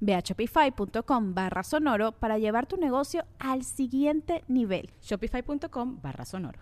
Ve 0.00 0.14
a 0.14 0.20
shopify.com 0.20 1.34
barra 1.34 1.62
sonoro 1.62 2.12
para 2.12 2.38
llevar 2.38 2.66
tu 2.66 2.76
negocio 2.76 3.24
al 3.38 3.64
siguiente 3.64 4.44
nivel. 4.48 4.90
Shopify.com 5.02 6.00
barra 6.00 6.24
sonoro. 6.24 6.60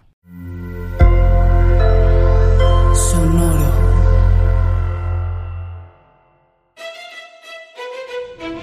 Sonoro. 2.95 3.87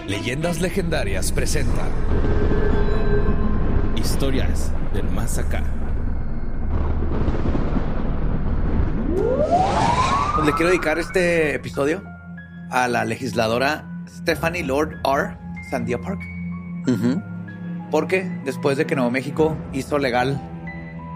Leyendas 0.07 0.59
Legendarias 0.59 1.31
presenta 1.31 1.87
Historias 3.95 4.71
del 4.93 5.09
Más 5.09 5.37
Acá. 5.37 5.63
Pues 10.35 10.45
le 10.45 10.53
quiero 10.53 10.69
dedicar 10.69 10.99
este 10.99 11.55
episodio 11.55 12.03
a 12.69 12.87
la 12.87 13.05
legisladora 13.05 13.92
Stephanie 14.17 14.63
Lord 14.63 14.99
R. 15.05 15.37
Sandia 15.69 15.99
Park. 15.99 16.19
Porque 17.91 18.29
después 18.45 18.77
de 18.77 18.85
que 18.85 18.95
Nuevo 18.95 19.11
México 19.11 19.57
hizo 19.71 19.97
legal 19.97 20.39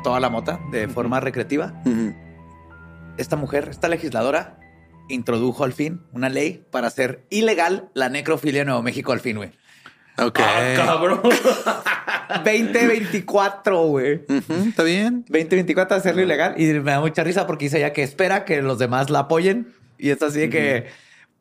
toda 0.03 0.19
la 0.19 0.29
mota 0.29 0.59
de 0.71 0.87
forma 0.87 1.19
recreativa, 1.19 1.73
esta 3.17 3.35
mujer, 3.35 3.67
esta 3.69 3.87
legisladora, 3.87 4.59
introdujo 5.09 5.63
al 5.63 5.73
fin 5.73 6.01
una 6.11 6.29
ley 6.29 6.65
para 6.71 6.87
hacer 6.87 7.25
ilegal 7.29 7.89
la 7.93 8.09
necrofilia 8.09 8.61
en 8.61 8.67
Nuevo 8.67 8.83
México 8.83 9.11
al 9.11 9.19
fin, 9.19 9.37
güey. 9.37 9.51
Ok. 10.17 10.39
Ah, 10.41 10.73
cabrón. 10.75 11.21
2024, 12.43 13.83
güey. 13.87 14.21
Está 14.67 14.83
bien. 14.83 15.25
2024 15.29 15.97
hacerlo 15.97 16.21
ilegal. 16.21 16.55
Y 16.59 16.65
me 16.73 16.91
da 16.91 16.99
mucha 16.99 17.23
risa 17.23 17.47
porque 17.47 17.65
dice 17.65 17.77
ella 17.77 17.93
que 17.93 18.03
espera 18.03 18.43
que 18.43 18.61
los 18.61 18.79
demás 18.79 19.09
la 19.09 19.19
apoyen. 19.19 19.73
Y 19.97 20.09
es 20.09 20.21
así 20.21 20.39
de 20.39 20.49
que 20.49 20.87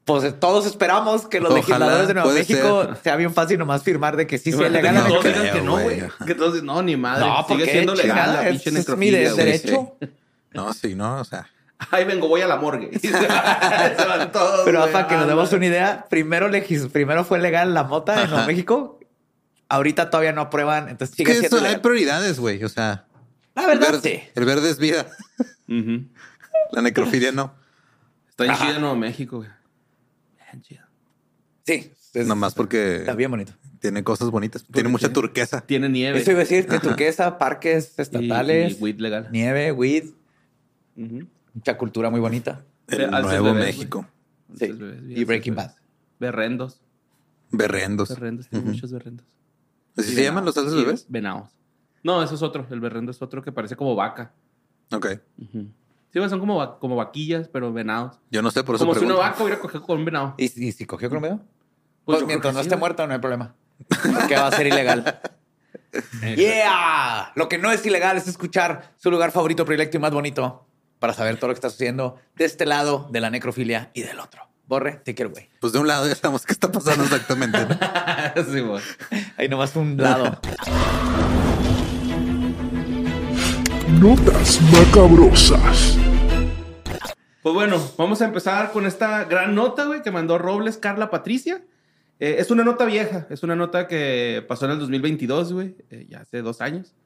pues 0.06 0.38
todos 0.38 0.66
esperamos 0.66 1.26
que 1.26 1.40
los 1.40 1.52
legisladores 1.52 2.06
de 2.06 2.14
Nuevo 2.14 2.30
México 2.30 2.94
sea 3.02 3.16
bien 3.16 3.34
fácil 3.34 3.58
nomás 3.58 3.82
firmar 3.82 4.16
de 4.16 4.28
que 4.28 4.38
sí 4.38 4.52
sea 4.52 4.68
legal. 4.68 5.02
Que 5.02 5.08
todos 5.08 5.24
digan 5.24 5.52
que 5.52 5.62
no, 5.62 5.80
güey. 5.80 6.02
Que 6.24 6.34
todos 6.36 6.62
no, 6.62 6.80
ni 6.80 6.96
madre. 6.96 7.26
No, 7.26 7.44
sigue 7.48 7.64
siendo 7.64 7.92
legal 7.92 8.32
la 8.34 8.48
pinche 8.48 8.70
es 8.70 8.96
mi 8.96 9.10
derecho. 9.10 9.96
No, 10.52 10.72
sí, 10.72 10.94
no, 10.94 11.20
o 11.20 11.24
sea. 11.24 11.50
Ahí 11.90 12.04
vengo, 12.04 12.28
voy 12.28 12.40
a 12.40 12.46
la 12.46 12.56
morgue. 12.56 12.88
Pero 14.64 14.92
para 14.92 15.08
que 15.08 15.16
nos 15.16 15.26
demos 15.26 15.52
una 15.52 15.66
idea, 15.66 16.06
primero, 16.08 16.48
legis 16.48 16.86
primero 16.86 17.24
fue 17.24 17.40
legal 17.40 17.74
la 17.74 17.82
mota 17.82 18.22
en 18.22 18.30
Nuevo 18.30 18.46
México. 18.46 19.00
Ahorita 19.68 20.08
todavía 20.08 20.30
no 20.30 20.42
aprueban, 20.42 20.88
entonces 20.88 21.16
sigue 21.16 21.34
siendo 21.34 21.58
Hay 21.66 21.78
prioridades, 21.78 22.38
güey, 22.38 22.62
o 22.62 22.68
sea. 22.68 23.06
La 23.56 23.66
verdad, 23.66 23.88
el 23.88 24.00
verde, 24.00 24.22
sí. 24.24 24.30
El 24.36 24.44
verde 24.44 24.70
es 24.70 24.78
vida. 24.78 25.06
La 26.70 26.80
necrofilia 26.80 27.32
no. 27.32 27.52
Está 28.30 28.44
en 28.44 28.54
Chile, 28.54 28.78
Nuevo 28.78 28.94
México, 28.94 29.38
güey. 29.38 29.55
Sí. 31.64 31.92
Nomás 32.24 32.54
porque. 32.54 32.96
Está 32.96 33.14
bien 33.14 33.30
bonito. 33.30 33.52
Tiene 33.80 34.02
cosas 34.02 34.30
bonitas. 34.30 34.64
Tiene 34.72 34.88
mucha 34.88 35.12
turquesa. 35.12 35.60
Tiene 35.60 35.88
nieve. 35.88 36.20
Eso 36.20 36.30
iba 36.30 36.40
a 36.40 36.44
decir, 36.44 36.66
que 36.66 36.78
turquesa, 36.78 37.38
parques 37.38 37.98
estatales. 37.98 38.78
Y, 38.78 38.82
weed 38.82 38.98
legal. 38.98 39.28
Nieve, 39.30 39.72
weed. 39.72 40.04
Mucha 41.54 41.76
cultura 41.76 42.10
muy 42.10 42.20
bonita. 42.20 42.64
Nuevo 42.88 43.54
México. 43.54 44.06
Sí. 44.58 44.72
y 45.08 45.24
Breaking 45.24 45.54
Bad. 45.54 45.72
Berrendos. 46.18 46.80
Berrendos. 47.50 48.08
Berrendos. 48.08 48.48
Tiene 48.48 48.64
muchos 48.64 48.92
berrendos. 48.92 49.26
¿Así 49.96 50.14
se 50.14 50.22
llaman 50.22 50.44
los 50.44 50.54
salsas 50.54 50.74
bebés? 50.74 51.06
Venados. 51.08 51.50
No, 52.02 52.22
eso 52.22 52.34
es 52.34 52.42
otro. 52.42 52.66
El 52.70 52.80
berrendo 52.80 53.10
es 53.10 53.20
otro 53.22 53.42
que 53.42 53.52
parece 53.52 53.76
como 53.76 53.94
vaca. 53.94 54.32
Ok. 54.92 55.06
Sí, 56.22 56.28
son 56.30 56.40
como, 56.40 56.78
como 56.78 56.96
vaquillas, 56.96 57.48
pero 57.48 57.70
venados. 57.74 58.18
Yo 58.30 58.40
no 58.40 58.50
sé, 58.50 58.64
por 58.64 58.76
eso 58.76 58.86
Como 58.86 58.98
si 58.98 59.04
una 59.04 59.16
vaca 59.16 59.42
hubiera 59.42 59.60
cogido 59.60 59.82
con 59.82 59.98
un 59.98 60.04
venado. 60.06 60.34
¿Y, 60.38 60.48
si 60.48 60.86
cogió 60.86 61.10
con 61.10 61.18
un 61.18 61.22
venado? 61.22 61.40
Pues, 62.06 62.20
pues 62.20 62.26
mientras 62.26 62.54
no 62.54 62.60
esté 62.60 62.74
muerto, 62.74 63.06
no 63.06 63.12
hay 63.12 63.20
problema. 63.20 63.54
Porque 63.86 64.34
va 64.34 64.46
a 64.46 64.52
ser 64.52 64.66
ilegal. 64.66 65.20
¡Yeah! 66.36 67.32
Lo 67.34 67.50
que 67.50 67.58
no 67.58 67.70
es 67.70 67.84
ilegal 67.84 68.16
es 68.16 68.28
escuchar 68.28 68.94
su 68.96 69.10
lugar 69.10 69.30
favorito, 69.30 69.66
predilecto 69.66 69.98
y 69.98 70.00
más 70.00 70.10
bonito 70.10 70.66
para 71.00 71.12
saber 71.12 71.36
todo 71.36 71.48
lo 71.48 71.54
que 71.54 71.58
está 71.58 71.68
sucediendo 71.68 72.16
de 72.34 72.46
este 72.46 72.64
lado 72.64 73.08
de 73.10 73.20
la 73.20 73.28
necrofilia 73.28 73.90
y 73.92 74.00
del 74.00 74.18
otro. 74.18 74.48
Borre, 74.66 75.02
te 75.04 75.14
quiero, 75.14 75.32
güey. 75.32 75.50
Pues 75.60 75.74
de 75.74 75.80
un 75.80 75.86
lado 75.86 76.08
ya 76.08 76.14
sabemos 76.14 76.46
qué 76.46 76.54
está 76.54 76.72
pasando 76.72 77.04
exactamente. 77.04 77.58
sí, 78.50 78.60
güey. 78.60 78.82
Ahí 79.36 79.50
nomás 79.50 79.76
un 79.76 79.98
lado. 79.98 80.40
Notas 83.88 84.60
macabrosas. 84.72 85.96
Pues 87.40 87.54
bueno, 87.54 87.80
vamos 87.96 88.20
a 88.20 88.24
empezar 88.24 88.72
con 88.72 88.84
esta 88.84 89.24
gran 89.24 89.54
nota, 89.54 89.84
güey, 89.84 90.02
que 90.02 90.10
mandó 90.10 90.38
Robles 90.38 90.76
Carla 90.76 91.08
Patricia. 91.08 91.62
Eh, 92.18 92.36
es 92.40 92.50
una 92.50 92.64
nota 92.64 92.84
vieja, 92.84 93.28
es 93.30 93.44
una 93.44 93.54
nota 93.54 93.86
que 93.86 94.44
pasó 94.48 94.64
en 94.64 94.72
el 94.72 94.80
2022, 94.80 95.52
güey, 95.52 95.76
eh, 95.90 96.04
ya 96.10 96.22
hace 96.22 96.42
dos 96.42 96.60
años. 96.60 96.96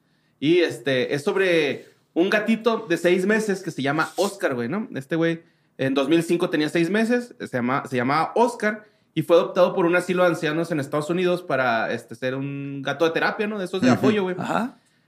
Y 0.41 0.61
este, 0.61 1.15
es 1.15 1.23
sobre 1.23 1.91
un 2.15 2.31
gatito 2.31 2.87
de 2.89 2.97
seis 2.97 3.27
meses 3.27 3.63
que 3.63 3.71
se 3.71 3.83
llama 3.83 4.11
Oscar, 4.17 4.55
güey, 4.55 4.71
¿no? 4.71 4.89
Este 4.95 5.17
güey 5.17 5.43
en 5.77 5.93
2005 5.93 6.49
tenía 6.49 6.71
seis 6.71 6.89
meses, 6.89 7.35
se, 7.39 7.47
llama, 7.47 7.83
se 7.87 7.97
llamaba 7.97 8.33
Oscar 8.37 8.87
y 9.13 9.21
fue 9.21 9.37
adoptado 9.37 9.75
por 9.75 9.85
un 9.85 9.97
asilo 9.97 10.23
de 10.23 10.31
ancianos 10.31 10.71
en 10.71 10.81
Estados 10.81 11.11
Unidos 11.11 11.43
para 11.43 11.93
este, 11.93 12.15
ser 12.15 12.37
un 12.37 12.81
gato 12.81 13.05
de 13.05 13.11
terapia, 13.11 13.47
¿no? 13.47 13.59
De 13.59 13.67
esos 13.67 13.83
de 13.83 13.91
apoyo, 13.91 14.23
güey. 14.23 14.37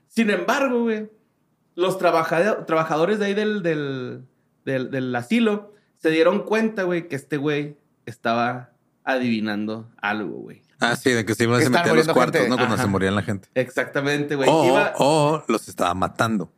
Sin 0.07 0.29
embargo, 0.29 0.83
güey, 0.83 1.09
los 1.75 1.97
trabajadores 1.97 3.19
de 3.19 3.25
ahí 3.25 3.33
del, 3.33 3.63
del 3.63 4.25
del, 4.65 5.15
asilo, 5.15 5.73
se 6.01 6.09
dieron 6.09 6.43
cuenta, 6.43 6.83
güey, 6.83 7.07
que 7.07 7.15
este 7.15 7.37
güey 7.37 7.77
estaba 8.05 8.71
adivinando 9.03 9.89
algo, 10.01 10.37
güey. 10.37 10.61
Ah, 10.79 10.95
sí, 10.95 11.11
de 11.11 11.25
que 11.25 11.35
se 11.35 11.43
iban 11.43 11.61
a 11.61 11.69
meter 11.69 11.91
a 11.91 11.95
los 11.95 12.07
cuartos, 12.09 12.47
¿no? 12.49 12.57
Cuando 12.57 12.77
se 12.77 12.87
morían 12.87 13.15
la 13.15 13.21
gente. 13.21 13.49
Exactamente, 13.55 14.35
güey. 14.35 14.49
O, 14.51 15.43
los 15.47 15.67
estaba 15.67 15.93
matando. 15.93 16.51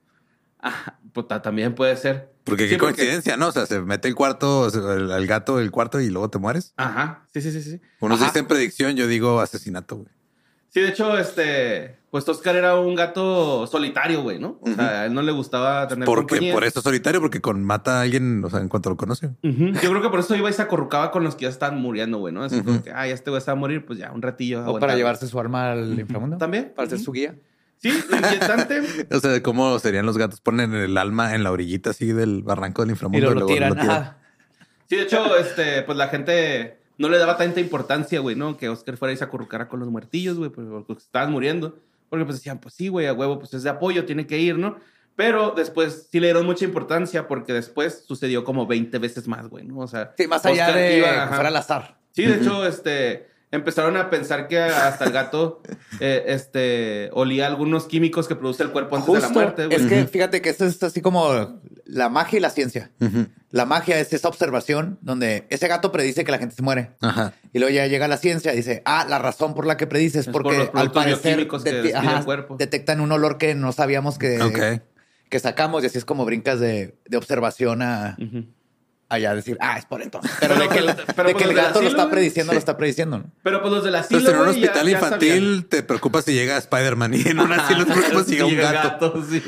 Ajá, 0.60 1.00
puta, 1.14 1.42
también 1.42 1.76
puede 1.76 1.96
ser. 1.96 2.34
Porque 2.44 2.68
qué 2.68 2.78
coincidencia, 2.78 3.38
¿no? 3.38 3.48
O 3.48 3.52
sea, 3.52 3.66
se 3.66 3.82
mete 3.82 4.08
el 4.08 4.16
cuarto, 4.16 4.68
el, 4.68 5.28
gato 5.28 5.58
del 5.58 5.72
cuarto 5.72 6.00
y 6.00 6.10
luego 6.10 6.30
te 6.30 6.40
mueres. 6.40 6.74
Ajá, 6.78 7.26
sí, 7.34 7.42
sí, 7.42 7.52
sí, 7.52 7.62
sí. 7.62 7.82
Unos 8.00 8.20
dicen 8.20 8.48
predicción, 8.48 8.96
yo 8.96 9.08
digo 9.08 9.42
asesinato, 9.42 9.98
güey. 9.98 10.15
Sí, 10.76 10.82
de 10.82 10.90
hecho, 10.90 11.18
este, 11.18 11.96
pues 12.10 12.28
Oscar 12.28 12.58
era 12.58 12.78
un 12.78 12.96
gato 12.96 13.66
solitario, 13.66 14.24
güey, 14.24 14.40
¿no? 14.40 14.60
O 14.60 14.70
sea, 14.74 15.04
a 15.04 15.06
él 15.06 15.14
no 15.14 15.22
le 15.22 15.32
gustaba 15.32 15.88
tener 15.88 16.06
porque, 16.06 16.52
Por 16.52 16.66
eso 16.66 16.82
solitario, 16.82 17.22
porque 17.22 17.40
con 17.40 17.64
mata 17.64 18.00
a 18.00 18.02
alguien, 18.02 18.44
o 18.44 18.50
sea, 18.50 18.60
en 18.60 18.68
cuanto 18.68 18.90
lo 18.90 18.98
conoce. 18.98 19.30
Yo 19.42 19.90
creo 19.90 20.02
que 20.02 20.10
por 20.10 20.20
eso 20.20 20.36
iba 20.36 20.50
y 20.50 20.52
se 20.52 20.62
acorrucaba 20.62 21.12
con 21.12 21.24
los 21.24 21.36
que 21.36 21.44
ya 21.44 21.50
están 21.50 21.80
muriendo, 21.80 22.18
güey, 22.18 22.34
¿no? 22.34 22.44
Así 22.44 22.62
como 22.62 22.84
que, 22.84 22.92
ah, 22.92 23.08
ya 23.08 23.14
este 23.14 23.30
güey 23.30 23.38
está 23.38 23.54
a 23.54 23.56
morir, 23.56 23.86
pues 23.86 24.00
ya, 24.00 24.12
un 24.12 24.22
ratillo. 24.22 24.66
O 24.66 24.78
para 24.78 24.98
llevarse 24.98 25.28
su 25.28 25.40
arma 25.40 25.72
al 25.72 25.98
inframundo. 25.98 26.38
También. 26.38 26.74
Para 26.76 26.90
ser 26.90 27.00
su 27.00 27.14
guía. 27.14 27.36
Sí, 27.78 27.88
inquietante. 28.12 28.82
o 29.12 29.20
sea, 29.22 29.42
¿cómo 29.42 29.80
serían 29.80 30.06
los 30.06 30.18
gatos? 30.18 30.42
Ponen 30.42 30.74
el 30.74 30.98
alma 30.98 31.36
en 31.36 31.46
la 31.46 31.54
orillita 31.54 31.92
así 31.92 32.08
del 32.08 32.44
barranco 32.44 32.82
del 32.82 32.92
inframundo. 32.92 33.32
Y, 33.32 33.34
lo, 33.34 33.46
tiran. 33.46 34.18
Sí, 34.90 34.98
de 34.98 35.04
hecho, 35.04 35.38
este, 35.38 35.84
pues 35.84 35.98
la 35.98 36.10
gente 36.10 36.80
no 36.98 37.10
le 37.10 37.18
daba 37.18 37.38
tanta 37.38 37.60
importancia, 37.60 38.20
güey, 38.20 38.36
¿no? 38.36 38.58
Que 38.58 38.70
Oscar 38.70 38.98
fuera 38.98 39.14
y 39.14 39.18
se 39.18 39.24
acurrucara 39.24 39.68
con 39.68 39.80
los 39.80 39.90
muertillos, 39.90 40.38
güey, 40.38 40.50
porque 40.50 40.94
estaban 40.94 41.32
muriendo. 41.32 41.78
Porque 42.10 42.26
pues 42.26 42.38
decían, 42.38 42.60
pues 42.60 42.74
sí, 42.76 42.88
güey, 42.88 43.08
a 43.08 43.14
huevo, 43.14 43.40
pues 43.40 43.54
es 43.54 43.64
de 43.64 43.70
apoyo, 43.70 44.06
tiene 44.06 44.28
que 44.28 44.38
ir, 44.38 44.58
¿no? 44.58 44.78
Pero 45.16 45.52
después 45.52 46.08
sí 46.12 46.20
le 46.20 46.28
dieron 46.28 46.46
mucha 46.46 46.66
importancia 46.66 47.28
porque 47.28 47.54
después 47.54 48.04
sucedió 48.06 48.44
como 48.44 48.68
20 48.68 48.98
veces 49.00 49.28
más, 49.28 49.48
güey, 49.48 49.66
¿no? 49.66 49.80
O 49.80 49.88
sea, 49.88 50.14
sí, 50.18 50.28
más 50.28 50.46
allá 50.46 50.72
de 50.72 51.02
que 51.02 51.34
fuera 51.34 51.48
al 51.48 51.56
azar. 51.56 51.98
Sí, 52.12 52.26
de 52.26 52.36
hecho, 52.36 52.66
este, 52.66 53.28
empezaron 53.52 53.98
a 53.98 54.10
pensar 54.10 54.48
que 54.48 54.60
hasta 54.60 55.06
el 55.06 55.12
gato 55.12 55.62
eh, 56.00 56.24
este, 56.28 57.10
olía 57.14 57.48
algunos 57.48 57.86
químicos 57.86 58.28
que 58.28 58.36
produce 58.36 58.64
el 58.64 58.72
cuerpo 58.72 58.98
antes 58.98 59.14
de 59.14 59.20
la 59.22 59.30
muerte. 59.30 59.68
güey. 59.68 59.78
Es 59.78 59.88
que 59.88 60.06
fíjate 60.06 60.42
que 60.42 60.50
esto 60.50 60.66
es 60.66 60.82
así 60.84 61.02
como 61.02 61.60
la 61.86 62.10
magia 62.10 62.38
y 62.38 62.42
la 62.42 62.50
ciencia. 62.50 62.92
La 63.52 63.66
magia 63.66 64.00
es 64.00 64.12
esa 64.12 64.28
observación 64.28 64.98
donde 65.02 65.46
ese 65.50 65.68
gato 65.68 65.92
predice 65.92 66.26
que 66.26 66.32
la 66.32 66.40
gente 66.40 66.56
se 66.56 66.62
muere. 66.62 66.92
Ajá. 67.02 67.34
Y 67.54 67.60
luego 67.60 67.74
ya 67.74 67.88
llega 67.88 68.08
la 68.08 68.18
ciencia 68.18 68.54
y 68.54 68.58
dice, 68.58 68.82
ah, 68.86 69.06
la 69.08 69.20
razón 69.20 69.54
por 69.54 69.66
la 69.66 69.78
que 69.78 69.88
predice 69.88 70.20
es 70.20 70.28
Es 70.28 70.34
por 70.34 70.44
porque 70.44 70.70
al 70.74 70.92
parecer 70.92 71.40
el 71.40 71.48
detectan 72.58 73.00
un 73.00 73.12
olor 73.12 73.38
que 73.38 73.56
no 73.56 73.72
sabíamos 73.72 74.18
que, 74.18 74.82
que 75.30 75.40
sacamos 75.40 75.84
y 75.84 75.88
así 75.88 75.98
es 75.98 76.06
como 76.06 76.26
brincas 76.26 76.60
de, 76.60 76.98
de 77.06 77.18
observación 77.18 77.82
a. 77.82 78.18
allá 79.10 79.36
decir, 79.36 79.58
ah, 79.62 79.78
es 79.78 79.86
por 79.86 80.02
entonces. 80.02 80.32
Pero 80.40 80.56
de 80.56 80.68
que 80.70 80.80
el, 80.80 80.86
Pero 80.86 81.28
de 81.28 81.34
pues 81.34 81.36
que 81.36 81.44
el 81.50 81.56
gato 81.56 81.82
lo 81.82 81.88
está 81.90 82.10
prediciendo, 82.10 82.54
lo 82.54 82.60
está 82.60 82.78
prediciendo. 82.78 83.18
¿no? 83.20 83.26
Pero 83.44 83.62
pues 83.62 83.74
los 83.74 83.84
del 83.84 83.96
asilo, 83.96 84.20
Entonces, 84.20 84.42
en 84.42 84.48
un 84.48 84.50
hospital 84.50 84.86
ya 84.88 84.92
infantil 84.92 85.66
te 85.70 85.84
preocupas 85.84 86.26
si 86.26 86.34
llega 86.34 86.58
Spider-Man 86.58 87.14
y 87.14 87.22
en 87.28 87.40
un 87.40 87.52
asilo 87.52 87.86
te 87.86 87.94
preocupas 87.94 88.26
si 88.26 88.32
llega 88.34 88.46
un 88.46 88.52
Llega 88.56 88.72
gato. 88.72 89.24
sí. 89.30 89.42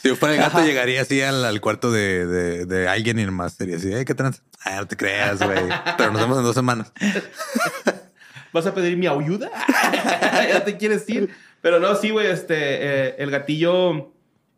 Si 0.00 0.08
yo 0.08 0.16
fuera 0.16 0.34
el 0.34 0.40
gato, 0.40 0.64
llegaría 0.64 1.02
así 1.02 1.20
al, 1.20 1.44
al 1.44 1.60
cuarto 1.60 1.92
de, 1.92 2.26
de, 2.26 2.64
de 2.64 2.88
alguien 2.88 3.18
y 3.18 3.26
nomás 3.26 3.52
sería 3.52 3.76
así, 3.76 3.92
"Ay, 3.92 4.06
¿qué 4.06 4.14
trans? 4.14 4.42
Ah, 4.64 4.76
no 4.76 4.86
te 4.88 4.96
creas, 4.96 5.42
güey. 5.42 5.58
Pero 5.98 6.10
nos 6.10 6.22
vemos 6.22 6.38
en 6.38 6.44
dos 6.44 6.54
semanas. 6.54 6.90
¿Vas 8.52 8.64
a 8.66 8.74
pedir 8.74 8.96
mi 8.96 9.06
ayuda? 9.06 9.50
ya 10.48 10.64
te 10.64 10.76
quieres 10.78 11.08
ir. 11.10 11.28
Pero 11.60 11.80
no, 11.80 11.94
sí, 11.96 12.10
güey, 12.10 12.28
este, 12.28 12.54
eh, 12.56 13.14
el 13.18 13.30
gatillo, 13.30 14.10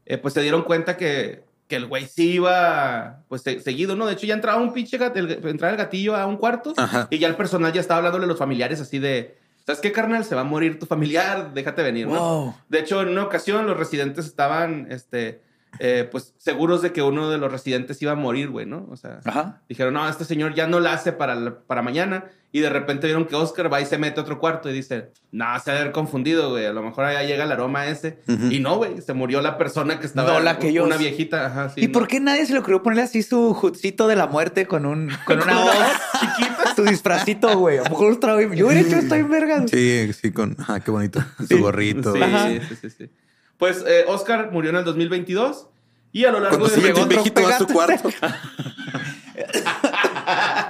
eh, 0.06 0.18
pues 0.18 0.32
se 0.34 0.42
dieron 0.42 0.62
cuenta 0.62 0.96
que, 0.96 1.42
que 1.70 1.76
el 1.76 1.86
güey 1.86 2.04
sí 2.06 2.32
iba, 2.32 3.20
pues 3.28 3.40
se- 3.42 3.60
seguido, 3.60 3.96
¿no? 3.96 4.04
De 4.04 4.12
hecho, 4.12 4.26
ya 4.26 4.34
entraba 4.34 4.60
un 4.60 4.74
pinche 4.74 4.98
gat- 4.98 5.16
el, 5.16 5.30
entraba 5.46 5.70
el 5.70 5.78
gatillo 5.78 6.14
a 6.16 6.26
un 6.26 6.36
cuarto 6.36 6.74
Ajá. 6.76 7.06
y 7.10 7.18
ya 7.18 7.28
el 7.28 7.36
personal 7.36 7.72
ya 7.72 7.80
estaba 7.80 7.98
hablándole 7.98 8.24
a 8.24 8.28
los 8.28 8.38
familiares 8.38 8.80
así 8.80 8.98
de, 8.98 9.38
¿sabes 9.64 9.80
qué, 9.80 9.92
carnal? 9.92 10.24
Se 10.24 10.34
va 10.34 10.42
a 10.42 10.44
morir 10.44 10.78
tu 10.78 10.84
familiar, 10.86 11.54
déjate 11.54 11.82
venir, 11.82 12.08
¿no? 12.08 12.18
Wow. 12.18 12.54
De 12.68 12.80
hecho, 12.80 13.00
en 13.00 13.08
una 13.08 13.22
ocasión 13.24 13.66
los 13.66 13.76
residentes 13.78 14.26
estaban, 14.26 14.88
este, 14.90 15.40
eh, 15.78 16.08
pues 16.10 16.34
seguros 16.38 16.82
de 16.82 16.92
que 16.92 17.00
uno 17.02 17.30
de 17.30 17.38
los 17.38 17.50
residentes 17.52 18.02
iba 18.02 18.12
a 18.12 18.16
morir, 18.16 18.50
güey, 18.50 18.66
¿no? 18.66 18.88
O 18.90 18.96
sea, 18.96 19.20
Ajá. 19.24 19.62
dijeron, 19.68 19.94
no, 19.94 20.08
este 20.08 20.24
señor 20.24 20.54
ya 20.54 20.66
no 20.66 20.80
la 20.80 20.92
hace 20.92 21.12
para, 21.12 21.60
para 21.66 21.80
mañana. 21.82 22.24
Y 22.52 22.58
de 22.60 22.68
repente 22.68 23.06
vieron 23.06 23.26
que 23.26 23.36
Oscar 23.36 23.72
va 23.72 23.80
y 23.80 23.86
se 23.86 23.96
mete 23.96 24.18
a 24.18 24.24
otro 24.24 24.40
cuarto 24.40 24.68
y 24.68 24.72
dice, 24.72 25.10
no, 25.30 25.44
se 25.60 25.70
ha 25.70 25.74
de 25.74 25.80
haber 25.82 25.92
confundido, 25.92 26.50
güey. 26.50 26.66
A 26.66 26.72
lo 26.72 26.82
mejor 26.82 27.04
allá 27.04 27.22
llega 27.22 27.44
el 27.44 27.52
aroma 27.52 27.86
ese. 27.86 28.18
Ujú. 28.26 28.46
Y 28.50 28.58
no, 28.58 28.76
güey, 28.76 29.00
se 29.02 29.12
murió 29.12 29.40
la 29.40 29.56
persona 29.56 30.00
que 30.00 30.06
estaba. 30.06 30.32
No, 30.32 30.40
la 30.40 30.58
que 30.58 30.72
yo- 30.72 30.82
Una 30.84 30.96
viejita, 30.96 31.46
ajá, 31.46 31.68
sí. 31.68 31.82
¿Y 31.82 31.86
no. 31.86 31.92
por 31.92 32.08
qué 32.08 32.18
nadie 32.18 32.44
se 32.46 32.52
le 32.52 32.58
ocurrió 32.58 32.82
ponerle 32.82 33.02
así 33.04 33.22
su 33.22 33.54
jutcito 33.54 34.08
de 34.08 34.16
la 34.16 34.26
muerte 34.26 34.66
con 34.66 34.84
un 34.84 35.12
con 35.26 35.40
una 35.40 35.60
voz 35.62 35.74
chiquita? 36.18 36.74
Su 36.74 36.82
disfrazito, 36.84 37.56
güey. 37.56 37.78
A 37.78 37.84
lo 37.84 37.90
mejor 37.90 38.18
bien- 38.38 38.52
Yo 38.54 38.66
hubiera 38.66 38.80
hecho 38.80 38.96
esto 38.96 39.14
en 39.14 39.30
verga. 39.30 39.64
Sí, 39.68 40.12
sí, 40.12 40.32
con, 40.32 40.56
ah, 40.66 40.80
qué 40.80 40.90
bonito. 40.90 41.22
Su 41.48 41.58
gorrito. 41.60 42.12
Sí, 42.14 42.20
Ajá. 42.22 42.48
sí, 42.48 42.60
sí, 42.80 42.90
sí. 42.90 43.10
Pues 43.58 43.84
eh, 43.86 44.06
Oscar 44.08 44.50
murió 44.50 44.70
en 44.70 44.76
el 44.76 44.84
2022 44.84 45.68
y 46.10 46.24
a 46.24 46.32
lo 46.32 46.40
largo 46.40 46.58
Cuando 46.58 46.66
de 46.66 46.70
se 46.74 46.76
metió 46.80 46.94
llegó 46.94 47.02
un 47.04 47.08
viejito 47.10 47.46
a 47.46 47.58
su 47.58 47.66
cuarto. 47.68 48.10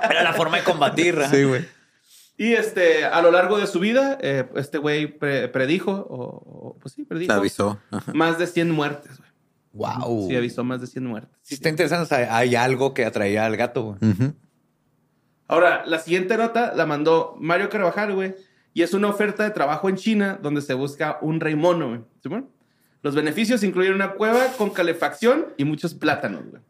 Era 0.09 0.23
la 0.23 0.33
forma 0.35 0.59
de 0.59 0.65
combatir. 0.65 1.19
ajá. 1.19 1.31
Sí, 1.35 1.45
güey. 1.45 1.65
Y 2.37 2.55
este, 2.55 3.05
a 3.05 3.21
lo 3.21 3.31
largo 3.31 3.59
de 3.59 3.67
su 3.67 3.81
vida, 3.81 4.17
eh, 4.23 4.49
este 4.57 4.79
güey 4.79 5.07
pre- 5.19 5.49
predijo, 5.49 5.91
o, 5.93 6.25
o- 6.71 6.79
pues 6.81 6.95
sí, 6.95 7.05
predijo, 7.05 7.33
Se 7.33 7.39
avisó. 7.39 7.79
Ajá. 7.91 8.13
más 8.15 8.39
de 8.39 8.47
100 8.47 8.71
muertes, 8.71 9.19
güey. 9.19 9.31
Wow. 9.73 10.27
Sí, 10.29 10.37
avisó 10.37 10.65
más 10.65 10.81
de 10.81 10.87
100 10.87 11.05
muertes. 11.07 11.37
Sí, 11.43 11.55
está 11.55 11.69
interesante. 11.69 12.03
O 12.05 12.07
sea, 12.07 12.35
hay 12.37 12.55
algo 12.57 12.95
que 12.95 13.05
atraía 13.05 13.45
al 13.45 13.57
gato. 13.57 13.83
güey. 14.01 14.33
Ahora, 15.49 15.83
la 15.87 15.99
siguiente 15.99 16.37
nota 16.37 16.73
la 16.75 16.87
mandó 16.87 17.37
Mario 17.41 17.69
Carvajal, 17.69 18.15
güey. 18.15 18.35
Y 18.73 18.83
es 18.83 18.95
una 18.95 19.09
oferta 19.09 19.43
de 19.43 19.51
trabajo 19.51 19.89
en 19.89 19.97
China 19.97 20.39
donde 20.41 20.63
se 20.63 20.75
busca 20.75 21.19
un 21.23 21.41
rey 21.41 21.57
mono, 21.57 21.89
güey. 21.89 22.01
¿Sí, 22.23 22.29
bueno? 22.29 22.49
Los 23.03 23.15
beneficios 23.15 23.63
incluyen 23.65 23.95
una 23.95 24.13
cueva 24.13 24.47
con 24.59 24.71
calefacción 24.71 25.47
y 25.57 25.65
muchos 25.65 25.95
plátanos, 25.95 26.45
güey. 26.51 26.63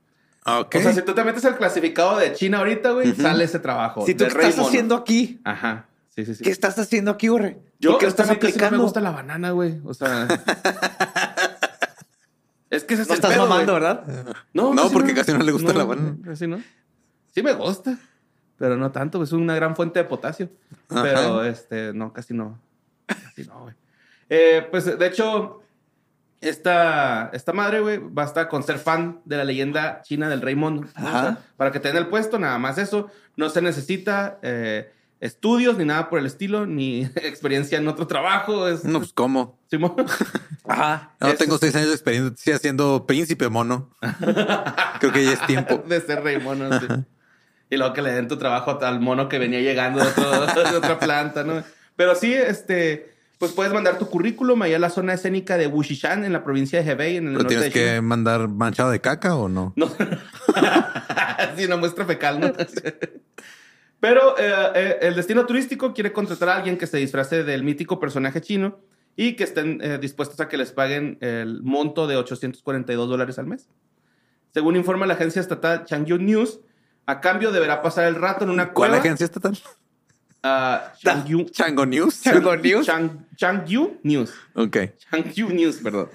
Ok. 0.58 0.74
O 0.76 0.80
sea, 0.80 0.92
si 0.92 1.02
tú 1.02 1.14
te 1.14 1.24
metes 1.24 1.44
al 1.44 1.56
clasificado 1.56 2.18
de 2.18 2.32
China 2.34 2.58
ahorita, 2.58 2.90
güey, 2.90 3.14
sale 3.14 3.44
ese 3.44 3.60
trabajo. 3.60 4.04
Si 4.04 4.14
tú 4.14 4.24
qué 4.24 4.28
estás 4.30 4.56
mono. 4.56 4.68
haciendo 4.68 4.94
aquí, 4.96 5.40
Ajá. 5.44 5.86
Sí, 6.14 6.26
sí, 6.26 6.34
sí. 6.34 6.44
¿qué 6.44 6.50
estás 6.50 6.78
haciendo 6.78 7.12
aquí, 7.12 7.28
güey? 7.28 7.56
Yo, 7.78 7.92
¿Por 7.92 8.00
qué 8.00 8.06
estás 8.06 8.26
honestamente, 8.28 8.46
sí 8.46 8.52
no 8.52 8.56
aplicando? 8.66 8.78
me 8.78 8.82
gusta 8.84 9.00
la 9.00 9.10
banana, 9.12 9.50
güey. 9.52 9.80
O 9.84 9.94
sea... 9.94 10.26
es 12.70 12.84
que 12.84 12.94
ese 12.94 13.02
es 13.02 13.08
No 13.08 13.14
el 13.14 13.18
estás 13.18 13.32
pedo, 13.32 13.46
mamando, 13.48 13.72
güey. 13.72 13.82
¿verdad? 13.82 14.36
No, 14.52 14.74
No, 14.74 14.90
porque 14.90 15.14
casi 15.14 15.32
no 15.32 15.38
le 15.38 15.52
gusta 15.52 15.72
la 15.72 15.84
banana. 15.84 16.16
Casi 16.24 16.46
no. 16.46 16.60
Sí 17.34 17.42
me 17.42 17.52
gusta, 17.54 17.96
pero 18.58 18.76
no 18.76 18.90
tanto. 18.90 19.22
Es 19.22 19.32
una 19.32 19.54
gran 19.54 19.76
fuente 19.76 20.00
de 20.00 20.04
potasio. 20.04 20.50
Ajá. 20.88 21.02
Pero, 21.02 21.44
este, 21.44 21.92
no, 21.92 22.12
casi 22.12 22.34
no. 22.34 22.58
Casi 23.06 23.44
no, 23.44 23.60
güey. 23.62 23.74
Eh, 24.28 24.66
pues, 24.70 24.98
de 24.98 25.06
hecho, 25.06 25.62
esta, 26.40 27.30
esta 27.32 27.52
madre, 27.52 27.80
güey, 27.80 27.98
basta 28.02 28.48
con 28.48 28.62
ser 28.62 28.78
fan 28.78 29.20
de 29.24 29.36
la 29.36 29.44
leyenda 29.44 30.02
china 30.02 30.28
del 30.28 30.40
rey 30.40 30.54
mono. 30.54 30.82
¿no? 30.98 31.08
Ajá. 31.08 31.18
O 31.18 31.22
sea, 31.22 31.38
para 31.56 31.70
que 31.72 31.80
tenga 31.80 31.98
el 31.98 32.06
puesto, 32.08 32.38
nada 32.38 32.58
más 32.58 32.78
eso. 32.78 33.10
No 33.36 33.48
se 33.50 33.60
necesita 33.62 34.38
eh, 34.42 34.90
estudios 35.20 35.76
ni 35.76 35.84
nada 35.84 36.08
por 36.08 36.18
el 36.18 36.26
estilo, 36.26 36.66
ni 36.66 37.02
experiencia 37.16 37.78
en 37.78 37.88
otro 37.88 38.06
trabajo. 38.06 38.68
Es, 38.68 38.84
No, 38.84 38.98
pues, 39.00 39.12
¿cómo? 39.12 39.58
Simón. 39.70 39.94
Ajá. 40.66 41.12
No, 41.20 41.28
Es- 41.28 41.38
tengo 41.38 41.58
seis 41.58 41.74
años 41.76 41.88
de 41.88 41.94
experiencia 41.94 42.58
siendo 42.58 43.06
príncipe 43.06 43.48
mono. 43.48 43.90
Creo 45.00 45.12
que 45.12 45.24
ya 45.24 45.32
es 45.32 45.46
tiempo. 45.46 45.82
de 45.86 46.00
ser 46.00 46.22
rey 46.22 46.38
mono. 46.40 46.78
sí. 46.80 46.86
Y 47.72 47.76
luego 47.76 47.92
que 47.92 48.02
le 48.02 48.10
den 48.12 48.26
tu 48.26 48.36
trabajo 48.36 48.78
al 48.82 48.98
mono 49.00 49.28
que 49.28 49.38
venía 49.38 49.60
llegando 49.60 50.00
de, 50.02 50.08
otro- 50.10 50.64
de 50.72 50.76
otra 50.76 50.98
planta, 50.98 51.44
¿no? 51.44 51.62
Pero 51.94 52.14
sí, 52.16 52.32
este, 52.34 53.14
pues 53.40 53.52
puedes 53.52 53.72
mandar 53.72 53.96
tu 53.96 54.10
currículum 54.10 54.60
allá 54.60 54.76
a 54.76 54.78
la 54.78 54.90
zona 54.90 55.14
escénica 55.14 55.56
de 55.56 55.66
Wushishan, 55.66 56.26
en 56.26 56.34
la 56.34 56.44
provincia 56.44 56.82
de 56.82 56.90
Hebei, 56.90 57.16
en 57.16 57.28
el 57.28 57.32
¿Pero 57.32 57.42
norte 57.44 57.48
tienes 57.54 57.72
de 57.72 57.80
China. 57.80 57.94
que 57.94 58.00
mandar 58.02 58.48
manchado 58.48 58.90
de 58.90 59.00
caca 59.00 59.34
o 59.34 59.48
no? 59.48 59.72
No. 59.76 59.88
sí, 61.56 61.64
una 61.64 61.78
muestra 61.78 62.04
fecal, 62.04 62.38
¿no? 62.38 62.52
Pero 64.00 64.38
eh, 64.38 64.52
eh, 64.74 64.98
el 65.00 65.14
destino 65.16 65.46
turístico 65.46 65.94
quiere 65.94 66.12
contratar 66.12 66.50
a 66.50 66.56
alguien 66.56 66.76
que 66.76 66.86
se 66.86 66.98
disfrace 66.98 67.42
del 67.42 67.64
mítico 67.64 67.98
personaje 67.98 68.42
chino 68.42 68.78
y 69.16 69.36
que 69.36 69.44
estén 69.44 69.80
eh, 69.82 69.96
dispuestos 69.96 70.38
a 70.40 70.48
que 70.48 70.58
les 70.58 70.72
paguen 70.72 71.16
el 71.22 71.62
monto 71.62 72.06
de 72.06 72.18
842 72.18 73.08
dólares 73.08 73.38
al 73.38 73.46
mes. 73.46 73.70
Según 74.52 74.76
informa 74.76 75.06
la 75.06 75.14
agencia 75.14 75.40
estatal 75.40 75.86
Changyu 75.86 76.18
News, 76.18 76.60
a 77.06 77.22
cambio 77.22 77.52
deberá 77.52 77.80
pasar 77.80 78.04
el 78.04 78.16
rato 78.16 78.44
en 78.44 78.50
una 78.50 78.74
¿Cuál 78.74 78.90
cueva. 78.90 79.00
agencia 79.02 79.24
estatal? 79.24 79.58
Ah, 80.42 80.92
Changyu, 80.98 81.50
Chango 81.50 81.84
News. 81.84 82.20
Chango 82.24 82.56
News. 82.56 82.86
Chang- 82.86 83.26
Changyu 83.36 83.98
News. 84.02 84.32
Ok. 84.54 84.76
Changyu 85.10 85.50
News, 85.50 85.76
perdón. 85.76 86.08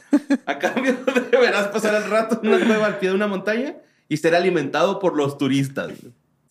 A 0.46 0.58
cambio 0.58 0.98
deberás 1.32 1.68
pasar 1.74 1.94
el 1.96 2.10
rato 2.10 2.40
en 2.42 2.50
una 2.50 2.66
cueva 2.66 2.88
al 2.88 2.98
pie 2.98 3.10
de 3.10 3.16
una 3.16 3.28
montaña 3.28 3.76
y 4.10 4.18
ser 4.18 4.36
alimentado 4.36 5.00
por 5.00 5.16
los 5.16 5.38
turistas. 5.38 5.92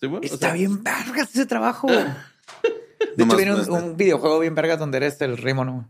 ¿Sí, 0.00 0.07
bueno? 0.07 0.19
O 0.19 0.23
Está 0.23 0.49
sea, 0.49 0.52
bien 0.52 0.83
vergas 0.85 1.31
ese 1.31 1.47
trabajo. 1.47 1.88
güey. 1.88 2.04
De 3.16 3.25
hecho, 3.25 3.37
viene 3.37 3.52
no 3.52 3.75
un, 3.75 3.97
videojuego 3.97 4.38
bien 4.40 4.54
vergas 4.54 4.78
donde 4.78 4.99
eres 4.99 5.21
el 5.21 5.37
rey 5.37 5.54
mono. 5.54 5.88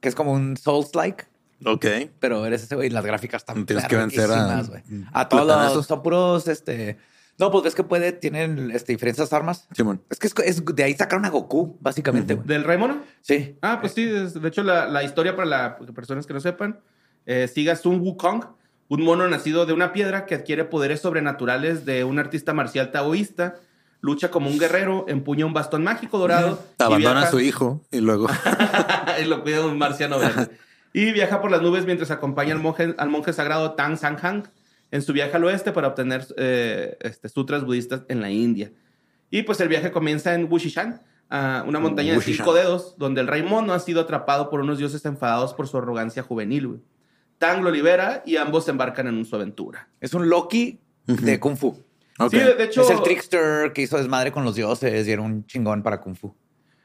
Que 0.00 0.08
es 0.08 0.14
como 0.14 0.32
un 0.32 0.56
Souls-like. 0.56 1.24
Ok. 1.64 1.86
Pero 2.18 2.44
eres 2.44 2.64
ese 2.64 2.74
güey 2.74 2.88
y 2.88 2.90
las 2.90 3.04
gráficas 3.04 3.42
están 3.42 3.64
Tienes 3.64 3.86
que 3.86 3.96
vencer 3.96 4.30
a-. 4.30 4.62
A 5.12 5.28
todos 5.28 5.86
son 5.86 6.02
puros, 6.02 6.48
este... 6.48 6.98
No, 7.42 7.50
pues 7.50 7.64
ves 7.64 7.74
que 7.74 7.82
puede, 7.82 8.12
tienen 8.12 8.70
este, 8.70 8.92
diferentes 8.92 9.32
armas. 9.32 9.66
Simón. 9.74 10.00
Es 10.08 10.18
que 10.20 10.28
es, 10.28 10.34
es- 10.44 10.64
de 10.64 10.84
ahí 10.84 10.94
sacaron 10.94 11.24
a 11.24 11.28
Goku, 11.28 11.76
básicamente, 11.80 12.34
güey. 12.34 12.46
¿Del 12.46 12.62
Rey 12.62 12.78
Mono? 12.78 13.00
Sí. 13.20 13.56
Ah, 13.62 13.78
pues 13.80 13.94
sí. 13.94 14.02
es- 14.08 14.40
de 14.40 14.48
hecho, 14.48 14.62
la, 14.62 14.86
la 14.86 15.02
historia 15.02 15.34
para 15.34 15.48
las 15.48 15.90
personas 15.92 16.24
que 16.26 16.34
no 16.34 16.40
sepan, 16.40 16.78
eh, 17.26 17.48
sigue 17.52 17.72
a 17.72 17.76
Sun 17.76 17.98
Wukong, 18.00 18.44
un 18.88 19.02
mono 19.02 19.26
nacido 19.26 19.66
de 19.66 19.72
una 19.72 19.92
piedra 19.92 20.24
que 20.26 20.36
adquiere 20.36 20.64
poderes 20.64 21.00
sobrenaturales 21.00 21.84
de 21.84 22.04
un 22.04 22.18
artista 22.20 22.52
marcial 22.52 22.92
taoísta, 22.92 23.56
lucha 24.00 24.30
como 24.30 24.48
un 24.48 24.58
guerrero, 24.58 25.06
empuña 25.08 25.44
un 25.46 25.52
bastón 25.52 25.82
mágico 25.82 26.18
dorado. 26.18 26.62
y 26.78 26.82
Abandona 26.82 27.14
viaja- 27.14 27.28
a 27.28 27.30
su 27.32 27.40
hijo 27.40 27.80
y 27.90 27.98
luego. 28.00 28.28
y 29.20 29.24
lo 29.24 29.42
cuida 29.42 29.66
un 29.66 29.78
marciano 29.78 30.18
verde. 30.18 30.48
Y 30.94 31.10
viaja 31.12 31.40
por 31.40 31.50
las 31.50 31.62
nubes 31.62 31.86
mientras 31.86 32.10
acompaña 32.10 32.52
al 32.52 32.60
monje, 32.60 32.94
al 32.98 33.08
monje 33.08 33.32
sagrado 33.32 33.72
Tang 33.72 33.96
Sang 33.96 34.18
Hang 34.18 34.42
en 34.92 35.02
su 35.02 35.12
viaje 35.12 35.34
al 35.36 35.42
oeste 35.44 35.72
para 35.72 35.88
obtener 35.88 36.24
eh, 36.36 36.96
este, 37.00 37.28
sutras 37.28 37.64
budistas 37.64 38.02
en 38.08 38.20
la 38.20 38.30
India. 38.30 38.70
Y 39.30 39.42
pues 39.42 39.58
el 39.60 39.66
viaje 39.68 39.90
comienza 39.90 40.34
en 40.34 40.46
Wushishan, 40.48 41.02
a 41.30 41.64
una 41.66 41.80
montaña 41.80 42.12
de 42.14 42.20
cinco 42.20 42.52
dedos, 42.54 42.94
donde 42.98 43.22
el 43.22 43.26
rey 43.26 43.42
mono 43.42 43.72
ha 43.72 43.78
sido 43.80 44.02
atrapado 44.02 44.50
por 44.50 44.60
unos 44.60 44.78
dioses 44.78 45.04
enfadados 45.06 45.54
por 45.54 45.66
su 45.66 45.78
arrogancia 45.78 46.22
juvenil. 46.22 46.82
Tang 47.38 47.62
lo 47.64 47.70
libera 47.70 48.22
y 48.26 48.36
ambos 48.36 48.66
se 48.66 48.70
embarcan 48.70 49.08
en 49.08 49.24
su 49.24 49.34
aventura. 49.34 49.88
Es 50.00 50.14
un 50.14 50.28
Loki 50.28 50.78
de 51.06 51.40
Kung 51.40 51.56
Fu. 51.56 51.68
Ok. 52.18 52.30
Sí, 52.30 52.38
de, 52.38 52.54
de 52.54 52.64
hecho, 52.64 52.82
Es 52.82 52.90
el 52.90 53.02
trickster 53.02 53.72
que 53.72 53.80
hizo 53.82 53.96
desmadre 53.96 54.30
con 54.30 54.44
los 54.44 54.54
dioses 54.54 55.08
y 55.08 55.10
era 55.10 55.22
un 55.22 55.46
chingón 55.46 55.82
para 55.82 56.00
Kung 56.02 56.14
Fu. 56.14 56.34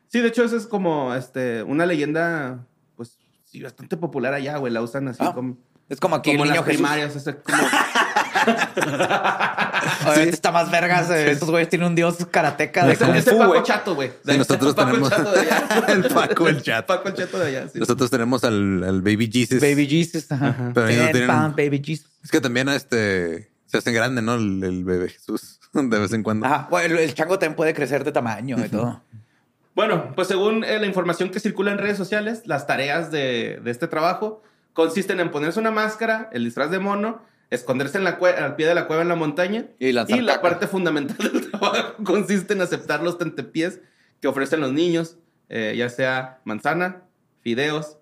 Sí, 0.08 0.22
de 0.22 0.30
hecho, 0.30 0.46
esa 0.46 0.56
es 0.56 0.66
como 0.66 1.14
este, 1.14 1.62
una 1.64 1.86
leyenda, 1.86 2.66
pues 2.96 3.20
sí, 3.44 3.62
bastante 3.62 3.98
popular 3.98 4.34
allá, 4.34 4.56
güey. 4.58 4.72
La 4.72 4.82
usan 4.82 5.10
así 5.10 5.20
Ah, 5.22 5.34
como. 5.36 5.58
Es 5.90 6.02
como 6.02 6.18
aquí 6.18 6.32
como 6.32 6.44
el 6.44 6.50
niño 6.50 6.62
las 6.62 6.70
primarias, 6.70 7.16
ese 7.16 7.38
como- 7.38 7.58
está 10.18 10.52
más 10.52 10.70
vergas. 10.70 11.10
eh, 11.10 11.32
Estos 11.32 11.50
güeyes 11.50 11.70
tienen 11.70 11.88
un 11.88 11.96
dios 11.96 12.18
karateca 12.30 12.86
de 12.86 12.98
Kung 12.98 13.16
Fu, 13.22 13.38
Paco. 13.38 13.64
Chato, 13.64 13.96
güey. 13.96 14.12
Sí, 14.26 14.38
nosotros 14.38 14.76
Paco 14.76 14.92
tenemos- 14.92 15.12
el 15.12 15.18
Chato 15.18 15.32
de 15.32 15.40
allá. 15.40 15.68
El 15.88 16.04
Paco 16.10 16.48
el 16.50 16.62
Chato. 16.62 16.88
Paco 16.88 17.08
el 17.10 17.14
Chato 17.16 17.40
de 17.40 17.48
allá, 17.48 17.70
sí. 17.70 17.80
Nosotros 17.80 18.10
tenemos 18.10 18.44
al, 18.44 18.84
al 18.84 19.02
Baby 19.02 19.30
Jesus. 19.32 19.62
Baby 19.62 19.88
Jesus. 19.88 20.32
Ajá. 20.32 20.72
Pero 20.74 20.88
ellos 20.88 21.12
Ten 21.12 21.28
tienen- 21.28 21.56
Baby 21.56 21.82
Jesus. 21.84 22.08
Es 22.24 22.32
que 22.32 22.42
también 22.42 22.68
este 22.70 23.52
se 23.66 23.78
hace 23.78 23.92
grande, 23.92 24.22
¿no? 24.22 24.36
El, 24.36 24.64
el 24.64 24.84
bebé 24.84 25.10
Jesús. 25.10 25.60
De 25.74 26.00
vez 26.00 26.12
en 26.14 26.24
cuando. 26.24 26.46
Ajá. 26.48 26.68
Bueno, 26.70 26.96
el, 26.96 27.02
el 27.04 27.14
chango 27.14 27.38
también 27.40 27.56
puede 27.56 27.74
crecer 27.74 28.04
de 28.04 28.12
tamaño 28.12 28.58
y 28.64 28.70
todo. 28.70 29.02
Bueno, 29.76 30.14
pues 30.16 30.28
según 30.28 30.64
eh, 30.64 30.80
la 30.80 30.88
información 30.88 31.30
que 31.30 31.40
circula 31.40 31.72
en 31.72 31.78
redes 31.78 31.98
sociales, 31.98 32.42
las 32.46 32.66
tareas 32.66 33.12
de, 33.12 33.60
de 33.64 33.72
este 33.72 33.88
trabajo 33.88 34.42
consisten 34.78 35.20
en 35.20 35.32
ponerse 35.32 35.60
una 35.60 35.72
máscara, 35.72 36.30
el 36.32 36.44
disfraz 36.44 36.70
de 36.70 36.78
mono, 36.78 37.20
esconderse 37.50 37.98
en 37.98 38.04
la 38.04 38.20
cue- 38.20 38.38
al 38.38 38.56
pie 38.56 38.68
de 38.68 38.76
la 38.76 38.86
cueva 38.86 39.02
en 39.02 39.08
la 39.08 39.16
montaña 39.16 39.66
Y 39.80 39.92
la 39.92 40.06
parte 40.40 40.68
fundamental 40.68 41.18
del 41.18 41.50
trabajo 41.50 41.96
consiste 42.04 42.54
en 42.54 42.62
aceptar 42.62 43.02
los 43.02 43.18
tentepiés 43.18 43.80
que 44.22 44.28
ofrecen 44.28 44.60
los 44.62 44.72
niños, 44.72 45.18
eh, 45.50 45.74
ya 45.76 45.90
sea 45.90 46.42
manzana, 46.44 47.02
fideos 47.42 47.98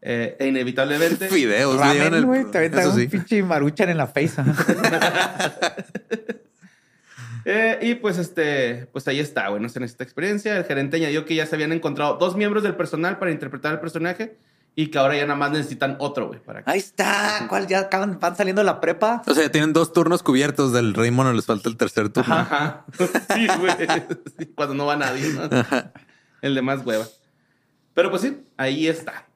eh, 0.00 0.36
e 0.38 0.46
inevitablemente 0.46 1.26
Fideos. 1.28 1.76
Ramen, 1.76 2.14
el- 2.14 2.24
güey. 2.24 2.44
Te 2.52 2.58
aventan 2.58 2.86
un 2.88 2.96
sí. 2.96 3.08
pinche 3.08 3.42
maruchan 3.42 3.88
en 3.90 3.96
la 3.96 4.06
face. 4.06 4.40
Eh, 7.44 7.78
y 7.82 7.94
pues 7.96 8.18
este, 8.18 8.86
pues 8.92 9.08
ahí 9.08 9.18
está, 9.18 9.48
bueno, 9.48 9.66
en 9.74 9.82
esta 9.82 10.04
experiencia. 10.04 10.56
El 10.56 10.64
gerente 10.64 10.98
añadió 10.98 11.24
que 11.24 11.34
ya 11.34 11.44
se 11.44 11.56
habían 11.56 11.72
encontrado 11.72 12.16
dos 12.16 12.36
miembros 12.36 12.62
del 12.62 12.76
personal 12.76 13.18
para 13.18 13.32
interpretar 13.32 13.72
el 13.72 13.80
personaje 13.80 14.36
y 14.74 14.88
que 14.88 14.98
ahora 14.98 15.16
ya 15.16 15.26
nada 15.26 15.38
más 15.38 15.50
necesitan 15.50 15.96
otro, 15.98 16.28
güey, 16.28 16.40
para 16.40 16.62
Ahí 16.66 16.78
está. 16.78 17.46
¿Cuál? 17.48 17.66
Ya 17.66 17.80
acaban, 17.80 18.18
van 18.18 18.36
saliendo 18.36 18.60
de 18.60 18.66
la 18.66 18.80
prepa. 18.80 19.22
O 19.26 19.34
sea, 19.34 19.50
tienen 19.50 19.72
dos 19.72 19.92
turnos 19.92 20.22
cubiertos 20.22 20.72
del 20.72 20.94
Rey 20.94 21.10
Mono, 21.10 21.32
les 21.32 21.44
falta 21.44 21.68
el 21.68 21.76
tercer 21.76 22.08
turno. 22.08 22.34
Ajá. 22.34 22.86
Sí, 23.34 23.46
güey. 23.58 23.72
Sí, 24.38 24.46
Cuando 24.54 24.74
no 24.74 24.86
va 24.86 24.96
nadie, 24.96 25.28
¿no? 25.28 25.42
El 26.40 26.54
de 26.54 26.62
más 26.62 26.84
hueva. 26.86 27.04
Pero 27.94 28.10
pues 28.10 28.22
sí, 28.22 28.42
ahí 28.56 28.88
está. 28.88 29.26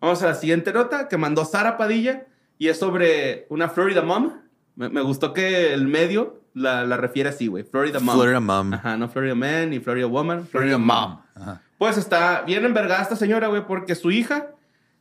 Vamos 0.00 0.22
a 0.22 0.26
la 0.26 0.34
siguiente 0.34 0.72
nota 0.72 1.08
que 1.08 1.16
mandó 1.16 1.44
Sara 1.44 1.76
Padilla 1.76 2.26
y 2.58 2.68
es 2.68 2.78
sobre 2.78 3.46
una 3.48 3.68
Florida 3.68 4.02
Mom. 4.02 4.32
Me, 4.74 4.88
me 4.88 5.00
gustó 5.00 5.32
que 5.32 5.72
el 5.72 5.86
medio 5.86 6.42
la, 6.54 6.84
la 6.84 6.96
refiere 6.96 7.28
así, 7.28 7.46
güey. 7.46 7.62
Florida 7.62 8.00
Mom. 8.00 8.16
Florida 8.16 8.40
Mom. 8.40 8.74
Ajá, 8.74 8.96
no 8.96 9.08
Florida 9.08 9.34
Man 9.34 9.70
ni 9.70 9.78
Florida 9.78 10.06
Woman. 10.06 10.46
Florida 10.46 10.76
Mom. 10.78 11.20
Ajá. 11.34 11.62
Pues 11.78 11.98
está 11.98 12.42
bien 12.42 12.64
envergada 12.64 13.02
esta 13.02 13.16
señora, 13.16 13.48
güey, 13.48 13.66
porque 13.66 13.94
su 13.94 14.10
hija, 14.10 14.48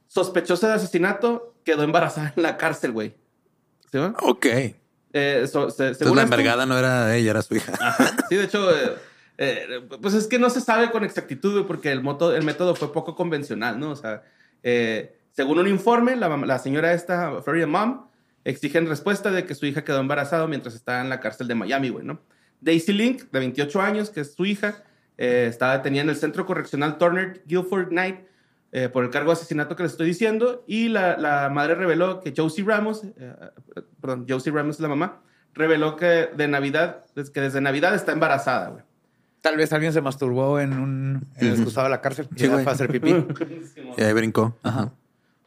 sospechosa 0.07 0.67
de 0.69 0.73
asecinato, 0.75 1.55
quedó 1.63 1.83
embarazada 1.83 2.33
en 2.35 2.43
la 2.43 2.57
cárcel, 2.57 2.91
güey. 2.91 3.15
¿Sí, 3.91 3.97
va? 3.97 4.13
Ok. 4.21 4.45
Eh, 5.13 5.47
so- 5.51 5.69
se- 5.69 5.83
Entonces 5.87 5.97
según 5.97 6.15
la 6.17 6.23
esto- 6.23 6.33
envergada 6.35 6.65
no 6.65 6.77
era 6.77 7.15
ella, 7.15 7.31
era 7.31 7.41
su 7.41 7.55
hija. 7.55 7.73
Sí, 8.29 8.35
de 8.35 8.43
hecho, 8.43 8.69
eh, 8.75 8.95
eh, 9.37 9.67
pues 10.01 10.13
es 10.13 10.27
que 10.27 10.39
no 10.39 10.49
se 10.49 10.61
sabe 10.61 10.91
con 10.91 11.03
exactitud, 11.03 11.53
güey, 11.53 11.65
porque 11.65 11.91
el, 11.91 12.01
moto, 12.01 12.35
el 12.35 12.43
método 12.43 12.75
fue 12.75 12.91
poco 12.91 13.15
convencional, 13.15 13.79
¿no? 13.79 13.91
O 13.91 13.95
sea, 13.95 14.23
eh, 14.63 15.17
según 15.31 15.59
un 15.59 15.67
informe, 15.67 16.15
la, 16.15 16.29
la 16.37 16.59
señora 16.59 16.93
esta, 16.93 17.41
Florida 17.41 17.67
Mom, 17.67 18.07
exigen 18.43 18.87
respuesta 18.87 19.31
de 19.31 19.45
que 19.45 19.55
su 19.55 19.65
hija 19.65 19.83
quedó 19.83 19.99
embarazada 19.99 20.47
mientras 20.47 20.75
estaba 20.75 21.01
en 21.01 21.09
la 21.09 21.19
cárcel 21.19 21.47
de 21.47 21.55
Miami, 21.55 21.89
güey, 21.89 22.05
¿no? 22.05 22.19
Daisy 22.61 22.93
Link, 22.93 23.23
de 23.31 23.39
28 23.39 23.81
años, 23.81 24.09
que 24.09 24.21
es 24.21 24.33
su 24.33 24.45
hija, 24.45 24.83
eh, 25.17 25.47
estaba 25.49 25.77
detenida 25.77 26.01
en 26.03 26.09
el 26.09 26.15
centro 26.15 26.45
correccional 26.45 26.97
Turner 26.97 27.41
Guilford 27.45 27.87
Knight 27.89 28.19
eh, 28.77 28.89
por 28.89 29.05
el 29.05 29.09
cargo 29.09 29.29
de 29.29 29.37
asesinato 29.37 29.77
que 29.77 29.83
les 29.83 29.93
estoy 29.93 30.05
diciendo. 30.05 30.65
Y 30.67 30.89
la, 30.89 31.15
la 31.15 31.49
madre 31.49 31.75
reveló 31.75 32.19
que 32.19 32.33
Josie 32.35 32.65
Ramos, 32.65 33.05
eh, 33.05 33.33
perdón, 34.01 34.25
Josie 34.27 34.51
Ramos 34.51 34.75
es 34.75 34.81
la 34.81 34.89
mamá, 34.89 35.21
reveló 35.53 35.95
que 35.95 36.27
de 36.35 36.49
Navidad, 36.49 37.05
que 37.33 37.39
desde 37.39 37.61
Navidad 37.61 37.95
está 37.95 38.11
embarazada, 38.11 38.71
güey. 38.71 38.83
Tal 39.39 39.55
vez 39.55 39.71
alguien 39.71 39.93
se 39.93 40.01
masturbó 40.01 40.59
en 40.59 40.73
un 40.73 41.27
en 41.37 41.47
el 41.47 41.53
excusado 41.53 41.85
de 41.85 41.91
la 41.91 42.01
cárcel 42.01 42.27
y 42.35 42.39
Sí, 42.39 42.47
fue 42.47 42.65
a 42.65 42.69
hacer 42.69 42.89
pipí. 42.89 43.15
Y 43.97 44.01
ahí 44.03 44.11
brincó. 44.11 44.57
Ajá. 44.61 44.91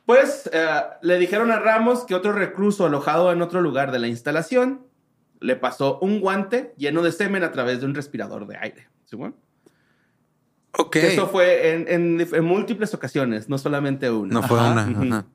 Pues 0.06 0.48
eh, 0.50 0.66
le 1.02 1.18
dijeron 1.18 1.50
a 1.50 1.58
Ramos 1.58 2.04
que 2.04 2.14
otro 2.14 2.32
recluso 2.32 2.86
alojado 2.86 3.30
en 3.30 3.42
otro 3.42 3.60
lugar 3.60 3.92
de 3.92 3.98
la 3.98 4.08
instalación 4.08 4.86
le 5.40 5.54
pasó 5.54 5.98
un 6.00 6.20
guante 6.20 6.72
lleno 6.78 7.02
de 7.02 7.12
semen 7.12 7.44
a 7.44 7.52
través 7.52 7.80
de 7.80 7.86
un 7.86 7.94
respirador 7.94 8.46
de 8.46 8.56
aire. 8.56 8.88
¿Sí? 9.04 9.18
Ok. 10.76 10.90
Que 10.92 11.12
Eso 11.14 11.28
fue 11.28 11.72
en, 11.74 11.86
en 11.88 12.20
en 12.34 12.44
múltiples 12.44 12.92
ocasiones, 12.94 13.48
no 13.48 13.58
solamente 13.58 14.10
una. 14.10 14.34
No 14.34 14.42
fue 14.42 14.58
Ajá. 14.60 14.86
una. 14.90 15.16
Ajá. 15.18 15.26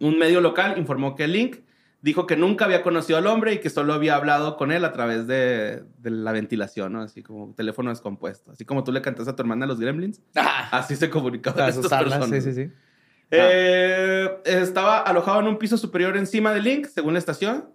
Un 0.00 0.18
medio 0.18 0.40
local 0.40 0.74
informó 0.78 1.14
que 1.14 1.26
Link 1.28 1.56
dijo 2.02 2.26
que 2.26 2.36
nunca 2.36 2.64
había 2.64 2.82
conocido 2.82 3.18
al 3.18 3.26
hombre 3.26 3.52
y 3.54 3.58
que 3.58 3.68
solo 3.68 3.92
había 3.92 4.14
hablado 4.16 4.56
con 4.56 4.72
él 4.72 4.84
a 4.86 4.92
través 4.92 5.26
de, 5.26 5.82
de 5.98 6.10
la 6.10 6.32
ventilación, 6.32 6.92
¿no? 6.94 7.02
Así 7.02 7.22
como 7.22 7.52
teléfono 7.54 7.90
descompuesto. 7.90 8.52
Así 8.52 8.64
como 8.64 8.84
tú 8.84 8.92
le 8.92 9.02
cantas 9.02 9.28
a 9.28 9.36
tu 9.36 9.42
hermana 9.42 9.66
a 9.66 9.68
los 9.68 9.78
gremlins. 9.80 10.22
Ah, 10.36 10.68
Así 10.72 10.96
se 10.96 11.10
comunicaban 11.10 11.58
para 11.58 11.68
estas 11.68 11.90
personas. 12.02 12.30
Sí, 12.30 12.40
sí, 12.40 12.54
sí. 12.64 12.72
Eh, 13.32 14.28
estaba 14.44 14.98
alojado 14.98 15.40
en 15.40 15.46
un 15.48 15.58
piso 15.58 15.76
superior 15.76 16.16
encima 16.16 16.52
de 16.52 16.60
Link, 16.60 16.86
según 16.86 17.12
la 17.12 17.18
estación, 17.18 17.66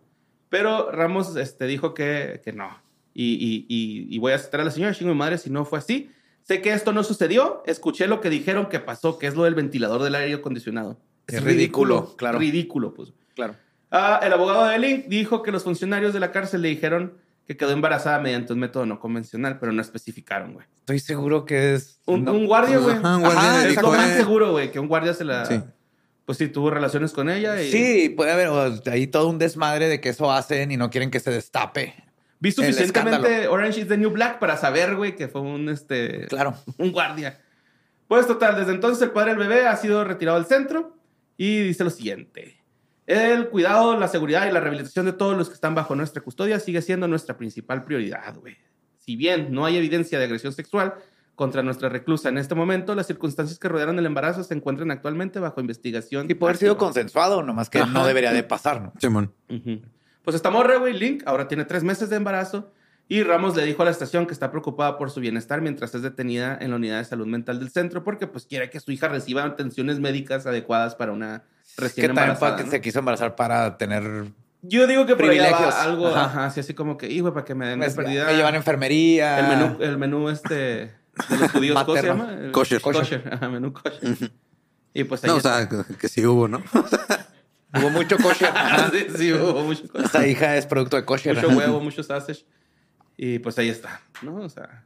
pero 0.49 0.91
Ramos 0.91 1.35
este, 1.37 1.65
dijo 1.65 1.93
que, 1.93 2.41
que 2.43 2.51
no. 2.53 2.69
Y, 3.13 3.33
y- 3.35 3.65
y- 3.69 4.15
y 4.15 4.19
voy 4.19 4.33
a 4.33 4.37
citar 4.39 4.59
a 4.61 4.63
la 4.65 4.71
señora, 4.71 4.93
chingo 4.93 5.13
mi 5.13 5.17
madre, 5.17 5.37
si 5.37 5.49
no 5.49 5.63
fue 5.65 5.79
así. 5.79 6.11
Sé 6.47 6.61
que 6.61 6.71
esto 6.73 6.93
no 6.93 7.03
sucedió, 7.03 7.63
escuché 7.65 8.07
lo 8.07 8.21
que 8.21 8.29
dijeron 8.29 8.67
que 8.67 8.79
pasó, 8.79 9.17
que 9.17 9.25
es 9.25 9.33
lo 9.35 9.43
del 9.45 9.55
ventilador 9.55 10.03
del 10.03 10.13
aire 10.13 10.35
acondicionado. 10.35 10.99
Es 11.25 11.43
ridículo, 11.43 12.15
claro. 12.17 12.37
Ridículo, 12.37 12.93
pues. 12.93 13.13
Claro. 13.33 13.55
Ah, 13.89 14.19
el 14.21 14.31
abogado 14.31 14.65
de 14.65 14.77
Link 14.77 15.05
dijo 15.07 15.41
que 15.41 15.51
los 15.51 15.63
funcionarios 15.63 16.13
de 16.13 16.19
la 16.19 16.31
cárcel 16.31 16.61
le 16.61 16.69
dijeron 16.69 17.17
que 17.47 17.57
quedó 17.57 17.71
embarazada 17.71 18.19
mediante 18.19 18.53
un 18.53 18.59
método 18.59 18.85
no 18.85 18.99
convencional, 18.99 19.57
pero 19.59 19.71
no 19.71 19.81
especificaron, 19.81 20.53
güey. 20.53 20.67
Estoy 20.81 20.99
seguro 20.99 21.45
que 21.45 21.73
es. 21.73 21.99
Un, 22.05 22.23
no- 22.23 22.33
un 22.33 22.45
guardia, 22.45 22.77
güey. 22.77 22.95
Ajá, 22.95 23.15
un 23.15 23.21
guardia 23.23 23.41
Ajá, 23.41 23.63
le 23.63 23.69
Es 23.71 23.81
lo 23.81 23.91
más 23.91 24.11
eh, 24.11 24.17
seguro, 24.17 24.51
güey, 24.51 24.71
que 24.71 24.79
un 24.79 24.87
guardia 24.87 25.15
se 25.15 25.23
la... 25.25 25.45
Sí. 25.45 25.59
Pues 26.25 26.37
sí, 26.37 26.47
tuvo 26.47 26.69
relaciones 26.71 27.11
con 27.11 27.29
ella 27.29 27.59
y... 27.61 27.71
Sí, 27.71 28.09
puede 28.09 28.31
haber 28.31 28.49
ahí 28.91 29.07
todo 29.07 29.29
un 29.29 29.37
desmadre 29.39 29.87
de 29.87 30.01
que 30.01 30.09
eso 30.09 30.31
hacen 30.31 30.71
y 30.71 30.77
no 30.77 30.89
quieren 30.89 31.09
que 31.11 31.19
se 31.19 31.31
destape. 31.31 31.95
Vi 32.39 32.51
suficientemente. 32.51 33.47
Orange 33.47 33.81
is 33.81 33.87
the 33.87 33.97
New 33.97 34.11
Black 34.11 34.39
para 34.39 34.57
saber, 34.57 34.95
güey, 34.95 35.15
que 35.15 35.27
fue 35.27 35.41
un, 35.41 35.69
este... 35.69 36.27
Claro. 36.27 36.55
Un 36.77 36.91
guardia. 36.91 37.39
Pues 38.07 38.27
total, 38.27 38.55
desde 38.55 38.71
entonces 38.71 39.01
el 39.01 39.11
padre 39.11 39.31
del 39.31 39.39
bebé 39.39 39.67
ha 39.67 39.75
sido 39.77 40.03
retirado 40.03 40.37
del 40.37 40.45
centro 40.45 40.95
y 41.37 41.61
dice 41.61 41.83
lo 41.83 41.89
siguiente. 41.89 42.57
El 43.07 43.49
cuidado, 43.49 43.97
la 43.97 44.07
seguridad 44.07 44.47
y 44.47 44.51
la 44.51 44.59
rehabilitación 44.59 45.05
de 45.05 45.13
todos 45.13 45.37
los 45.37 45.47
que 45.47 45.55
están 45.55 45.75
bajo 45.75 45.95
nuestra 45.95 46.21
custodia 46.21 46.59
sigue 46.59 46.81
siendo 46.81 47.07
nuestra 47.07 47.37
principal 47.37 47.83
prioridad, 47.83 48.35
güey. 48.35 48.57
Si 48.97 49.15
bien 49.15 49.51
no 49.51 49.65
hay 49.65 49.77
evidencia 49.77 50.17
de 50.17 50.25
agresión 50.25 50.53
sexual 50.53 50.95
contra 51.35 51.61
nuestra 51.61 51.89
reclusa 51.89 52.29
en 52.29 52.37
este 52.37 52.55
momento, 52.55 52.95
las 52.95 53.07
circunstancias 53.07 53.59
que 53.59 53.67
rodearon 53.67 53.99
el 53.99 54.05
embarazo 54.05 54.43
se 54.43 54.53
encuentran 54.53 54.89
actualmente 54.89 55.39
bajo 55.39 55.61
investigación. 55.61 56.25
Y 56.29 56.33
puede 56.33 56.51
haber 56.51 56.57
sido 56.57 56.77
consensuado, 56.77 57.43
nomás 57.43 57.69
que 57.69 57.85
no 57.85 58.07
debería 58.07 58.31
de 58.31 58.43
pasar, 58.43 58.81
¿no? 58.81 58.93
Simón. 58.99 59.33
Ujú. 59.49 59.81
Pues 60.25 60.35
esta 60.35 60.49
morra, 60.49 60.77
güey, 60.77 60.93
Link, 60.93 61.23
ahora 61.25 61.47
tiene 61.47 61.63
tres 61.65 61.83
meses 61.83 62.09
de 62.09 62.17
embarazo 62.17 62.71
y 63.07 63.21
Ramos 63.23 63.55
le 63.55 63.63
dijo 63.63 63.83
a 63.83 63.85
la 63.85 63.91
estación 63.91 64.25
que 64.25 64.33
está 64.33 64.49
preocupada 64.51 64.97
por 64.97 65.11
su 65.11 65.19
bienestar 65.19 65.61
mientras 65.61 65.93
es 65.95 66.01
detenida 66.01 66.57
en 66.59 66.71
la 66.71 66.77
unidad 66.77 66.97
de 66.97 67.05
salud 67.05 67.27
mental 67.27 67.59
del 67.59 67.69
centro 67.69 68.03
porque 68.03 68.25
pues 68.27 68.45
quiere 68.47 68.69
que 68.71 68.79
su 68.79 68.91
hija 68.91 69.07
reciba 69.07 69.43
atenciones 69.43 69.99
médicas 69.99 70.45
adecuadas 70.47 70.95
para 70.95 71.11
una 71.11 71.43
recién 71.77 72.03
Que 72.03 72.07
también 72.07 72.23
embarazada. 72.35 72.51
fue 72.53 72.57
que 72.57 72.63
¿no? 72.65 72.71
se 72.71 72.81
quiso 72.81 72.99
embarazar 72.99 73.35
para 73.35 73.77
tener. 73.77 74.25
Yo 74.63 74.87
digo 74.87 75.05
que 75.05 75.15
por 75.15 75.25
privilegios. 75.27 75.59
va 75.75 75.83
algo, 75.83 76.07
Ajá. 76.07 76.25
ajá, 76.25 76.45
así, 76.47 76.59
así 76.61 76.73
como 76.73 76.97
que, 76.97 77.07
hijo, 77.11 77.31
para 77.31 77.45
que 77.45 77.53
me 77.53 77.67
den 77.67 77.79
de 77.79 77.87
Me, 77.87 77.93
perdida 77.93 78.25
me 78.25 78.33
llevan 78.35 78.55
a 78.55 78.57
enfermería. 78.57 79.39
el 79.39 79.47
menú, 79.59 79.77
el 79.83 79.97
menú 79.99 80.29
este 80.29 80.55
de 80.55 81.37
los 81.39 81.51
judíos, 81.51 81.83
¿cómo 81.83 81.97
se 82.01 82.07
llama? 82.07 82.35
Kosher. 82.51 82.81
Kosher, 82.81 83.29
ajá, 83.31 83.47
menú 83.49 83.71
kosher. 83.71 84.31
Y 84.95 85.03
pues 85.03 85.23
ahí 85.23 85.27
No, 85.29 85.35
o 85.35 85.37
está. 85.37 85.57
sea, 85.57 85.69
que, 85.69 85.93
que 85.95 86.07
sí 86.09 86.25
hubo, 86.25 86.47
¿no? 86.47 86.63
Hubo 87.79 87.89
mucho 87.89 88.17
kosher. 88.17 88.49
Ajá. 88.53 88.89
sí, 88.93 89.07
sí, 89.17 89.33
hubo 89.33 89.61
mucho 89.63 89.87
kosher. 89.87 90.05
Esta 90.05 90.27
hija 90.27 90.55
es 90.57 90.65
producto 90.65 90.95
de 90.95 91.05
kosher. 91.05 91.35
mucho 91.35 91.49
huevo, 91.49 91.79
mucho 91.79 92.03
sausage. 92.03 92.45
Y 93.17 93.39
pues 93.39 93.57
ahí 93.57 93.69
está, 93.69 94.01
¿no? 94.21 94.35
O 94.37 94.49
sea, 94.49 94.83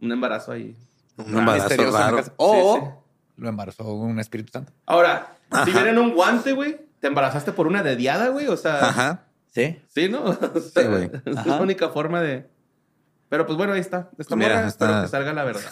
un 0.00 0.12
embarazo 0.12 0.52
ahí. 0.52 0.76
Un 1.16 1.38
embarazo 1.38 1.74
en 1.74 1.92
la 1.92 1.98
raro. 2.00 2.16
casa. 2.18 2.32
O 2.36 2.74
Sí, 2.76 2.80
sí. 2.80 3.42
lo 3.42 3.48
embarazó 3.48 3.92
un 3.94 4.18
Espíritu 4.20 4.52
Santo. 4.52 4.72
Ahora, 4.86 5.36
si 5.64 5.70
vienen 5.72 5.98
un 5.98 6.14
guante, 6.14 6.52
güey, 6.52 6.80
te 7.00 7.08
embarazaste 7.08 7.52
por 7.52 7.66
una 7.66 7.82
dediada, 7.82 8.28
güey. 8.28 8.46
O 8.48 8.56
sea, 8.56 8.88
Ajá. 8.88 9.24
Sí. 9.50 9.80
sí, 9.88 10.08
¿no? 10.08 10.24
O 10.54 10.60
sea, 10.60 10.86
güey. 10.88 11.10
Es 11.24 11.46
la 11.46 11.60
única 11.60 11.88
forma 11.88 12.20
de. 12.20 12.48
Pero 13.28 13.46
pues 13.46 13.56
bueno, 13.56 13.72
ahí 13.72 13.80
está. 13.80 14.10
Esta 14.18 14.36
Mira, 14.36 14.56
morra, 14.56 14.68
está- 14.68 14.84
espero 14.86 15.02
que 15.02 15.08
salga 15.08 15.32
la 15.32 15.44
verdad. 15.44 15.70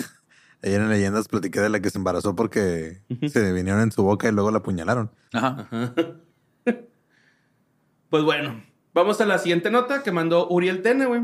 Ayer 0.62 0.80
en 0.80 0.88
leyendas 0.88 1.28
platiqué 1.28 1.60
de 1.60 1.68
la 1.68 1.80
que 1.80 1.90
se 1.90 1.98
embarazó 1.98 2.36
porque 2.36 3.02
se 3.28 3.52
vinieron 3.52 3.82
en 3.82 3.92
su 3.92 4.02
boca 4.02 4.28
y 4.28 4.32
luego 4.32 4.50
la 4.50 4.58
apuñalaron. 4.58 5.10
Ajá. 5.32 5.68
Pues 8.10 8.24
bueno, 8.24 8.62
vamos 8.92 9.18
a 9.22 9.24
la 9.24 9.38
siguiente 9.38 9.70
nota 9.70 10.02
que 10.02 10.12
mandó 10.12 10.46
Uriel 10.50 10.82
Tene, 10.82 11.06
güey. 11.06 11.22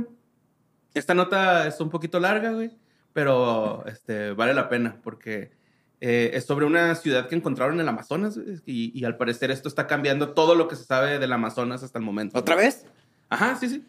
Esta 0.95 1.13
nota 1.13 1.67
es 1.67 1.79
un 1.83 1.91
poquito 1.91 2.19
larga, 2.19 2.53
güey, 2.53 2.71
pero 3.13 3.85
este, 3.87 4.33
vale 4.33 4.55
la 4.55 4.71
pena 4.71 4.97
porque 5.03 5.53
Eh, 6.01 6.31
es 6.33 6.47
sobre 6.47 6.65
una 6.65 6.95
ciudad 6.95 7.29
que 7.29 7.35
encontraron 7.35 7.75
en 7.75 7.81
el 7.81 7.89
Amazonas 7.89 8.39
güey, 8.39 8.61
y, 8.65 8.99
y 8.99 9.05
al 9.05 9.17
parecer 9.17 9.51
esto 9.51 9.69
está 9.69 9.87
cambiando 9.89 10.31
todo 10.31 10.55
lo 10.55 10.69
que 10.69 10.77
se 10.77 10.85
sabe 10.85 11.19
del 11.19 11.33
Amazonas 11.33 11.83
hasta 11.83 11.99
el 11.99 12.05
momento. 12.05 12.39
¿Otra 12.39 12.55
vez? 12.55 12.87
Ajá, 13.29 13.57
sí, 13.57 13.69
sí. 13.69 13.85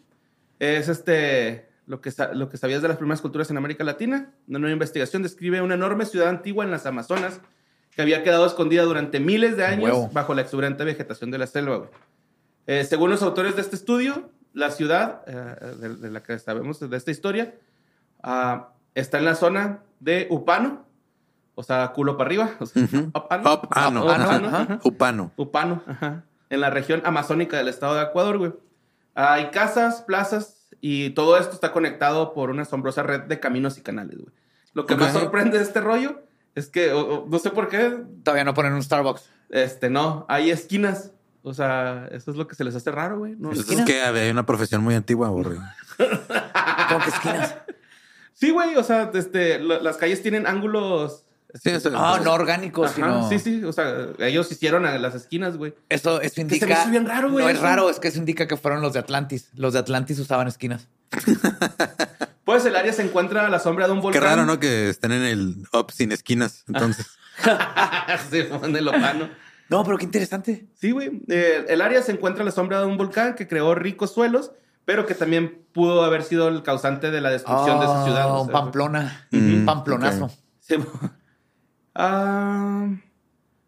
Es 0.58 0.88
este 0.88 1.69
lo 1.90 2.00
que, 2.00 2.12
lo 2.34 2.48
que 2.48 2.56
sabías 2.56 2.82
de 2.82 2.88
las 2.88 2.98
primeras 2.98 3.20
culturas 3.20 3.50
en 3.50 3.56
América 3.56 3.82
Latina. 3.82 4.30
Una 4.46 4.60
nueva 4.60 4.72
investigación 4.72 5.24
describe 5.24 5.60
una 5.60 5.74
enorme 5.74 6.06
ciudad 6.06 6.28
antigua 6.28 6.64
en 6.64 6.70
las 6.70 6.86
Amazonas 6.86 7.40
que 7.90 8.00
había 8.00 8.22
quedado 8.22 8.46
escondida 8.46 8.84
durante 8.84 9.18
miles 9.18 9.56
de 9.56 9.64
años 9.64 10.12
bajo 10.12 10.32
la 10.32 10.42
exuberante 10.42 10.84
vegetación 10.84 11.32
de 11.32 11.38
la 11.38 11.48
selva. 11.48 11.90
Eh, 12.68 12.84
según 12.84 13.10
los 13.10 13.24
autores 13.24 13.56
de 13.56 13.62
este 13.62 13.74
estudio, 13.74 14.30
la 14.52 14.70
ciudad 14.70 15.22
eh, 15.26 15.74
de, 15.80 15.96
de 15.96 16.10
la 16.12 16.22
que 16.22 16.38
sabemos 16.38 16.78
de 16.78 16.96
esta 16.96 17.10
historia 17.10 17.56
ah, 18.22 18.68
está 18.94 19.18
en 19.18 19.24
la 19.24 19.34
zona 19.34 19.80
de 19.98 20.28
Upano, 20.30 20.86
o 21.56 21.64
sea, 21.64 21.88
culo 21.88 22.16
para 22.16 22.28
arriba. 22.28 22.50
o 22.60 22.66
sea, 22.66 22.84
Ujú. 22.84 22.98
Upano. 23.16 23.52
Up, 23.52 23.68
ano, 23.72 24.04
Upano, 24.04 24.46
ajá. 24.46 24.62
ajá. 24.62 24.80
Upano. 24.84 25.32
Upano, 25.36 25.82
ajá, 25.88 26.22
en 26.50 26.60
la 26.60 26.70
región 26.70 27.02
amazónica 27.04 27.56
del 27.56 27.66
estado 27.66 27.96
de 27.96 28.02
Ecuador, 28.04 28.38
güey. 28.38 28.52
Hay 29.16 29.50
casas, 29.50 30.02
plazas 30.02 30.59
y 30.80 31.10
todo 31.10 31.36
esto 31.38 31.52
está 31.54 31.72
conectado 31.72 32.32
por 32.34 32.50
una 32.50 32.62
asombrosa 32.62 33.02
red 33.02 33.22
de 33.22 33.38
caminos 33.40 33.76
y 33.78 33.82
canales, 33.82 34.18
güey. 34.18 34.34
Lo 34.72 34.86
que 34.86 34.96
más 34.96 35.12
sorprende 35.12 35.58
de 35.58 35.64
este 35.64 35.80
rollo 35.80 36.22
es 36.54 36.68
que, 36.68 36.92
o- 36.92 37.00
o, 37.24 37.26
no 37.28 37.38
sé 37.38 37.50
por 37.50 37.68
qué, 37.68 37.96
Todavía 38.22 38.44
no 38.44 38.54
ponen 38.54 38.72
un 38.72 38.82
Starbucks. 38.82 39.28
este, 39.50 39.90
no, 39.90 40.26
hay 40.28 40.50
esquinas. 40.50 41.12
O 41.42 41.54
sea, 41.54 42.06
eso 42.12 42.30
es 42.30 42.36
lo 42.36 42.46
que 42.46 42.54
se 42.54 42.64
les 42.64 42.74
hace 42.74 42.90
raro, 42.90 43.18
güey. 43.18 43.34
No, 43.38 43.50
es 43.52 43.64
que 43.64 44.02
había 44.02 44.30
una 44.30 44.44
profesión 44.44 44.82
muy 44.82 44.94
antigua, 44.94 45.28
güey. 45.30 45.44
¿Cómo 45.96 47.04
que 47.04 47.10
esquinas? 47.10 47.56
Sí, 48.34 48.50
güey, 48.50 48.76
o 48.76 48.82
sea, 48.82 49.10
este, 49.14 49.58
la- 49.58 49.80
las 49.80 49.96
calles 49.96 50.22
tienen 50.22 50.46
ángulos. 50.46 51.24
Sí, 51.54 51.70
eso- 51.70 51.90
Ah, 51.94 52.20
no 52.22 52.32
orgánicos, 52.32 52.86
Ajá, 52.90 52.94
sino... 52.94 53.28
Sí, 53.28 53.38
sí, 53.38 53.64
o 53.64 53.72
sea, 53.72 54.08
ellos 54.18 54.50
hicieron 54.52 54.86
a 54.86 54.98
las 54.98 55.14
esquinas, 55.14 55.56
güey. 55.56 55.74
Eso, 55.88 56.20
eso 56.20 56.34
se 56.34 56.44
me 56.44 56.52
indica... 56.54 56.80
hizo 56.82 56.90
bien 56.90 57.06
raro, 57.06 57.30
güey, 57.30 57.44
No 57.44 57.50
es 57.50 57.60
raro, 57.60 57.90
es 57.90 57.98
que 58.00 58.08
eso 58.08 58.18
indica 58.18 58.46
que 58.46 58.56
fueron 58.56 58.80
los 58.82 58.92
de 58.92 58.98
Atlantis. 59.00 59.48
Los 59.54 59.72
de 59.72 59.78
Atlantis 59.80 60.18
usaban 60.18 60.48
esquinas. 60.48 60.88
Pues 62.44 62.64
el 62.64 62.74
área 62.74 62.92
se 62.92 63.02
encuentra 63.02 63.46
a 63.46 63.48
la 63.48 63.60
sombra 63.60 63.86
de 63.86 63.92
un 63.92 63.98
Qué 63.98 64.02
volcán. 64.04 64.22
raro, 64.22 64.44
¿no? 64.44 64.58
Que 64.58 64.88
estén 64.88 65.12
en 65.12 65.22
el 65.22 65.56
up 65.72 65.92
sin 65.92 66.10
esquinas. 66.10 66.64
Entonces, 66.68 67.06
sí, 68.30 68.42
en 68.62 68.74
el 68.76 68.88
Opano. 68.88 69.28
No, 69.68 69.84
pero 69.84 69.98
qué 69.98 70.04
interesante. 70.04 70.66
Sí, 70.74 70.90
güey. 70.90 71.22
Eh, 71.28 71.66
el 71.68 71.80
área 71.80 72.02
se 72.02 72.10
encuentra 72.10 72.42
a 72.42 72.44
la 72.44 72.50
sombra 72.50 72.80
de 72.80 72.86
un 72.86 72.96
volcán 72.96 73.36
que 73.36 73.46
creó 73.46 73.76
ricos 73.76 74.12
suelos, 74.12 74.50
pero 74.84 75.06
que 75.06 75.14
también 75.14 75.62
pudo 75.72 76.02
haber 76.02 76.24
sido 76.24 76.48
el 76.48 76.64
causante 76.64 77.12
de 77.12 77.20
la 77.20 77.30
destrucción 77.30 77.78
de 77.78 77.84
esa 77.86 78.04
ciudad. 78.04 78.30
o 78.32 78.40
un 78.40 78.46
sea, 78.48 78.52
Pamplona. 78.52 79.28
Ujú. 79.32 79.42
Un 79.44 79.64
Pamplonazo. 79.66 80.24
Ok. 80.24 81.10
Ah, 81.94 82.88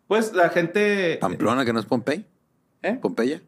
pues 0.07 0.33
la 0.33 0.49
gente... 0.51 1.19
Pamplona, 1.21 1.65
que 1.65 1.73
no 1.73 1.81
es 1.81 1.87
Pompey. 1.87 2.27
¿Eh? 2.83 2.99
Pompeya. 3.01 3.41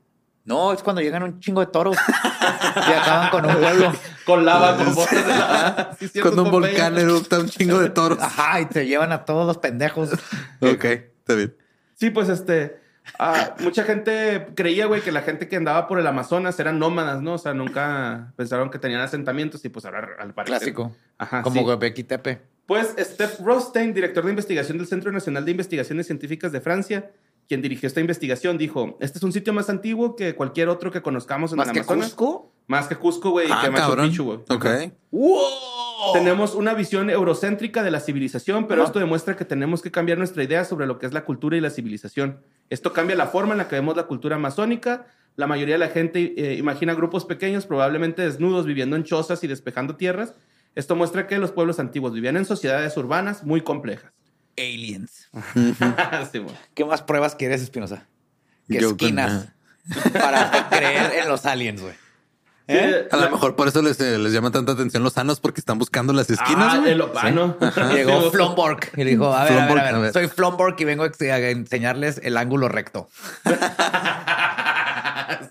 No, 0.44 0.72
es 0.72 0.82
cuando 0.82 1.00
llegan 1.00 1.22
un 1.22 1.40
chingo 1.40 1.60
de 1.60 1.66
toros 1.68 1.96
y 2.76 2.92
acaban 2.92 3.30
con 3.30 3.46
un 3.46 3.56
pueblo. 3.56 3.92
Con 4.26 4.44
lava, 4.44 4.76
con 4.76 4.94
botas 4.94 5.26
de 5.26 5.32
lava. 5.32 5.96
Sí, 5.98 6.08
Cuando 6.20 6.42
un 6.42 6.50
Pompeya. 6.50 6.72
volcán 6.90 6.98
erupta 6.98 7.38
un 7.40 7.48
chingo 7.48 7.78
de 7.78 7.90
toros. 7.90 8.18
Ajá, 8.20 8.60
y 8.60 8.66
te 8.66 8.86
llevan 8.86 9.12
a 9.12 9.24
todos 9.24 9.46
los 9.46 9.58
pendejos. 9.58 10.12
ok, 10.60 10.84
está 10.84 11.34
bien. 11.34 11.56
Sí, 11.94 12.10
pues 12.10 12.28
este... 12.28 12.78
ah, 13.18 13.54
mucha 13.60 13.84
gente 13.84 14.48
creía, 14.54 14.84
güey, 14.86 15.00
que 15.00 15.12
la 15.12 15.22
gente 15.22 15.48
que 15.48 15.56
andaba 15.56 15.86
por 15.88 15.98
el 15.98 16.06
Amazonas 16.06 16.58
eran 16.60 16.78
nómadas, 16.78 17.22
¿no? 17.22 17.34
O 17.34 17.38
sea, 17.38 17.54
nunca 17.54 18.32
pensaron 18.36 18.70
que 18.70 18.78
tenían 18.78 19.00
asentamientos 19.00 19.64
y 19.64 19.70
pues 19.70 19.86
ahora 19.86 20.08
al 20.18 20.34
parecer... 20.34 20.58
Clásico. 20.58 20.94
Ajá, 21.16 21.42
Como 21.42 21.78
sí. 21.78 22.04
Tepe. 22.04 22.53
Pues 22.66 22.94
Steph 22.98 23.40
Rothstein, 23.40 23.92
director 23.92 24.24
de 24.24 24.30
investigación 24.30 24.78
del 24.78 24.86
Centro 24.86 25.12
Nacional 25.12 25.44
de 25.44 25.50
Investigaciones 25.50 26.06
Científicas 26.06 26.50
de 26.52 26.60
Francia, 26.60 27.10
quien 27.46 27.60
dirigió 27.60 27.86
esta 27.86 28.00
investigación, 28.00 28.56
dijo, 28.56 28.96
este 29.00 29.18
es 29.18 29.22
un 29.22 29.32
sitio 29.32 29.52
más 29.52 29.68
antiguo 29.68 30.16
que 30.16 30.34
cualquier 30.34 30.70
otro 30.70 30.90
que 30.90 31.02
conozcamos 31.02 31.52
en 31.52 31.58
Más 31.58 31.68
el 31.68 31.74
que 31.74 31.80
Amazonas. 31.80 32.06
Cusco. 32.14 32.50
Más 32.66 32.88
que 32.88 32.96
Cusco, 32.96 33.30
güey, 33.30 33.48
y 33.48 33.52
Ah, 33.52 33.60
que 33.62 33.70
Machu. 33.70 33.96
Picchu, 33.96 34.24
güey. 34.24 34.38
Ok. 34.48 34.66
¡Wow! 35.10 36.12
Tenemos 36.14 36.54
una 36.54 36.72
visión 36.72 37.10
eurocéntrica 37.10 37.82
de 37.82 37.90
la 37.90 38.00
civilización, 38.00 38.66
pero 38.66 38.82
esto 38.84 38.98
demuestra 38.98 39.36
que 39.36 39.44
tenemos 39.44 39.82
que 39.82 39.90
cambiar 39.90 40.16
nuestra 40.16 40.42
idea 40.42 40.64
sobre 40.64 40.86
lo 40.86 40.98
que 40.98 41.04
es 41.04 41.12
la 41.12 41.26
cultura 41.26 41.56
y 41.58 41.60
la 41.60 41.68
civilización. 41.68 42.40
Esto 42.70 42.94
cambia 42.94 43.14
la 43.16 43.26
forma 43.26 43.52
en 43.52 43.58
la 43.58 43.68
que 43.68 43.76
vemos 43.76 43.94
la 43.96 44.04
cultura 44.04 44.36
amazónica. 44.36 45.06
La 45.36 45.46
mayoría 45.46 45.74
de 45.74 45.78
la 45.80 45.88
gente 45.88 46.32
eh, 46.38 46.54
imagina 46.54 46.94
grupos 46.94 47.26
pequeños, 47.26 47.66
probablemente 47.66 48.22
desnudos, 48.22 48.64
viviendo 48.64 48.96
en 48.96 49.04
chozas 49.04 49.44
y 49.44 49.46
despejando 49.46 49.96
tierras. 49.96 50.32
Esto 50.74 50.96
muestra 50.96 51.26
que 51.26 51.38
los 51.38 51.52
pueblos 51.52 51.78
antiguos 51.78 52.12
vivían 52.12 52.36
en 52.36 52.44
sociedades 52.44 52.96
urbanas 52.96 53.44
muy 53.44 53.60
complejas. 53.62 54.12
Aliens. 54.56 55.28
Sí. 56.32 56.44
¿Qué 56.74 56.84
más 56.84 57.02
pruebas 57.02 57.34
quieres, 57.34 57.62
Espinosa? 57.62 58.06
Que 58.68 58.78
esquinas. 58.78 59.48
Para 60.12 60.68
creer 60.70 61.12
en 61.22 61.28
los 61.28 61.44
aliens, 61.46 61.80
güey. 61.82 61.92
Sí, 62.66 62.72
¿Eh? 62.76 63.08
A 63.12 63.16
la- 63.18 63.26
lo 63.26 63.32
mejor 63.32 63.56
por 63.56 63.68
eso 63.68 63.82
les, 63.82 64.00
eh, 64.00 64.16
les 64.18 64.32
llama 64.32 64.50
tanta 64.50 64.72
atención 64.72 65.02
los 65.02 65.12
sanos 65.12 65.38
porque 65.38 65.60
están 65.60 65.78
buscando 65.78 66.14
las 66.14 66.30
esquinas. 66.30 66.78
Ah, 66.80 66.82
el 66.88 67.00
opano. 67.02 67.56
Llegó 67.92 68.22
Sí, 68.22 68.30
Flomborg 68.32 68.80
y 68.96 69.04
le 69.04 69.10
dijo, 69.10 69.32
a 69.34 69.44
ver, 69.44 69.52
a 69.52 69.54
ver, 69.56 69.64
Flomborg, 69.66 69.80
a 69.80 69.84
ver, 69.84 69.94
a 69.94 69.98
ver. 69.98 70.12
soy 70.14 70.28
Flomborg 70.28 70.76
y 70.80 70.84
vengo 70.84 71.04
a 71.04 71.10
enseñarles 71.50 72.20
el 72.24 72.36
ángulo 72.38 72.68
recto. 72.68 73.08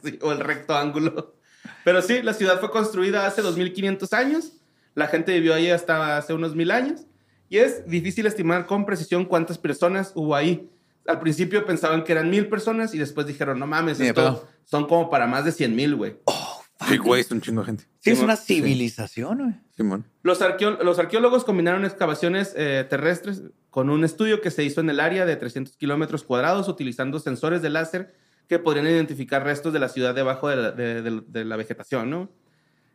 Sí, 0.04 0.20
o 0.22 0.32
el 0.32 0.40
recto 0.40 0.76
ángulo. 0.76 1.36
Pero 1.84 2.02
sí, 2.02 2.22
la 2.22 2.34
ciudad 2.34 2.60
fue 2.60 2.72
construida 2.72 3.26
hace 3.26 3.42
2500 3.42 4.12
años. 4.14 4.52
La 4.96 5.08
gente 5.08 5.34
vivió 5.34 5.54
ahí 5.54 5.70
hasta 5.70 6.18
hace 6.18 6.34
unos 6.34 6.56
mil 6.56 6.72
años. 6.72 7.06
Y 7.50 7.58
es 7.58 7.88
difícil 7.88 8.26
estimar 8.26 8.66
con 8.66 8.86
precisión 8.86 9.26
cuántas 9.26 9.58
personas 9.58 10.12
hubo 10.16 10.36
ahí. 10.36 10.70
Al 11.06 11.20
principio 11.20 11.66
pensaban 11.66 12.04
que 12.04 12.12
eran 12.14 12.30
mil 12.30 12.48
personas 12.48 12.94
y 12.96 12.98
después 12.98 13.28
dijeron, 13.28 13.60
no 13.60 13.68
mames, 13.68 14.00
esto 14.00 14.48
son 14.64 14.88
como 14.88 15.10
para 15.10 15.28
más 15.28 15.46
de 15.46 15.52
100 15.52 15.76
mil, 15.76 15.96
güey. 15.96 16.16
Sí, 16.88 16.98
güey, 16.98 17.22
es 17.22 17.32
un 17.32 17.42
chingo 17.42 17.62
de 17.62 17.66
gente. 17.68 17.84
Sí, 18.00 18.10
es 18.12 18.20
una 18.20 18.36
civilización, 18.36 19.38
güey. 19.38 19.54
Simón. 19.76 20.06
Los, 20.24 20.40
los 20.84 21.00
arqueólogos 21.00 21.44
combinaron 21.44 21.86
excavaciones 21.86 22.54
eh, 22.58 22.86
terrestres 22.90 23.44
con 23.70 23.90
un 23.90 24.04
estudio 24.04 24.42
que 24.42 24.52
se 24.52 24.64
hizo 24.64 24.82
en 24.82 24.90
el 24.90 25.00
área 25.00 25.26
de 25.26 25.36
300 25.36 25.76
kilómetros 25.78 26.24
cuadrados 26.24 26.68
utilizando 26.68 27.20
sensores 27.20 27.62
de 27.62 27.70
láser 27.70 28.14
que 28.48 28.60
podrían 28.60 28.88
identificar 28.88 29.44
restos 29.44 29.74
de 29.74 29.80
la 29.80 29.90
ciudad 29.90 30.14
debajo 30.16 30.50
de 30.50 30.56
la, 30.56 30.72
de- 30.72 31.02
de- 31.02 31.24
de 31.28 31.46
la 31.46 31.56
vegetación, 31.56 32.10
¿no? 32.10 32.30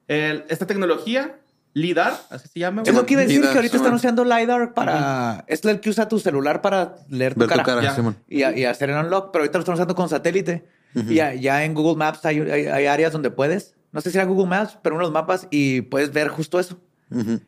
El- 0.06 0.44
esta 0.48 0.66
tecnología, 0.66 1.38
LIDAR, 1.74 2.12
así 2.30 2.48
se 2.48 2.58
llama. 2.60 2.82
Es 2.82 2.88
güey. 2.88 2.96
lo 3.00 3.06
que 3.06 3.12
iba 3.14 3.22
a 3.22 3.26
decir, 3.26 3.40
que 3.42 3.48
ahorita 3.48 3.76
están 3.76 3.94
usando 3.94 4.24
LiDAR 4.24 4.74
para... 4.74 5.44
Es 5.46 5.64
el 5.64 5.80
que 5.80 5.90
usa 5.90 6.08
tu 6.08 6.18
celular 6.18 6.60
para 6.62 6.96
leer 7.08 7.34
tu 7.34 7.40
Ver 7.40 7.48
tu 7.48 7.54
cara. 7.54 7.62
cara, 7.64 7.82
Ya. 7.82 7.94
Simón. 7.94 8.16
y, 8.28 8.42
y 8.44 8.64
hacer 8.64 8.90
el 8.90 8.96
unlock, 8.96 9.30
pero 9.32 9.42
ahorita 9.42 9.58
lo 9.58 9.62
están 9.62 9.74
usando 9.74 9.94
con 9.94 10.08
satélite. 10.08 10.64
Y 10.94 11.14
ya, 11.16 11.34
ya 11.34 11.64
en 11.64 11.74
Google 11.74 11.96
Maps 11.96 12.24
hay, 12.24 12.40
hay- 12.40 12.66
hay 12.66 12.86
áreas 12.86 13.12
donde 13.12 13.30
puedes, 13.30 13.74
no 13.92 14.00
sé 14.00 14.10
si 14.10 14.16
era 14.18 14.26
Google 14.26 14.46
Maps, 14.48 14.78
pero 14.82 14.96
unos 14.96 15.12
mapas 15.12 15.46
y 15.50 15.82
puedes 15.82 16.12
ver 16.12 16.28
justo 16.28 16.58
eso. 16.58 16.80
Ujú. 17.10 17.40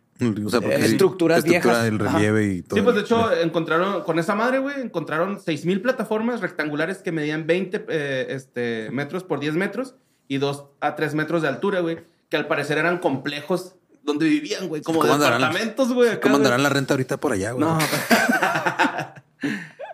O 0.46 0.50
sea, 0.50 0.61
Eh, 0.61 0.85
estructuras 0.85 1.38
estructura 1.38 1.83
viejas. 1.83 1.85
del 1.85 1.98
relieve 1.98 2.44
y 2.52 2.62
todo. 2.62 2.76
Sí, 2.76 2.83
pues 2.83 2.94
de 2.94 3.00
hecho 3.00 3.33
encontraron, 3.33 4.02
con 4.02 4.18
esa 4.18 4.35
madre, 4.35 4.59
güey, 4.59 4.78
encontraron 4.83 5.38
6.000 5.38 5.80
plataformas 5.80 6.42
rectangulares 6.42 6.98
que 6.98 7.11
medían 7.11 7.46
20 7.46 7.87
eh, 7.88 8.26
este, 8.28 8.90
metros 8.92 9.24
por 9.24 9.40
10 9.40 9.54
metros 9.54 9.94
y 10.28 10.37
2 10.37 10.66
a 10.80 10.94
3 10.94 11.14
metros 11.14 11.40
de 11.40 11.48
altura, 11.48 11.80
güey, 11.80 12.00
que 12.28 12.37
al 12.37 12.46
parecer 12.46 12.76
eran 12.76 12.98
complejos 12.98 13.76
donde 14.11 14.27
vivían, 14.27 14.68
güey, 14.68 14.83
como 14.83 15.01
¿Cómo 15.01 15.14
andarán? 15.14 15.40
departamentos, 15.40 15.92
güey. 15.92 16.20
¿Cómo 16.20 16.37
andarán 16.37 16.62
la 16.62 16.68
renta 16.68 16.94
ahorita 16.94 17.18
por 17.18 17.33
allá, 17.33 17.53
güey? 17.53 17.66
No. 17.66 17.79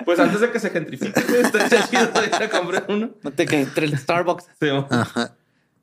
pues 0.05 0.19
antes 0.19 0.41
de 0.41 0.51
que 0.51 0.61
se 0.61 0.71
gentrifique, 0.71 1.21
güey, 1.23 1.43
está 1.43 1.89
chido 1.89 2.11
ir 2.25 2.43
a 2.43 2.51
comprar 2.51 2.87
uno. 2.89 3.11
No 3.23 3.31
te 3.31 3.47
que 3.47 3.61
entre 3.61 3.87
el 3.87 3.99
Starbucks. 3.99 4.45
Sí. 4.61 4.69
Ajá. 4.91 5.35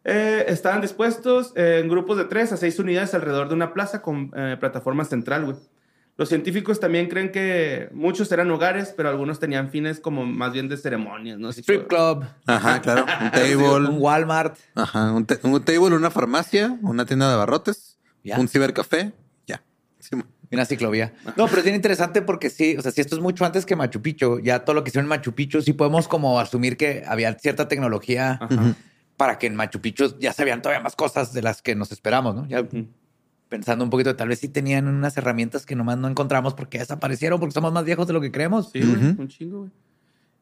Eh, 0.06 0.46
estaban 0.50 0.82
dispuestos 0.82 1.54
eh, 1.56 1.80
en 1.82 1.90
grupos 1.90 2.18
de 2.18 2.26
tres 2.26 2.52
a 2.52 2.58
seis 2.58 2.78
unidades 2.78 3.14
alrededor 3.14 3.48
de 3.48 3.56
una 3.56 3.74
plaza 3.74 4.02
con 4.02 4.32
eh, 4.36 4.58
plataforma 4.60 5.06
central, 5.06 5.46
güey. 5.46 5.58
Los 6.16 6.30
científicos 6.30 6.80
también 6.80 7.10
creen 7.10 7.32
que 7.32 7.90
muchos 7.92 8.32
eran 8.32 8.52
hogares, 8.52 8.94
pero 8.96 9.10
algunos 9.10 9.40
tenían 9.40 9.70
fines 9.70 10.00
como 10.00 10.26
más 10.26 10.54
bien 10.54 10.70
de 10.70 10.78
ceremonias, 10.78 11.40
¿no? 11.40 11.50
Strip 11.50 11.88
club, 11.88 12.24
Ajá, 12.46 12.82
claro. 12.82 13.06
Un 13.20 13.26
un 13.26 13.32
table. 13.32 13.90
Walmart. 13.98 14.56
Ajá. 14.76 15.12
Un, 15.12 15.26
un 15.42 15.66
table, 15.66 15.96
una 15.96 16.12
farmacia, 16.12 16.78
una 16.84 17.06
tienda 17.06 17.32
de 17.32 17.36
barrotes, 17.36 17.93
Ya. 18.24 18.40
un 18.40 18.48
cibercafé. 18.48 19.14
Ya. 19.48 19.62
Y 20.50 20.56
Una 20.56 20.66
ciclovía. 20.66 21.14
No, 21.36 21.48
pero 21.48 21.58
es 21.58 21.64
bien 21.64 21.76
interesante 21.76 22.22
porque 22.22 22.50
sí, 22.50 22.76
o 22.78 22.82
sea, 22.82 22.92
si 22.92 23.02
esto 23.02 23.16
es 23.16 23.22
mucho 23.22 23.46
antes 23.46 23.66
que 23.66 23.76
Machu 23.76 24.02
Picchu, 24.02 24.40
ya 24.40 24.64
todo 24.64 24.74
lo 24.76 24.84
que 24.84 24.90
hicieron 24.90 25.06
en 25.06 25.10
Machu 25.10 25.34
Picchu, 25.34 25.62
sí 25.62 25.74
podemos 25.74 26.08
como 26.08 26.40
asumir 26.40 26.78
que 26.78 27.04
había 27.08 27.34
cierta 27.34 27.68
tecnología 27.68 28.38
Ajá. 28.42 28.76
para 29.18 29.38
que 29.38 29.48
en 29.48 29.56
Machu 29.56 29.82
Picchu 29.82 30.18
ya 30.20 30.32
sabían 30.34 30.62
todavía 30.62 30.82
más 30.84 30.96
cosas 30.96 31.34
de 31.34 31.42
las 31.42 31.62
que 31.62 31.76
nos 31.76 31.92
esperamos, 31.92 32.36
¿no? 32.36 32.48
Ya 32.48 32.64
pensando 33.50 33.84
un 33.84 33.92
poquito, 33.92 34.16
tal 34.16 34.30
vez 34.30 34.40
sí 34.40 34.48
tenían 34.48 34.88
unas 34.88 35.16
herramientas 35.16 35.66
que 35.66 35.76
nomás 35.76 35.98
no 36.00 36.08
encontramos 36.08 36.56
porque 36.56 36.80
desaparecieron, 36.80 37.40
porque 37.40 37.54
somos 37.54 37.72
más 37.72 37.86
viejos 37.86 38.08
de 38.08 38.14
lo 38.14 38.20
que 38.22 38.32
creemos. 38.32 38.72
Sí, 38.72 38.82
un 38.82 39.28
chingo, 39.28 39.60
güey. 39.60 39.72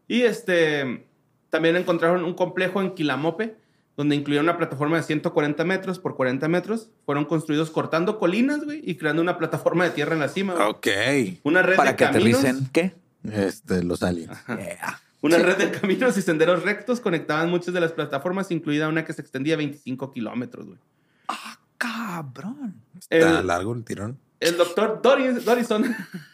Y 0.08 0.22
este, 0.24 1.06
también 1.50 1.76
encontraron 1.76 2.24
un 2.24 2.34
complejo 2.34 2.82
en 2.82 2.94
Quilamope, 2.96 3.56
donde 4.02 4.16
incluyeron 4.16 4.46
una 4.48 4.58
plataforma 4.58 4.98
de 4.98 5.04
140 5.04 5.64
metros 5.64 6.00
por 6.00 6.16
40 6.16 6.48
metros. 6.48 6.90
Fueron 7.06 7.26
construidos 7.26 7.70
cortando 7.70 8.18
colinas, 8.18 8.64
güey, 8.66 8.82
y 8.84 8.96
creando 8.96 9.22
una 9.22 9.38
plataforma 9.38 9.84
de 9.84 9.92
tierra 9.92 10.14
en 10.16 10.20
la 10.22 10.28
cima. 10.28 10.54
güey. 10.56 10.68
Ok. 10.68 11.40
Una 11.44 11.62
red 11.62 11.76
Para 11.76 11.92
de 11.92 11.96
que 11.98 12.06
caminos. 12.06 12.40
aterricen. 12.40 12.70
¿Qué? 12.74 12.96
Este, 13.32 13.84
los 13.84 14.02
aliens. 14.02 14.36
Yeah. 14.48 15.00
Una 15.22 15.38
red 15.38 15.58
de 15.58 15.70
caminos 15.70 16.18
y 16.18 16.24
senderos 16.24 16.64
rectos 16.64 17.00
conectaban 17.00 17.50
muchas 17.52 17.76
de 17.76 17.80
las 17.80 17.92
plataformas, 17.92 18.50
incluida 18.50 18.88
una 18.88 19.06
que 19.06 19.14
se 19.14 19.22
extendía 19.22 19.56
25 19.56 20.12
kilómetros, 20.12 20.66
güey. 20.66 20.80
Cabrón. 21.78 22.76
Está 23.10 23.40
El, 23.40 23.48
largo 23.48 23.74
el 23.74 23.84
tirón. 23.84 24.18
el 24.40 24.58
doctor 24.58 25.00
Doris, 25.04 25.44
Dorison 25.46 25.84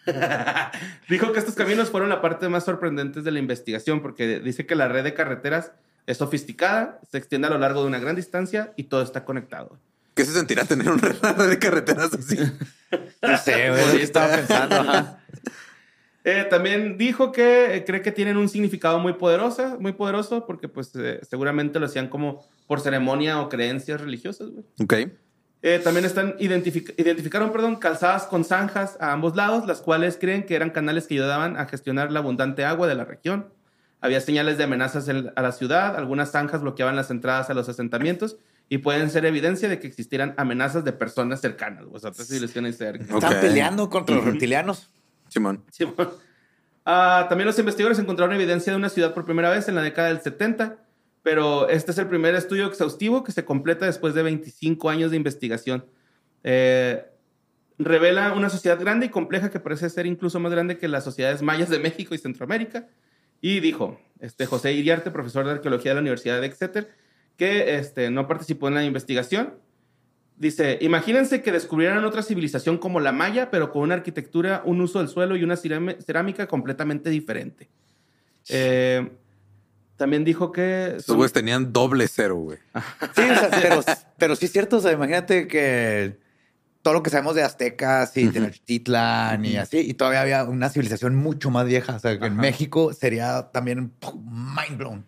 dijo 1.10 1.32
que 1.32 1.39
estos 1.39 1.56
caminos 1.56 1.89
fueron 1.89 2.10
la 2.10 2.21
parte 2.21 2.47
más 2.49 2.65
sorprendente 2.65 3.21
de 3.21 3.32
la 3.32 3.39
investigación 3.39 4.01
porque 4.01 4.39
dice 4.39 4.65
que 4.65 4.75
la 4.75 4.88
red 4.88 5.03
de 5.03 5.13
carreteras 5.13 5.71
es 6.08 6.17
sofisticada, 6.17 7.00
se 7.12 7.20
extiende 7.20 7.48
a 7.48 7.52
lo 7.52 7.60
largo 7.60 7.82
de 7.82 7.88
una 7.88 8.00
gran 8.00 8.15
distancia 8.15 8.74
y 8.76 8.86
todo 8.86 9.04
está 9.04 9.24
conectado. 9.24 9.78
¿Qué 10.15 10.26
se 10.26 10.32
sentirá 10.34 10.65
tener 10.65 10.89
una 10.89 11.10
red 11.10 11.50
de 11.50 11.60
carreteras 11.60 12.12
así? 12.15 12.38
No 13.22 13.38
sé, 13.38 13.70
güey. 13.70 13.84
Yo 13.98 14.04
estaba 14.04 14.36
pensando. 14.36 14.76
ajá. 14.78 15.20
Eh, 16.30 16.46
también 16.50 16.98
dijo 16.98 17.32
que 17.32 17.74
eh, 17.74 17.86
cree 17.86 18.02
que 18.02 18.12
tienen 18.12 18.36
un 18.36 18.50
significado 18.50 19.00
muy 19.00 19.13
poderoso, 19.13 19.78
muy 19.80 19.93
poderoso 19.93 20.46
porque 20.46 20.67
pues 20.67 20.91
eh, 20.96 21.22
seguramente 21.30 21.80
lo 21.80 21.86
hacían 21.86 22.10
como 22.10 22.46
por 22.67 22.82
ceremonia 22.82 23.39
o 23.39 23.48
creencias 23.48 24.02
religiosas, 24.02 24.50
güey. 24.50 24.65
Ok. 24.82 24.93
Eh, 25.62 25.80
también 25.82 26.04
están 26.06 26.36
identific- 26.38 26.93
identificaron, 26.98 27.54
perdón, 27.54 27.78
calzadas 27.78 28.24
con 28.26 28.43
zanjas 28.43 28.98
a 29.00 29.13
ambos 29.13 29.38
lados, 29.38 29.65
las 29.67 29.80
cuales 29.80 30.17
creen 30.20 30.46
que 30.46 30.56
eran 30.58 30.72
canales 30.72 31.08
que 31.08 31.13
ayudaban 31.13 31.56
a 31.56 31.65
gestionar 31.65 32.12
la 32.12 32.20
abundante 32.20 32.65
agua 32.65 32.88
de 32.88 32.96
la 32.96 33.06
región. 33.06 33.48
Había 34.01 34.21
señales 34.21 34.57
de 34.57 34.63
amenazas 34.65 35.07
en- 35.07 35.31
a 35.36 35.41
la 35.41 35.51
ciudad, 35.51 35.95
algunas 35.95 36.31
zanjas 36.31 36.62
bloqueaban 36.62 36.95
las 36.95 37.10
entradas 37.12 37.49
a 37.49 37.53
los 37.53 37.67
asentamientos 37.69 38.38
y 38.69 38.79
pueden 38.79 39.10
ser 39.10 39.25
evidencia 39.25 39.69
de 39.69 39.79
que 39.79 39.88
existieran 39.88 40.33
amenazas 40.38 40.83
de 40.83 40.91
personas 40.93 41.41
cercanas, 41.41 41.86
o 41.91 41.97
sea, 41.99 42.13
civilizaciones 42.13 42.77
cercanas. 42.77 43.10
Ok. 43.12 43.23
Están 43.23 43.41
peleando 43.41 43.89
contra 43.89 44.15
los 44.15 44.25
reptilianos. 44.25 44.89
Simón. 45.29 45.63
Ah, 46.86 47.25
también 47.27 47.47
los 47.47 47.60
investigadores 47.60 47.99
encontraron 47.99 48.33
evidencia 48.36 48.71
de 48.71 48.77
una 48.77 48.89
ciudad 48.89 49.13
por 49.13 49.25
primera 49.25 49.49
vez 49.49 49.67
en 49.67 49.75
la 49.75 49.81
década 49.81 50.07
del 50.10 50.21
70, 50.21 50.77
pero 51.23 51.67
este 51.69 51.91
es 51.91 51.97
el 51.97 52.07
primer 52.07 52.33
estudio 52.36 52.65
exhaustivo 52.67 53.23
que 53.23 53.31
se 53.33 53.43
completa 53.43 53.86
después 53.86 54.13
de 54.13 54.23
25 54.23 54.89
años 54.89 55.12
de 55.12 55.17
investigación. 55.17 55.86
Eh, 56.43 57.05
revela 57.77 58.31
una 58.33 58.49
sociedad 58.49 58.79
grande 58.79 59.07
y 59.07 59.10
compleja 59.10 59.49
que 59.49 59.60
parece 59.60 59.89
ser 59.89 60.05
incluso 60.05 60.39
más 60.39 60.51
grande 60.51 60.77
que 60.77 60.88
las 60.88 61.03
sociedades 61.03 61.41
mayas 61.41 61.69
de 61.69 61.79
México 61.79 62.15
y 62.15 62.17
Centroamérica. 62.17 62.88
Y 63.41 63.60
dijo 63.60 64.00
este, 64.19 64.45
José 64.45 64.73
Iriarte, 64.73 65.12
profesor 65.12 65.45
de 65.45 65.52
arqueología 65.52 65.91
de 65.91 65.95
la 65.95 66.02
Universidad 66.02 66.41
de 66.41 66.47
Exeter, 66.47 66.89
que 67.38 67.76
este, 67.78 68.10
no 68.10 68.28
participó 68.28 68.67
en 68.67 68.76
la 68.76 68.84
investigación. 68.84 69.54
Dice, 70.38 70.78
imagínense 70.82 71.41
que 71.41 71.52
descubrieran 71.52 72.04
otra 72.06 72.21
civilización 72.21 72.78
como 72.78 73.00
la 73.00 73.12
maya, 73.12 73.50
pero 73.50 73.71
con 73.71 73.82
una 73.84 73.95
arquitectura, 73.95 74.62
un 74.65 74.82
uso 74.82 75.00
del 75.00 75.08
suelo 75.08 75.36
y 75.36 75.43
una 75.43 75.56
cerámica 75.56 76.47
completamente 76.47 77.10
diferente. 77.10 77.69
Eh, 78.50 79.10
también 79.97 80.23
dijo 80.23 80.52
que... 80.52 80.88
Estos 80.89 81.06
son- 81.06 81.17
güeyes 81.17 81.34
tenían 81.34 81.73
doble 81.73 82.08
cero, 82.08 82.36
güey. 82.36 82.60
Sí, 83.15 83.21
o 83.21 83.36
sea, 83.36 83.50
pero, 83.50 83.82
pero 84.19 84.36
sí 84.36 84.45
es 84.45 84.52
cierto. 84.52 84.78
O 84.78 84.80
sea, 84.80 84.91
imagínate 84.91 85.47
que 85.47 86.17
todo 86.88 86.93
lo 86.93 87.04
que 87.04 87.10
sabemos 87.10 87.36
de 87.36 87.43
aztecas 87.43 88.15
y 88.15 88.30
Tenochtitlan 88.30 89.43
y 89.43 89.58
así, 89.58 89.80
y 89.80 89.93
todavía 89.95 90.21
había 90.21 90.45
una 90.45 90.69
civilización 90.69 91.17
mucho 91.17 91.50
más 91.52 91.65
vieja. 91.65 91.97
O 91.97 92.00
sea, 92.00 92.17
que 92.17 92.28
en. 92.28 92.38
México 92.38 92.93
sería 92.93 93.50
también 93.52 93.91
mind 94.02 94.78
blown. 94.78 95.06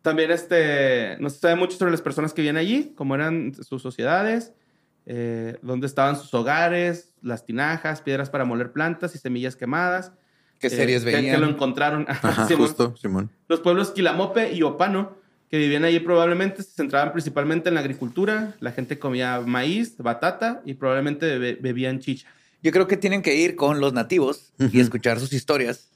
También 0.00 0.30
este, 0.30 1.18
no 1.20 1.28
se 1.28 1.38
sabe 1.38 1.56
mucho 1.56 1.76
sobre 1.76 1.90
las 1.90 2.00
personas 2.00 2.32
que 2.32 2.40
vivían 2.40 2.56
allí, 2.56 2.94
cómo 2.96 3.14
eran 3.14 3.52
sus 3.62 3.82
sociedades, 3.82 4.54
eh, 5.04 5.58
dónde 5.60 5.86
estaban 5.86 6.16
sus 6.16 6.32
hogares, 6.32 7.12
las 7.20 7.44
tinajas, 7.44 8.00
piedras 8.00 8.30
para 8.30 8.46
moler 8.46 8.72
plantas 8.72 9.14
y 9.14 9.18
semillas 9.18 9.56
quemadas. 9.56 10.12
¿Qué 10.60 10.68
Eh, 10.68 10.70
series 10.70 11.04
que- 11.04 11.12
veían? 11.14 11.34
Que 11.34 11.40
lo 11.42 11.46
encontraron. 11.50 12.06
Ajá, 12.08 12.46
Simón. 12.48 12.66
justo, 12.68 12.96
Simón. 12.96 13.30
Los 13.48 13.60
pueblos 13.60 13.90
Quilamope 13.90 14.50
y 14.54 14.62
Opano, 14.62 15.18
que 15.54 15.58
vivían 15.58 15.84
allí 15.84 16.00
probablemente 16.00 16.64
se 16.64 16.72
centraban 16.72 17.12
principalmente 17.12 17.68
en 17.68 17.76
la 17.76 17.80
agricultura. 17.80 18.54
La 18.58 18.72
gente 18.72 18.98
comía 18.98 19.40
maíz, 19.40 19.96
batata 19.98 20.60
y 20.64 20.74
probablemente 20.74 21.26
bebe- 21.38 21.58
bebían 21.60 22.00
chicha. 22.00 22.26
Yo 22.60 22.72
creo 22.72 22.88
que 22.88 22.96
tienen 22.96 23.22
que 23.22 23.36
ir 23.36 23.54
con 23.54 23.78
los 23.78 23.92
nativos 23.92 24.52
y 24.58 24.64
Ujú. 24.64 24.80
escuchar 24.80 25.20
sus 25.20 25.32
historias. 25.32 25.90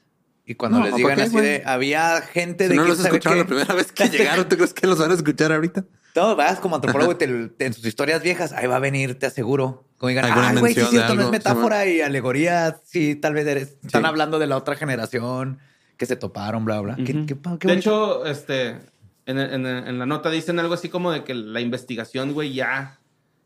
Y 0.47 0.55
cuando 0.55 0.79
No, 0.79 0.85
les 0.85 0.92
¿por 0.92 0.99
digan 1.01 1.16
qué, 1.16 1.23
así 1.23 1.37
de, 1.40 1.62
había 1.66 2.21
gente 2.21 2.64
Si 2.66 2.71
de 2.71 2.77
no 2.77 2.83
quién 2.85 2.97
los 2.97 3.05
escucharon 3.05 3.37
qué". 3.38 3.42
la 3.42 3.47
primera 3.49 3.75
vez 3.75 3.90
que 3.90 4.05
llegaron, 4.44 4.49
¿tú 4.49 4.55
crees 4.55 4.73
que 4.75 4.87
los 4.87 4.97
van 5.01 5.11
a 5.11 5.14
escuchar 5.14 5.53
ahorita? 5.53 5.85
No, 6.14 6.37
vas 6.37 6.61
como 6.61 6.77
antropólogo 6.77 7.11
y 7.12 7.14
te- 7.16 7.49
te- 7.49 7.66
en 7.66 7.73
sus 7.73 7.85
historias 7.85 8.23
viejas, 8.23 8.53
ahí 8.53 8.68
va 8.68 8.77
a 8.77 8.79
venir, 8.79 9.18
te 9.18 9.27
aseguro. 9.27 9.88
Como 9.99 10.09
digan, 10.11 10.25
ay, 10.33 10.57
güey, 10.59 10.73
sí 10.75 10.83
cierto, 10.88 11.16
no 11.16 11.23
es 11.23 11.31
metáfora 11.31 11.85
y 11.87 12.01
alegoría. 12.01 12.79
Sí, 12.85 13.16
tal 13.16 13.35
vez 13.35 13.44
eres- 13.49 13.77
están 13.85 14.03
Sí. 14.03 14.07
hablando 14.09 14.38
de 14.38 14.47
la 14.47 14.57
otra 14.57 14.77
generación 14.77 15.59
que 15.97 16.07
se 16.07 16.14
toparon, 16.14 16.64
bla, 16.64 16.81
bla. 16.81 16.94
¿Qué, 16.94 17.12
Ujú. 17.12 17.27
qué, 17.27 17.37
qué 17.59 17.66
de 17.68 17.75
hecho, 17.75 18.25
este, 18.25 18.77
en, 19.28 19.38
en- 19.38 19.66
en 19.66 19.98
la 19.98 20.06
nota 20.06 20.30
dicen 20.30 20.58
algo 20.58 20.74
así 20.74 20.88
como 20.88 21.12
de 21.12 21.22
que 21.24 21.34
la 21.34 21.60
investigación, 21.60 22.32
güey, 22.32 22.52
ya, 22.54 22.98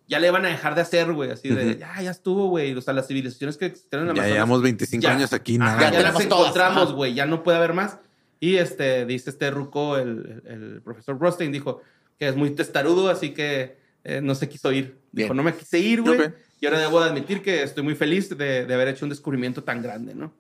ya 0.09 0.19
le 0.21 0.31
van 0.31 0.45
a 0.47 0.49
dejar 0.49 0.75
de 0.75 0.81
hacer, 0.83 1.13
güey. 1.13 1.31
Así 1.31 1.49
de, 1.49 1.71
Ujú. 1.73 1.79
ya, 1.79 2.01
ya 2.01 2.11
estuvo, 2.11 2.49
güey. 2.49 2.75
O 2.75 2.81
sea, 2.81 2.95
las 2.95 3.07
civilizaciones 3.09 3.57
que 3.57 3.67
existieron 3.67 4.09
en 4.09 4.15
Ya 4.15 4.23
Amazonas. 4.23 4.35
llevamos 4.35 4.63
25 4.63 5.03
ya. 5.03 5.13
años 5.13 5.33
aquí, 5.33 5.57
Ajá, 5.61 5.65
nada. 5.77 5.91
Ya 5.91 5.99
ya, 6.01 6.03
las 6.13 6.21
encontramos, 6.21 6.85
ajá. 6.85 6.93
güey. 6.93 7.15
Ya 7.15 7.27
no 7.27 7.43
puede 7.43 7.59
haber 7.59 7.73
más. 7.75 7.99
Y 8.41 8.57
este, 8.57 9.07
dice 9.07 9.31
este 9.31 9.51
Ruco, 9.51 9.97
el, 9.99 10.43
el- 10.47 10.81
profesor 10.83 11.19
Rostein, 11.19 11.53
dijo 11.53 11.81
que 12.19 12.29
es 12.29 12.37
muy 12.37 12.51
testarudo, 12.51 13.09
así 13.11 13.31
que 13.31 13.77
eh, 14.05 14.21
no 14.23 14.35
se 14.35 14.49
quiso 14.49 14.73
ir. 14.73 14.99
Dijo, 15.13 15.29
Bien. 15.29 15.37
no 15.37 15.43
me 15.43 15.55
quise 15.55 15.79
ir, 15.79 16.03
güey. 16.03 16.21
Ok. 16.21 16.33
Y 16.61 16.67
ahora 16.67 16.79
debo 16.81 17.01
de 17.01 17.09
admitir 17.11 17.43
que 17.43 17.63
estoy 17.63 17.83
muy 17.83 17.95
feliz 17.97 18.29
de, 18.37 18.67
de 18.67 18.75
haber 18.75 18.89
hecho 18.89 19.05
un 19.05 19.11
descubrimiento 19.11 19.63
tan 19.65 19.83
grande, 19.83 20.15
¿no? 20.15 20.33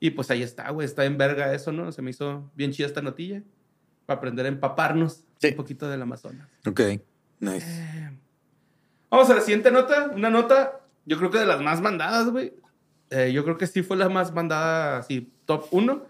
Y 0.00 0.10
pues 0.10 0.30
ahí 0.30 0.42
está, 0.42 0.70
güey. 0.70 0.84
Está 0.84 1.04
en 1.04 1.16
verga 1.18 1.52
eso, 1.54 1.70
¿no? 1.72 1.90
Se 1.92 2.02
me 2.02 2.10
hizo 2.10 2.50
bien 2.54 2.72
chida 2.72 2.86
esta 2.86 3.02
notilla. 3.02 3.42
Para 4.08 4.16
aprender 4.20 4.46
a 4.46 4.48
empaparnos 4.48 5.24
Sí. 5.38 5.48
un 5.48 5.56
poquito 5.56 5.86
del 5.86 6.00
Amazonas. 6.00 6.48
Ok, 6.66 6.80
nice. 7.40 8.10
Vamos 9.10 9.28
a 9.28 9.34
la 9.34 9.42
siguiente 9.42 9.70
nota. 9.70 10.10
Una 10.14 10.30
nota, 10.30 10.80
yo 11.04 11.18
creo 11.18 11.30
que 11.30 11.36
de 11.38 11.44
las 11.44 11.60
más 11.60 11.82
mandadas, 11.82 12.30
güey. 12.30 12.54
Eh, 13.10 13.32
yo 13.34 13.44
creo 13.44 13.58
que 13.58 13.66
sí 13.66 13.82
fue 13.82 13.98
la 13.98 14.08
más 14.08 14.32
mandada, 14.32 14.96
así, 14.96 15.30
top 15.44 15.66
1. 15.72 16.06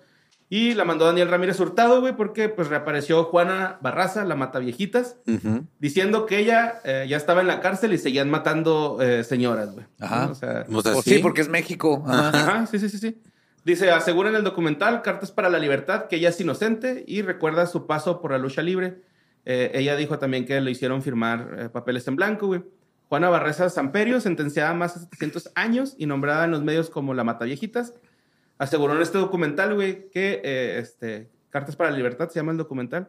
Y 0.48 0.74
la 0.74 0.84
mandó 0.84 1.06
Daniel 1.06 1.28
Ramírez 1.28 1.58
Hurtado, 1.58 2.00
güey, 2.00 2.14
porque 2.16 2.48
pues 2.48 2.68
reapareció 2.68 3.24
Juana 3.24 3.78
Barraza, 3.82 4.24
la 4.24 4.36
mata 4.36 4.60
viejitas, 4.60 5.16
Ujú. 5.26 5.66
diciendo 5.80 6.24
que 6.24 6.38
ella 6.38 6.80
eh, 6.84 7.04
ya 7.08 7.16
estaba 7.16 7.40
en 7.40 7.48
la 7.48 7.60
cárcel 7.60 7.92
y 7.94 7.98
seguían 7.98 8.30
matando 8.30 8.98
eh, 9.02 9.24
señoras, 9.24 9.72
güey. 9.72 9.86
Ajá. 9.98 10.26
¿No? 10.26 10.32
O 10.32 10.34
sea, 10.36 10.64
O 10.72 10.82
sea, 10.82 10.96
O 10.96 11.02
sí. 11.02 11.16
sí, 11.16 11.18
porque 11.18 11.40
es 11.40 11.48
México. 11.48 12.04
Ajá. 12.06 12.28
Ajá, 12.28 12.66
sí, 12.66 12.78
sí, 12.78 12.88
sí, 12.88 12.98
sí. 12.98 13.20
Dice, 13.64 13.90
asegura 13.90 14.30
en 14.30 14.36
el 14.36 14.44
documental 14.44 15.02
Cartas 15.02 15.30
para 15.30 15.50
la 15.50 15.58
Libertad 15.58 16.06
que 16.06 16.16
ella 16.16 16.30
es 16.30 16.40
inocente 16.40 17.04
y 17.06 17.22
recuerda 17.22 17.66
su 17.66 17.86
paso 17.86 18.20
por 18.20 18.32
la 18.32 18.38
lucha 18.38 18.62
libre. 18.62 19.02
Eh, 19.44 19.70
ella 19.74 19.96
dijo 19.96 20.18
también 20.18 20.46
que 20.46 20.60
le 20.60 20.70
hicieron 20.70 21.02
firmar 21.02 21.56
eh, 21.58 21.68
papeles 21.68 22.06
en 22.08 22.16
blanco, 22.16 22.46
güey. 22.46 22.62
Juana 23.08 23.30
Barreza 23.30 23.70
Samperio, 23.70 24.20
sentenciada 24.20 24.70
a 24.70 24.74
más 24.74 24.94
de 24.94 25.00
700 25.00 25.52
años 25.54 25.94
y 25.96 26.06
nombrada 26.06 26.44
en 26.44 26.50
los 26.50 26.62
medios 26.62 26.90
como 26.90 27.14
la 27.14 27.24
Mataviejitas, 27.24 27.94
aseguró 28.58 28.94
en 28.94 29.02
este 29.02 29.16
documental, 29.16 29.74
güey, 29.74 30.10
que 30.10 30.42
eh, 30.44 30.78
este, 30.78 31.30
Cartas 31.48 31.76
para 31.76 31.90
la 31.90 31.96
Libertad 31.96 32.28
se 32.28 32.38
llama 32.38 32.52
el 32.52 32.58
documental, 32.58 33.08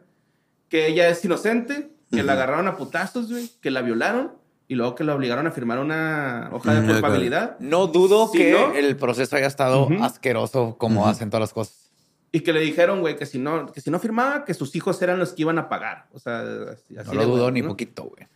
que 0.70 0.86
ella 0.86 1.08
es 1.10 1.22
inocente, 1.24 1.90
que 2.10 2.22
la 2.22 2.32
agarraron 2.32 2.66
a 2.66 2.76
putazos, 2.76 3.30
güey, 3.30 3.50
que 3.60 3.70
la 3.70 3.82
violaron 3.82 4.39
y 4.70 4.76
luego 4.76 4.94
que 4.94 5.02
la 5.02 5.16
obligaron 5.16 5.48
a 5.48 5.50
firmar 5.50 5.80
una 5.80 6.48
hoja 6.52 6.74
de 6.80 6.86
culpabilidad. 6.92 7.56
No 7.58 7.88
dudo 7.88 8.28
Si 8.28 8.38
que 8.38 8.52
no- 8.52 8.72
el 8.72 8.96
proceso 8.96 9.34
haya 9.34 9.48
estado 9.48 9.88
asqueroso 10.00 10.76
como 10.78 11.08
hacen 11.08 11.28
todas 11.28 11.40
las 11.40 11.52
cosas. 11.52 11.90
Y 12.30 12.40
que 12.42 12.52
le 12.52 12.60
dijeron, 12.60 13.00
güey, 13.00 13.16
que 13.16 13.26
si 13.26 13.40
no, 13.40 13.66
que 13.72 13.80
si 13.80 13.90
no 13.90 13.98
firmaba, 13.98 14.44
que 14.44 14.54
sus 14.54 14.76
hijos 14.76 15.02
eran 15.02 15.18
los 15.18 15.32
que 15.32 15.42
iban 15.42 15.58
a 15.58 15.68
pagar. 15.68 16.06
O 16.12 16.20
sea, 16.20 16.42
así, 16.72 16.96
así 16.96 17.08
No 17.10 17.14
lo 17.14 17.26
dudo 17.26 17.50
ni 17.50 17.62
¿no? 17.62 17.68
poquito, 17.70 18.04
güey. 18.04 18.28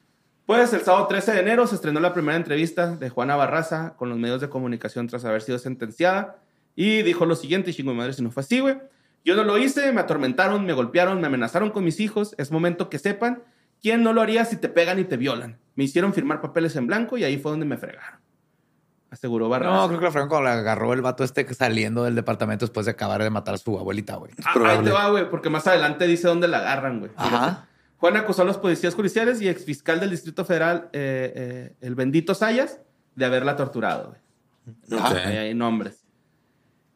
Pues 0.45 0.73
el 0.73 0.81
sábado 0.81 1.07
13 1.07 1.33
de 1.35 1.39
enero 1.41 1.69
se 1.69 1.77
estrenó 1.77 2.01
la 2.01 2.13
primera 2.13 2.37
entrevista 2.37 2.97
de 2.97 3.09
Juana 3.11 3.37
Barraza 3.37 3.95
con 3.97 4.09
los 4.09 4.19
medios 4.19 4.41
de 4.41 4.49
comunicación 4.49 5.07
tras 5.07 5.25
haber 5.25 5.41
sido 5.41 5.59
sentenciada. 5.61 6.39
Y 6.75 7.03
dijo 7.03 7.25
lo 7.27 7.37
siguiente, 7.37 7.73
chingo 7.73 7.93
de 7.93 7.97
madre, 7.99 8.13
si 8.13 8.23
no 8.23 8.33
fue 8.33 8.43
así, 8.43 8.59
güey. 8.59 8.77
Yo 9.25 9.37
no 9.37 9.45
lo 9.45 9.57
hice, 9.57 9.93
me 9.93 10.01
atormentaron, 10.01 10.67
me 10.67 10.73
golpearon, 10.73 11.21
me 11.21 11.29
amenazaron 11.29 11.71
con 11.71 11.85
mis 11.85 12.01
hijos. 12.01 12.35
Es 12.39 12.51
momento 12.51 12.91
que 12.91 12.99
sepan 12.99 13.45
quién 13.81 14.03
no 14.03 14.13
lo 14.13 14.21
haría 14.21 14.45
si 14.45 14.57
te 14.57 14.69
pegan 14.69 14.99
y 14.99 15.05
te 15.05 15.17
violan. 15.17 15.59
Me 15.77 15.85
hicieron 15.85 16.13
firmar 16.13 16.41
papeles 16.41 16.77
en 16.77 16.87
blanco 16.87 17.19
y 17.19 17.25
ahí 17.25 17.39
fue 17.39 17.51
donde 17.51 17.67
me 17.67 17.77
fregaron. 17.77 18.21
Aseguró 19.11 19.49
Barraza. 19.49 19.75
No, 19.75 19.87
creo 19.89 19.99
que 20.01 20.05
la 20.07 20.11
fregaron 20.11 20.29
cuando 20.29 20.49
la 20.49 20.55
agarró 20.55 20.93
el 20.93 21.03
vato 21.03 21.23
este 21.25 21.53
saliendo 21.55 22.05
del 22.05 22.15
departamento 22.15 22.65
después 22.65 22.87
de 22.87 22.93
acabar 22.93 23.23
de 23.23 23.31
matar 23.31 23.55
a 23.55 23.59
su 23.59 23.79
abuelita, 23.79 24.17
güey. 24.17 24.33
Ah, 24.45 24.55
ahí 24.67 24.83
te 24.83 24.91
va, 24.91 25.11
güey, 25.11 25.31
porque 25.31 25.51
más 25.51 25.67
adelante 25.67 26.07
dice 26.07 26.29
dónde 26.29 26.49
la 26.49 26.59
agarran, 26.59 27.01
güey. 27.01 27.13
Ajá. 27.17 27.69
Juan 27.99 28.17
acusó 28.17 28.43
a 28.43 28.45
los 28.45 28.59
policías 28.59 28.95
judiciales 28.95 29.41
y 29.41 29.49
exfiscal 29.49 30.01
del 30.01 30.11
Distrito 30.11 30.45
Federal, 30.45 30.89
eh, 30.93 31.33
eh, 31.35 31.77
el 31.81 31.95
bendito 31.95 32.35
Sayas, 32.35 32.81
de 33.15 33.25
haberla 33.25 33.57
torturado. 33.57 34.17
güey. 34.67 35.01
Ok. 35.01 35.17
Ahí 35.17 35.37
hay 35.37 35.55
nombres. 35.55 36.05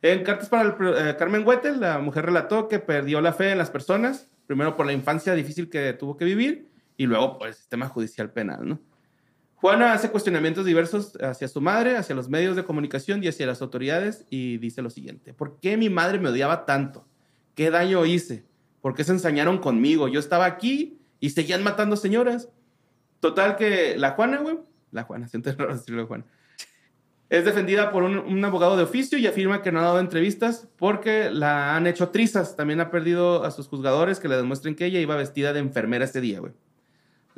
En 0.03 0.23
cartas 0.25 0.49
para 0.49 0.63
el, 0.63 0.75
eh, 0.81 1.17
Carmen 1.17 1.47
Huetel, 1.47 1.81
la 1.81 1.99
mujer 1.99 2.27
relató 2.27 2.69
que 2.69 2.79
perdió 2.79 3.21
la 3.21 3.33
fe 3.33 3.53
en 3.53 3.59
las 3.59 3.71
personas 3.71 4.29
Primero 4.49 4.79
por 4.79 4.87
la 4.87 4.95
infancia 4.95 5.35
difícil 5.35 5.69
que 5.69 5.93
tuvo 5.93 6.17
que 6.17 6.25
vivir 6.25 6.68
y 6.99 7.07
luego 7.07 7.39
por 7.39 7.49
el 7.49 7.55
sistema 7.55 7.89
judicial 7.89 8.31
penal, 8.31 8.69
¿no? 8.69 8.81
Juana 9.55 9.93
hace 9.93 10.11
cuestionamientos 10.11 10.67
diversos 10.67 11.17
hacia 11.21 11.49
su 11.49 11.61
madre, 11.61 11.97
hacia 11.97 12.15
los 12.15 12.29
medios 12.29 12.55
de 12.55 12.65
comunicación 12.65 13.25
y 13.25 13.29
hacia 13.29 13.47
las 13.47 13.63
autoridades 13.63 14.25
y 14.31 14.59
dice 14.59 14.83
lo 14.83 14.91
siguiente. 14.91 15.33
¿Por 15.33 15.59
qué 15.59 15.77
mi 15.77 15.89
madre 15.89 16.19
me 16.21 16.29
odiaba 16.29 16.65
tanto? 16.65 17.09
¿Qué 17.55 17.71
daño 17.71 18.05
hice? 18.05 18.45
¿Por 18.81 18.95
qué 18.95 19.03
se 19.03 19.13
ensañaron 19.13 19.59
conmigo? 19.59 20.07
Yo 20.07 20.21
estaba 20.21 20.45
aquí 20.45 21.01
y 21.19 21.31
seguían 21.31 21.65
matando 21.65 21.97
señoras. 21.97 22.49
Total 23.19 23.57
que 23.57 23.97
la 23.97 24.13
Juana, 24.13 24.39
güey, 24.39 24.59
la 24.93 25.05
Juana, 25.05 25.27
siento 25.29 25.53
raro 25.57 25.75
decirlo 25.75 26.07
Juana, 26.07 26.25
es 27.29 27.45
defendida 27.45 27.91
por 27.91 28.05
un, 28.05 28.19
un 28.19 28.45
abogado 28.45 28.77
de 28.77 28.85
oficio 28.85 29.19
y 29.19 29.27
afirma 29.27 29.63
que 29.63 29.73
no 29.73 29.81
ha 29.81 29.85
dado 29.85 30.01
entrevistas 30.01 30.69
porque 30.77 31.31
la 31.31 31.77
han 31.77 31.89
hecho 31.89 32.11
trizas. 32.11 32.55
También 32.55 32.81
ha 32.81 32.91
perdido 32.91 33.45
a 33.45 33.51
sus 33.51 33.67
juzgadores 33.67 34.21
que 34.21 34.29
le 34.29 34.37
demuestren 34.37 34.77
que 34.77 34.87
ella 34.87 35.01
iba 35.01 35.17
vestida 35.17 35.53
de 35.53 35.59
enfermera 35.59 36.05
ese 36.05 36.21
día, 36.21 36.39
güey. 36.41 36.53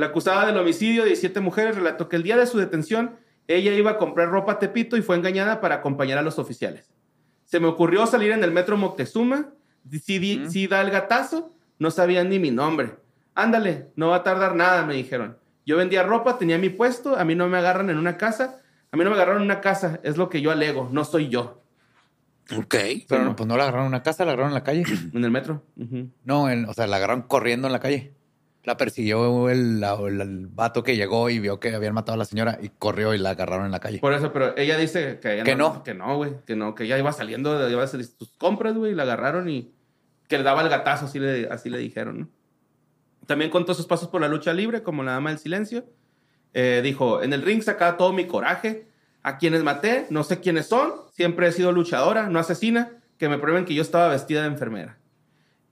La 0.00 0.06
acusada 0.06 0.46
del 0.46 0.56
homicidio 0.56 1.04
de 1.04 1.14
siete 1.14 1.40
mujeres 1.40 1.76
relató 1.76 2.08
que 2.08 2.16
el 2.16 2.22
día 2.22 2.36
de 2.38 2.46
su 2.46 2.56
detención 2.58 3.16
ella 3.48 3.72
iba 3.74 3.90
a 3.92 3.98
comprar 3.98 4.30
ropa 4.30 4.52
a 4.52 4.58
Tepito 4.58 4.96
y 4.96 5.02
fue 5.02 5.14
engañada 5.16 5.60
para 5.60 5.76
acompañar 5.76 6.16
a 6.16 6.22
los 6.22 6.38
oficiales. 6.38 6.90
Se 7.44 7.60
me 7.60 7.66
ocurrió 7.66 8.06
salir 8.06 8.32
en 8.32 8.42
el 8.42 8.50
metro 8.50 8.76
Moctezuma, 8.78 9.50
si, 10.02 10.18
di- 10.18 10.48
si 10.48 10.66
da 10.68 10.80
el 10.80 10.90
gatazo, 10.90 11.52
no 11.78 11.90
sabían 11.90 12.30
ni 12.30 12.38
mi 12.38 12.50
nombre. 12.50 12.94
Ándale, 13.34 13.88
no 13.96 14.08
va 14.08 14.16
a 14.16 14.22
tardar 14.22 14.54
nada, 14.54 14.86
me 14.86 14.94
dijeron. 14.94 15.36
Yo 15.66 15.76
vendía 15.76 16.02
ropa, 16.02 16.38
tenía 16.38 16.56
mi 16.58 16.70
puesto, 16.70 17.16
a 17.16 17.24
mí 17.24 17.34
no 17.34 17.48
me 17.48 17.58
agarran 17.58 17.90
en 17.90 17.98
una 17.98 18.16
casa, 18.16 18.60
a 18.90 18.96
mí 18.96 19.04
no 19.04 19.10
me 19.10 19.16
agarraron 19.16 19.42
en 19.42 19.46
una 19.50 19.60
casa, 19.60 20.00
es 20.02 20.16
lo 20.16 20.30
que 20.30 20.40
yo 20.40 20.50
alego, 20.50 20.88
no 20.90 21.04
soy 21.04 21.28
yo. 21.28 21.62
Ok. 22.56 22.74
Pero 23.08 23.24
no, 23.24 23.36
pues 23.36 23.46
no 23.46 23.56
la 23.56 23.64
agarraron 23.64 23.86
en 23.86 23.92
una 23.92 24.02
casa, 24.02 24.24
la 24.24 24.32
agarraron 24.32 24.50
en 24.52 24.54
la 24.54 24.64
calle. 24.64 24.84
En 25.12 25.24
el 25.24 25.30
metro. 25.30 25.62
No, 26.24 26.48
en- 26.48 26.64
o 26.64 26.72
sea, 26.72 26.86
la 26.86 26.96
agarraron 26.96 27.22
corriendo 27.22 27.66
en 27.68 27.72
la 27.72 27.80
calle. 27.80 28.14
La 28.64 28.76
persiguió 28.76 29.48
el, 29.48 29.82
el- 29.82 30.20
el 30.20 30.46
vato 30.48 30.82
que 30.82 30.94
llegó 30.96 31.30
y 31.30 31.38
vio 31.38 31.58
que 31.60 31.74
habían 31.74 31.94
matado 31.94 32.14
a 32.14 32.18
la 32.18 32.24
señora 32.26 32.58
y 32.60 32.68
corrió 32.68 33.14
y 33.14 33.18
la 33.18 33.30
agarraron 33.30 33.64
en 33.66 33.72
la 33.72 33.80
calle. 33.80 33.98
Por 34.00 34.12
eso, 34.12 34.32
pero 34.32 34.54
ella 34.56 34.76
dice 34.76 35.18
que 35.20 35.34
ella 35.34 35.44
Que 35.44 35.56
no. 35.56 35.82
Que 35.82 35.94
no, 35.94 36.16
güey. 36.16 36.32
Que 36.46 36.56
no, 36.56 36.74
que 36.74 36.84
ella 36.84 36.98
iba 36.98 37.10
saliendo, 37.12 37.68
iba 37.70 37.80
a 37.80 37.84
hacer 37.84 38.04
sus 38.04 38.32
compras, 38.36 38.74
güey, 38.74 38.92
y 38.92 38.94
la 38.94 39.04
agarraron 39.04 39.48
y 39.48 39.72
que 40.28 40.36
le 40.38 40.44
daba 40.44 40.62
el 40.62 40.68
gatazo, 40.68 41.06
así 41.06 41.18
le, 41.18 41.48
así 41.50 41.70
le 41.70 41.78
dijeron, 41.78 42.20
¿no? 42.20 42.28
También 43.26 43.50
contó 43.50 43.74
sus 43.74 43.86
pasos 43.86 44.08
por 44.08 44.20
la 44.20 44.28
lucha 44.28 44.52
libre, 44.52 44.82
como 44.82 45.02
la 45.02 45.12
dama 45.12 45.30
del 45.30 45.38
silencio. 45.38 45.84
Eh, 46.52 46.80
dijo, 46.82 47.22
en 47.22 47.32
el 47.32 47.42
ring 47.42 47.62
sacaba 47.62 47.96
todo 47.96 48.12
mi 48.12 48.26
coraje. 48.26 48.86
A 49.22 49.36
quienes 49.38 49.62
maté, 49.62 50.06
no 50.10 50.24
sé 50.24 50.40
quiénes 50.40 50.66
son. 50.66 50.92
Siempre 51.12 51.46
he 51.46 51.52
sido 51.52 51.72
luchadora, 51.72 52.28
no 52.28 52.38
asesina. 52.38 52.92
Que 53.18 53.28
me 53.28 53.38
prueben 53.38 53.64
que 53.66 53.74
yo 53.74 53.82
estaba 53.82 54.08
vestida 54.08 54.40
de 54.42 54.48
enfermera. 54.48 54.98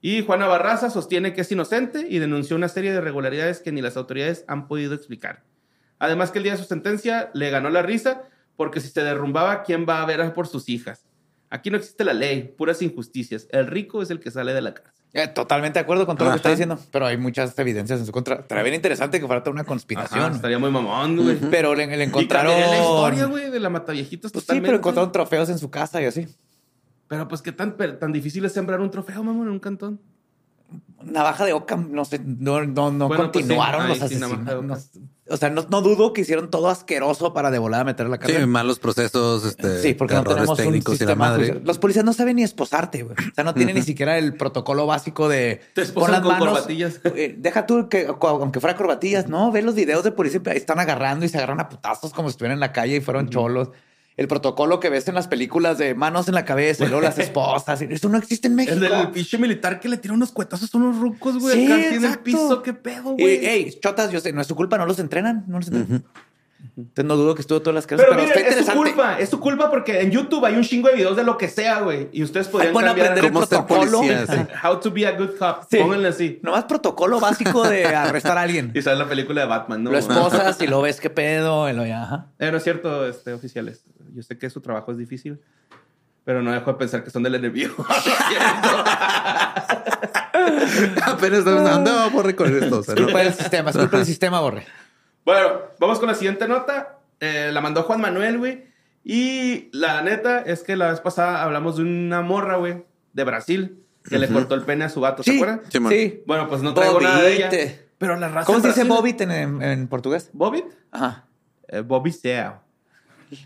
Y 0.01 0.25
Juana 0.25 0.47
Barraza 0.47 0.91
sostiene 0.91 1.33
que 1.33 1.41
es 1.41 1.51
inocente 1.53 2.07
y 2.09 2.19
denunció 2.19 2.57
una 2.57 2.69
serie 2.69 2.93
de 2.93 2.99
irregularidades 2.99 3.61
que 3.61 3.73
ni 3.73 3.83
las 3.83 3.97
autoridades 3.97 4.45
han 4.47 4.69
podido 4.69 4.95
explicar. 4.95 5.43
Además 5.99 6.31
que 6.31 6.39
el 6.39 6.45
día 6.45 6.53
de 6.53 6.59
su 6.59 6.65
sentencia 6.65 7.31
le 7.35 7.51
ganó 7.51 7.71
la 7.71 7.83
risa 7.83 8.23
porque 8.57 8.81
si 8.81 8.89
se 8.89 9.03
derrumbaba, 9.03 9.65
¿quién 9.65 9.87
va 9.89 10.03
a 10.03 10.07
ver 10.07 10.33
por 10.35 10.47
sus 10.47 10.69
hijas? 10.69 11.05
Aquí 11.51 11.71
no 11.71 11.77
existe 11.79 12.05
la 12.05 12.13
ley, 12.13 12.55
puras 12.57 12.83
injusticias. 12.83 13.49
El 13.51 13.67
rico 13.67 14.03
es 14.03 14.11
el 14.11 14.21
que 14.21 14.31
sale 14.31 14.53
de 14.53 14.61
la 14.61 14.75
cárcel. 14.75 14.93
Eh, 15.15 15.27
totalmente 15.29 15.79
de 15.79 15.83
acuerdo 15.85 16.05
con 16.05 16.17
todo 16.19 16.27
lo 16.29 16.33
que 16.33 16.37
está 16.37 16.51
Ajá. 16.51 16.55
diciendo, 16.57 16.79
pero 16.93 17.07
hay 17.07 17.17
muchas 17.17 17.59
evidencias 17.59 17.99
en 17.99 18.05
su 18.07 18.13
contra. 18.13 18.37
Estaría 18.37 18.63
bien 18.63 18.75
interesante 18.75 19.19
que 19.19 19.27
fuera 19.27 19.43
toda 19.43 19.55
una 19.55 19.65
conspiración. 19.65 20.21
Ajá, 20.21 20.35
estaría 20.37 20.59
muy 20.59 20.71
mamón, 20.71 21.17
güey. 21.17 21.37
Pero 21.51 21.75
le, 21.75 21.87
le 21.87 21.97
Y 21.97 22.03
encontraron. 22.03 22.53
cambiaría 22.53 22.77
la 22.79 22.83
historia, 22.85 23.25
güey, 23.25 23.51
de 23.51 23.59
la 23.61 23.71
Mataviejitas 23.71 24.31
Pues 24.31 24.43
sí, 24.43 24.47
totalmente. 24.49 24.67
pero 24.69 24.79
encontraron 24.79 25.11
trofeos 25.11 25.49
en 25.49 25.59
su 25.59 25.71
casa 25.71 26.03
y 26.03 26.05
así. 26.05 26.29
Pero 27.09 27.27
pues 27.27 27.43
qué 27.43 27.53
tan, 27.53 27.77
tan 27.77 28.13
difícil 28.13 28.45
es 28.45 28.53
sembrar 28.53 28.81
un 28.81 28.91
trofeo, 28.91 29.23
mamón, 29.25 29.47
en 29.47 29.53
un 29.55 29.59
cantón. 29.61 30.01
Navaja 31.03 31.47
de 31.47 31.55
Ockham, 31.55 31.89
no 31.93 32.05
sé, 32.05 32.19
no, 32.23 32.63
no, 32.67 32.91
no 32.91 33.09
Bueno, 33.09 33.31
pues 33.33 33.45
sí, 33.45 33.49
continuaron 33.49 33.89
los 33.89 33.97
sí, 33.99 34.05
asesinos. 34.05 34.31
navaja 34.33 34.51
de 34.51 34.57
Ockham. 34.57 34.69
no- 34.69 35.09
o 35.31 35.37
sea, 35.37 35.51
no, 35.51 35.65
no 35.71 35.83
dudo 35.83 36.13
que 36.15 36.23
hicieron 36.23 36.51
todo 36.51 36.69
asqueroso 36.69 37.35
para 37.35 37.51
de 37.51 37.59
volada 37.59 37.85
meter 37.85 38.07
a 38.07 38.09
la 38.09 38.17
Sí, 38.17 38.21
cárcel. 38.23 38.47
malos 38.47 38.79
procesos, 38.79 39.45
este, 39.45 39.83
Sí, 39.83 39.95
porque 39.95 40.15
no 40.15 40.25
tenemos 40.25 40.51
un 40.51 40.57
técnicos 40.57 40.95
y 40.95 40.97
la 40.97 40.99
sistema 40.99 41.27
madre. 41.29 41.43
judicial. 41.45 41.63
Los 41.67 41.79
policías 41.79 42.05
no 42.05 42.13
saben 42.15 42.37
ni 42.37 42.43
esposarte, 42.43 43.03
güey. 43.03 43.15
O 43.15 43.35
sea, 43.35 43.45
no 43.45 43.53
tienen 43.55 43.75
ni 43.77 43.83
siquiera 43.83 44.17
el 44.19 44.35
protocolo 44.35 44.87
básico 44.87 45.29
de 45.29 45.61
Te 45.75 45.83
esposan 45.83 46.23
con 46.23 46.39
corbatillas. 46.39 47.01
eh, 47.05 47.35
deja 47.39 47.67
tú 47.67 47.89
que 47.91 48.07
aunque 48.23 48.61
fuera 48.61 48.75
corbatillas, 48.77 49.29
no, 49.29 49.53
ve 49.53 49.61
los 49.63 49.75
videos 49.75 50.03
de 50.03 50.13
policía, 50.13 50.41
ahí 50.47 50.57
están 50.57 50.81
agarrando 50.81 51.25
y 51.27 51.29
se 51.29 51.37
agarran 51.37 51.61
a 51.61 51.69
putazos 51.69 52.13
como 52.15 52.29
si 52.29 52.33
estuvieran 52.33 52.57
en 52.57 52.61
la 52.61 52.73
calle 52.73 52.97
y 52.97 53.01
fueron 53.01 53.29
cholos. 53.29 53.69
El 54.19 54.29
protocolo 54.29 54.81
que 54.81 54.91
ves 54.91 55.07
en 55.09 55.15
las 55.15 55.29
películas 55.29 55.79
de 55.79 55.95
manos 55.95 56.27
en 56.29 56.35
la 56.35 56.45
cabeza 56.45 56.85
y 56.85 56.89
luego 56.89 57.03
las 57.03 57.19
esposas. 57.21 57.81
Eso 57.81 58.09
no 58.09 58.19
existe 58.19 58.49
en 58.49 58.57
México. 58.57 58.75
El 58.75 58.81
del 58.81 59.09
pinche 59.13 59.39
militar 59.39 59.79
que 59.79 59.89
le 59.89 59.97
tira 59.97 60.13
unos 60.13 60.33
cuetazos 60.33 60.75
a 60.75 60.77
unos 60.77 60.99
rucos, 60.99 61.39
güey. 61.39 61.55
Sí, 61.67 61.73
en 61.73 62.05
el 62.05 62.19
piso, 62.19 62.61
qué 62.63 62.75
pedo, 62.75 63.13
güey. 63.13 63.47
ey, 63.47 63.79
chotas, 63.81 64.11
yo 64.11 64.21
sé, 64.21 64.33
no 64.33 64.41
es 64.41 64.47
su 64.49 64.57
culpa, 64.57 64.77
no 64.77 64.87
los 64.87 64.99
entrenan, 64.99 65.45
no 65.47 65.59
los 65.59 65.69
entrenan. 65.69 66.05
Entonces 66.77 67.05
no 67.05 67.17
dudo 67.17 67.37
que 67.37 67.41
estuvo 67.43 67.61
todas 67.61 67.75
las 67.77 67.87
clases, 67.87 68.07
Pero, 68.09 68.21
pero, 68.21 68.37
miren, 68.37 68.59
es 68.59 68.67
su 68.67 68.73
culpa, 68.73 69.19
es 69.21 69.29
su 69.29 69.39
culpa 69.39 69.71
porque 69.71 70.01
en 70.01 70.11
YouTube 70.11 70.45
hay 70.45 70.55
un 70.55 70.63
chingo 70.63 70.89
de 70.89 70.95
videos 70.95 71.17
de 71.17 71.23
lo 71.23 71.39
que 71.39 71.49
sea, 71.49 71.81
güey. 71.81 72.09
Y 72.13 72.25
ustedes 72.25 72.49
podrían 72.49 72.77
aprender 72.77 73.25
el 73.25 73.33
¿Cómo 73.33 73.47
ser 73.47 73.65
protocolo. 73.65 73.99
policía? 73.99 74.27
Sí. 74.27 74.41
How 74.67 74.81
to 74.81 74.91
be 74.91 75.07
a 75.07 75.13
good 75.13 75.37
cop. 75.39 75.63
Sí. 75.71 75.79
Pónganle 75.79 76.09
así. 76.09 76.41
Nomás 76.43 76.65
protocolo 76.65 77.21
básico 77.21 77.63
de 77.69 77.85
arrestar 77.95 78.39
a 78.39 78.43
alguien. 78.43 78.73
Y 78.75 78.83
sale 78.83 78.97
la 78.99 79.09
película 79.09 79.43
de 79.43 79.47
Batman, 79.47 79.85
¿no? 79.85 79.93
Lo 79.93 79.99
esposas 79.99 80.61
y 80.61 80.67
lo 80.67 80.83
ves 80.83 81.01
qué 81.01 81.11
pedo. 81.11 81.69
Y 81.71 81.73
lo 81.75 81.87
ya, 81.87 82.03
ajá. 82.03 82.27
Eh, 82.41 82.51
no 82.51 82.57
es 82.59 82.65
cierto, 82.65 83.07
este, 83.07 83.33
oficiales. 83.33 83.85
Yo 84.15 84.23
sé 84.23 84.39
que 84.39 84.49
su 84.51 84.61
trabajo 84.61 84.93
es 84.93 84.99
difícil, 84.99 85.41
pero 86.25 86.43
no 86.43 86.53
dejo 86.53 86.73
de 86.73 86.79
pensar 86.79 87.05
que 87.05 87.11
son 87.11 87.23
del 87.23 87.35
enemigo. 87.37 87.75
Apenas 91.05 91.41
estamos 91.41 91.65
¿dónde 91.71 91.91
vamos 91.91 92.25
a 92.25 92.27
recorrer 92.27 92.63
esto? 92.65 92.79
O 92.79 92.83
sea, 92.83 92.95
¿no? 92.95 93.05
culpa 93.05 93.19
del 93.21 93.35
sistema, 93.35 93.71
es 93.71 93.77
culpa 93.77 93.97
del 93.99 94.07
sistema, 94.07 94.41
Borre. 94.41 94.65
bueno, 95.25 95.49
vamos 95.79 95.99
con 95.99 96.09
la 96.09 96.15
siguiente 96.15 96.47
nota. 96.49 96.99
Eh, 97.21 97.51
la 97.53 97.61
mandó 97.61 97.83
Juan 97.83 98.01
Manuel, 98.01 98.39
güey. 98.39 98.69
Y 99.05 99.69
la 99.73 100.03
neta 100.03 100.41
es 100.41 100.63
que 100.63 100.77
la 100.77 100.91
vez 100.91 101.01
pasada 101.01 101.43
hablamos 101.43 101.77
de 101.77 101.83
una 101.83 102.21
morra, 102.23 102.57
güey, 102.57 102.85
de 103.13 103.25
Brasil, 103.25 103.83
que 104.05 104.19
le 104.19 104.29
cortó 104.29 104.55
el 104.55 104.63
pene 104.63 104.85
a 104.85 104.89
su 104.89 105.01
vato, 105.01 105.23
¿se 105.23 105.31
Sí, 105.33 105.37
acuerdan? 105.37 105.63
Sí, 105.71 105.79
sí. 105.89 106.23
Bueno, 106.27 106.49
pues 106.49 106.63
no 106.63 106.75
traigo 106.75 107.01
nada 107.01 107.23
de 107.23 107.35
ella. 107.37 107.51
Pero 107.99 108.17
la 108.17 108.29
raza 108.29 108.47
¿Cómo 108.47 108.61
se 108.61 108.69
dice 108.69 108.85
Brasil- 108.85 108.97
Bobit 108.97 109.21
en, 109.23 109.31
en- 109.33 109.63
en 109.63 109.89
portugués? 109.89 110.31
¿Bobit? 110.33 110.67
Ajá. 110.93 111.25
Eh, 111.69 111.81
Bobby 111.81 112.13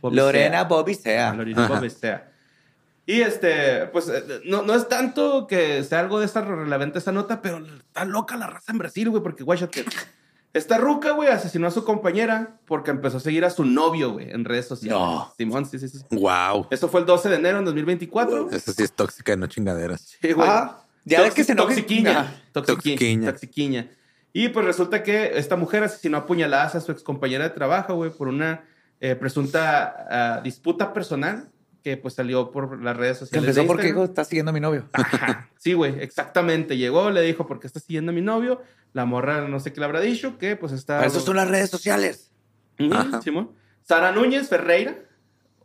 Lorena 0.03 0.59
Sea. 0.59 0.64
Bobby 0.64 0.95
sea. 0.95 1.31
Ah, 1.31 1.35
Lorena 1.35 1.66
Bobby 1.68 1.90
Sea. 1.90 2.33
Y 3.05 3.21
este, 3.21 3.87
pues 3.87 4.09
eh, 4.09 4.23
no, 4.45 4.62
no 4.62 4.75
es 4.75 4.88
tanto 4.88 5.47
que 5.47 5.83
sea 5.83 6.01
algo 6.01 6.21
de 6.21 6.27
esta 6.27 6.40
relevante 6.42 6.99
esa 6.99 7.11
nota, 7.11 7.42
pero 7.42 7.59
está 7.59 8.05
loca 8.05 8.37
la 8.37 8.47
raza 8.47 8.73
en 8.73 8.79
Brasil, 8.79 9.11
güey, 9.11 9.23
porque 9.23 9.42
guáchate. 9.42 9.85
Esta 10.53 10.77
ruca, 10.77 11.12
güey, 11.12 11.31
asesinó 11.31 11.66
a 11.66 11.71
su 11.71 11.83
compañera 11.83 12.59
porque 12.66 12.90
empezó 12.90 13.16
a 13.16 13.21
seguir 13.21 13.45
a 13.45 13.51
su 13.51 13.64
novio, 13.64 14.12
güey, 14.12 14.31
en 14.31 14.45
redes 14.45 14.66
sociales. 14.66 15.01
No. 15.01 15.33
Simón, 15.37 15.66
sí, 15.66 15.79
sí, 15.79 15.88
sí. 15.88 15.99
Wow. 16.11 16.68
Esto 16.71 16.88
fue 16.88 17.01
el 17.01 17.07
12 17.07 17.31
de 17.31 17.37
enero 17.37 17.59
en 17.59 17.64
2024. 17.64 18.51
Esa 18.51 18.73
sí 18.73 18.83
es 18.83 18.92
tóxica, 18.92 19.35
no 19.35 19.47
chingaderas. 19.47 20.16
Sí, 20.21 20.33
güey. 20.33 20.49
Ajá. 20.49 20.85
Ya 21.05 21.23
ves 21.23 21.35
que 21.35 21.42
se 21.42 21.55
Toxiquiña. 21.55 22.21
Ajá. 22.21 22.35
Toxiquiña. 22.53 22.97
Toxiquiña. 22.97 23.33
Toxiquiña. 23.33 23.90
Y 24.35 24.49
pues 24.49 24.64
resulta 24.64 25.03
que 25.03 25.38
esta 25.38 25.57
mujer 25.57 25.85
asesinó 25.85 26.18
a 26.18 26.27
puñaladas 26.27 26.75
a 26.75 26.81
su 26.81 26.92
excompañera 26.92 27.45
de 27.45 27.51
trabajo, 27.51 27.95
güey, 27.95 28.11
por 28.11 28.29
una 28.29 28.64
eh, 29.03 29.17
presunta 29.17 30.07
ah, 30.09 30.41
disputa 30.43 30.93
personal 30.93 31.51
que 31.83 31.97
pues 31.97 32.15
salió 32.15 32.53
por 32.53 32.81
las 32.81 32.97
redes 32.97 33.19
sociales. 33.19 33.49
empezó 33.49 33.67
porque 33.67 33.88
Instagram. 33.88 34.05
hijo, 34.05 34.11
está 34.11 34.25
siguiendo 34.25 34.51
a 34.51 34.53
mi 34.53 34.61
novio. 34.61 34.88
Ajá. 34.93 35.51
Sí, 35.59 35.73
güey, 35.73 36.01
exactamente. 36.01 36.77
Llegó, 36.77 37.11
le 37.11 37.21
dijo, 37.23 37.45
¿por 37.49 37.59
qué 37.59 37.67
estás 37.67 37.83
siguiendo 37.83 38.12
a 38.12 38.15
mi 38.15 38.21
novio? 38.21 38.62
La 38.93 39.05
morra 39.05 39.49
no 39.49 39.59
sé 39.59 39.73
qué 39.73 39.81
le 39.81 39.87
habrá 39.87 40.01
dicho, 40.01 40.38
que 40.38 40.55
pues 40.55 40.71
está... 40.71 40.99
Para 40.99 41.09
eso 41.09 41.19
son 41.19 41.35
las 41.35 41.49
redes 41.49 41.69
sociales. 41.69 42.31
Simón. 43.25 43.51
Sara 43.83 44.12
Núñez 44.12 44.49
Ferreira, 44.49 44.97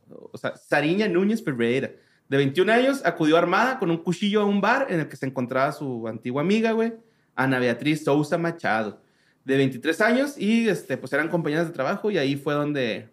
o 0.09 0.35
sea, 0.35 0.57
Sariña 0.57 1.07
Núñez 1.07 1.43
Ferreira, 1.43 1.91
de 2.29 2.37
21 2.37 2.73
años, 2.73 3.01
acudió 3.05 3.37
armada 3.37 3.77
con 3.77 3.91
un 3.91 3.97
cuchillo 3.97 4.41
a 4.41 4.45
un 4.45 4.61
bar 4.61 4.87
en 4.89 5.01
el 5.01 5.07
que 5.07 5.15
se 5.15 5.27
encontraba 5.27 5.71
su 5.73 6.07
antigua 6.07 6.41
amiga, 6.41 6.71
güey, 6.71 6.93
Ana 7.35 7.59
Beatriz 7.59 8.03
Sousa 8.03 8.39
Machado, 8.39 8.99
de 9.45 9.57
23 9.57 10.01
años, 10.01 10.37
y 10.39 10.67
este, 10.67 10.97
pues 10.97 11.13
eran 11.13 11.29
compañeras 11.29 11.67
de 11.67 11.73
trabajo, 11.73 12.09
y 12.09 12.17
ahí 12.17 12.35
fue 12.35 12.55
donde 12.55 13.09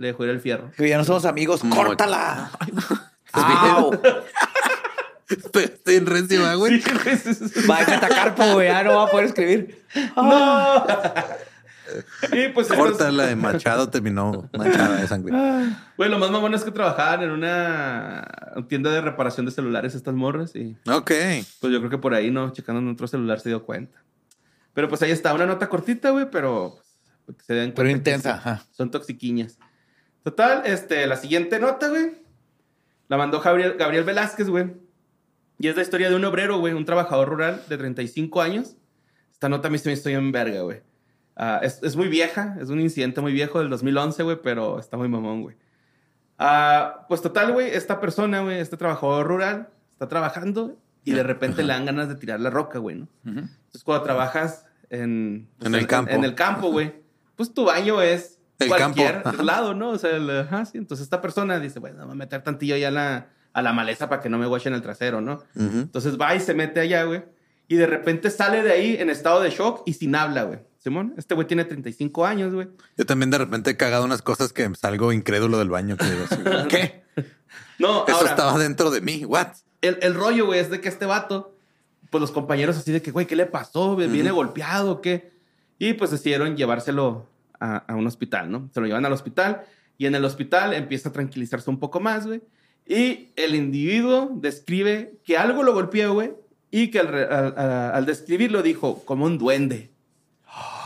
le 0.00 0.06
dejó 0.08 0.24
ir 0.24 0.30
el 0.30 0.40
fierro. 0.40 0.70
Que 0.78 0.88
ya 0.88 0.96
no 0.96 1.04
somos 1.04 1.26
amigos. 1.26 1.62
Muy- 1.62 1.76
¡Córtala! 1.76 2.50
¡Au! 3.32 3.92
Estoy 5.28 5.94
en 5.94 6.06
rencima, 6.06 6.54
güey. 6.54 6.80
Sí. 6.80 6.90
Va 7.70 7.80
a 7.80 7.86
metacarpo, 7.86 8.52
güey. 8.54 8.68
Ya 8.68 8.82
no 8.82 8.96
va 8.96 9.04
a 9.04 9.06
poder 9.08 9.26
escribir. 9.26 9.84
¡No! 10.16 10.86
y 12.32 12.48
pues 12.48 12.66
estas- 12.70 12.78
Corta 12.78 13.10
la 13.10 13.26
de 13.26 13.36
Machado 13.36 13.90
terminó 13.90 14.48
manchada 14.56 14.96
de 14.96 15.06
sangre. 15.06 15.34
Güey, 15.98 16.08
lo 16.10 16.18
más 16.18 16.30
mamón 16.30 16.54
es 16.54 16.64
que 16.64 16.70
trabajaban 16.70 17.22
en 17.22 17.30
una 17.30 18.26
tienda 18.68 18.90
de 18.90 19.02
reparación 19.02 19.44
de 19.44 19.52
celulares 19.52 19.94
estas 19.94 20.14
morras 20.14 20.56
y 20.56 20.76
Ok. 20.90 21.10
pues 21.60 21.72
yo 21.72 21.78
creo 21.78 21.90
que 21.90 21.98
por 21.98 22.14
ahí, 22.14 22.30
¿no? 22.30 22.50
Checando 22.52 22.80
en 22.80 22.88
otro 22.88 23.06
celular 23.06 23.38
se 23.38 23.50
dio 23.50 23.64
cuenta. 23.66 23.98
Pero 24.72 24.88
pues 24.88 25.02
ahí 25.02 25.10
está, 25.10 25.34
una 25.34 25.44
nota 25.46 25.68
cortita, 25.68 26.08
güey, 26.10 26.30
pero 26.30 26.78
pues, 27.26 27.36
que 27.38 27.44
se 27.44 27.54
den 27.54 27.72
Pero 27.74 27.90
intensa. 27.90 28.64
Son 28.72 28.90
toxiquiñas. 28.90 29.58
Total, 30.22 30.62
este, 30.66 31.06
la 31.06 31.16
siguiente 31.16 31.58
nota, 31.58 31.88
güey, 31.88 32.12
la 33.08 33.16
mandó 33.16 33.40
Gabriel, 33.40 33.76
Gabriel 33.78 34.04
Velázquez, 34.04 34.48
güey. 34.48 34.72
Y 35.58 35.68
es 35.68 35.76
la 35.76 35.82
historia 35.82 36.08
de 36.08 36.16
un 36.16 36.24
obrero, 36.24 36.58
güey, 36.58 36.72
un 36.72 36.84
trabajador 36.84 37.28
rural 37.28 37.62
de 37.68 37.76
35 37.76 38.40
años. 38.40 38.76
Esta 39.30 39.48
nota 39.48 39.68
a 39.68 39.70
mí 39.70 39.78
se 39.78 39.88
me 39.88 39.92
estoy 39.92 40.14
en 40.14 40.32
verga, 40.32 40.62
güey. 40.62 40.82
Ah, 41.36 41.60
es, 41.62 41.82
es 41.82 41.96
muy 41.96 42.08
vieja, 42.08 42.56
es 42.60 42.68
un 42.68 42.80
incidente 42.80 43.20
muy 43.20 43.32
viejo 43.32 43.58
del 43.58 43.70
2011, 43.70 44.22
güey, 44.22 44.38
pero 44.42 44.78
está 44.78 44.96
muy 44.96 45.08
mamón, 45.08 45.42
güey. 45.42 45.56
Ah, 46.38 47.04
pues 47.08 47.20
total, 47.20 47.52
güey, 47.52 47.70
esta 47.70 48.00
persona, 48.00 48.40
güey, 48.40 48.58
este 48.58 48.76
trabajador 48.76 49.26
rural, 49.26 49.68
está 49.92 50.08
trabajando 50.08 50.78
y 51.04 51.12
de 51.12 51.22
repente 51.22 51.62
le 51.62 51.72
dan 51.72 51.84
ganas 51.84 52.08
de 52.08 52.14
tirar 52.14 52.40
la 52.40 52.48
roca, 52.48 52.78
güey, 52.78 52.96
¿no? 52.96 53.08
Entonces, 53.24 53.84
cuando 53.84 54.04
trabajas 54.04 54.66
en, 54.88 55.48
pues, 55.58 55.68
En 55.68 55.74
el 55.74 55.86
campo. 55.86 56.10
En, 56.10 56.24
el 56.24 56.34
campo, 56.34 56.70
güey, 56.70 56.94
pues 57.36 57.52
tu 57.52 57.66
baño 57.66 58.00
es 58.00 58.39
El 58.60 58.68
cualquier 58.68 59.22
campo. 59.22 59.42
Lado, 59.42 59.74
¿no? 59.74 59.90
O 59.90 59.98
sea, 59.98 60.10
el- 60.16 60.30
ajá, 60.30 60.64
sí. 60.64 60.78
Entonces, 60.78 61.04
esta 61.04 61.20
persona 61.20 61.58
dice, 61.58 61.80
bueno, 61.80 62.04
voy 62.04 62.12
a 62.12 62.14
meter 62.14 62.42
tantillo 62.42 62.76
ya 62.76 62.88
a 62.88 62.90
la, 62.92 63.28
a 63.52 63.62
la 63.62 63.72
maleza 63.72 64.08
para 64.08 64.22
que 64.22 64.28
no 64.28 64.38
me 64.38 64.46
guachen 64.46 64.72
el 64.74 64.82
trasero, 64.82 65.20
¿no? 65.20 65.42
Entonces 65.56 66.16
va 66.20 66.34
y 66.34 66.40
se 66.40 66.54
mete 66.54 66.78
allá, 66.80 67.04
güey. 67.04 67.24
Y 67.68 67.76
de 67.76 67.86
repente 67.86 68.30
sale 68.30 68.62
de 68.62 68.72
ahí 68.72 68.96
en 68.98 69.10
estado 69.10 69.40
de 69.40 69.50
shock 69.50 69.82
y 69.86 69.94
sin 69.94 70.14
habla, 70.14 70.44
güey. 70.44 70.58
Simón, 70.78 71.14
este 71.18 71.34
güey 71.34 71.46
tiene 71.46 71.64
35 71.64 72.24
años, 72.26 72.54
güey. 72.54 72.68
Yo 72.96 73.04
también 73.06 73.30
de 73.30 73.38
repente 73.38 73.70
he 73.70 73.76
cagado 73.76 74.04
unas 74.04 74.22
cosas 74.22 74.52
que 74.52 74.68
salgo 74.74 75.12
incrédulo 75.12 75.58
del 75.58 75.68
baño. 75.68 75.96
Que 75.96 76.04
digo 76.06 76.24
así, 76.30 76.36
¿Qué? 76.68 77.02
No, 77.78 78.06
Eso 78.06 78.16
ahora, 78.16 78.30
estaba 78.30 78.58
dentro 78.58 78.90
de 78.90 79.00
mí. 79.00 79.24
What? 79.24 79.48
el, 79.82 79.98
el 80.02 80.14
rollo, 80.14 80.46
güey, 80.46 80.60
es 80.60 80.70
de 80.70 80.80
que 80.80 80.88
este 80.88 81.06
vato, 81.06 81.54
pues 82.10 82.20
los 82.20 82.30
compañeros 82.30 82.76
así 82.76 82.92
de 82.92 83.00
que, 83.02 83.10
güey, 83.10 83.26
¿qué 83.26 83.36
le 83.36 83.46
pasó? 83.46 83.94
¿Viene 83.96 84.30
golpeado 84.30 84.92
o 84.92 85.00
qué? 85.00 85.32
Y 85.78 85.92
pues 85.94 86.10
decidieron 86.10 86.56
llevárselo 86.56 87.26
a, 87.60 87.76
a 87.76 87.94
un 87.94 88.06
hospital, 88.06 88.50
¿no? 88.50 88.68
Se 88.72 88.80
lo 88.80 88.86
llevan 88.86 89.06
al 89.06 89.12
hospital 89.12 89.62
y 89.98 90.06
en 90.06 90.14
el 90.14 90.24
hospital 90.24 90.72
empieza 90.72 91.10
a 91.10 91.12
tranquilizarse 91.12 91.68
un 91.68 91.78
poco 91.78 92.00
más, 92.00 92.26
güey. 92.26 92.40
Y 92.86 93.28
el 93.36 93.54
individuo 93.54 94.30
describe 94.34 95.20
que 95.24 95.36
algo 95.36 95.62
lo 95.62 95.74
golpeó, 95.74 96.14
güey, 96.14 96.32
y 96.70 96.90
que 96.90 97.00
al, 97.00 98.06
describirlo 98.06 98.62
dijo 98.62 99.04
como 99.04 99.26
un 99.26 99.38
duende. 99.38 99.89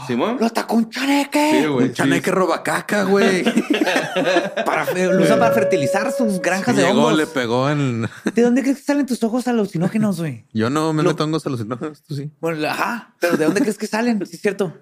¿Simón? 0.07 0.37
¡Lo 0.39 0.47
atacó 0.47 0.77
un 0.77 0.91
chaneque! 0.91 1.61
Sí, 1.63 1.67
güey. 1.67 1.87
Un 1.89 1.93
chaneque 1.95 2.31
roba 2.31 2.63
caca, 2.63 3.05
güey. 3.05 3.45
Para, 4.65 4.87
lo 4.93 5.23
usa 5.23 5.39
para 5.39 5.53
fertilizar 5.55 6.13
sus 6.13 6.41
granjas 6.41 6.77
de 6.77 6.83
Llegó, 6.83 7.01
hongos. 7.07 7.17
le 7.17 7.27
pegó 7.27 7.69
en... 7.71 8.09
¿De 8.35 8.43
dónde 8.43 8.63
crees 8.63 8.79
que 8.79 8.83
salen 8.85 9.07
tus 9.07 9.23
ojos 9.25 9.49
alucinógenos, 9.49 10.21
güey? 10.21 10.47
Yo 10.53 10.71
no 10.71 10.93
me 10.93 11.03
Lo- 11.03 11.11
meto 11.11 11.25
hongos 11.25 11.45
alucinógenos, 11.47 12.03
tú 12.03 12.15
sí. 12.15 12.31
Bueno, 12.41 12.69
ajá, 12.69 13.15
pero 13.21 13.37
¿de 13.37 13.45
dónde 13.45 13.61
crees 13.61 13.79
que 13.79 13.87
salen? 13.87 14.25
Sí, 14.27 14.37
es 14.37 14.43
cierto. 14.43 14.77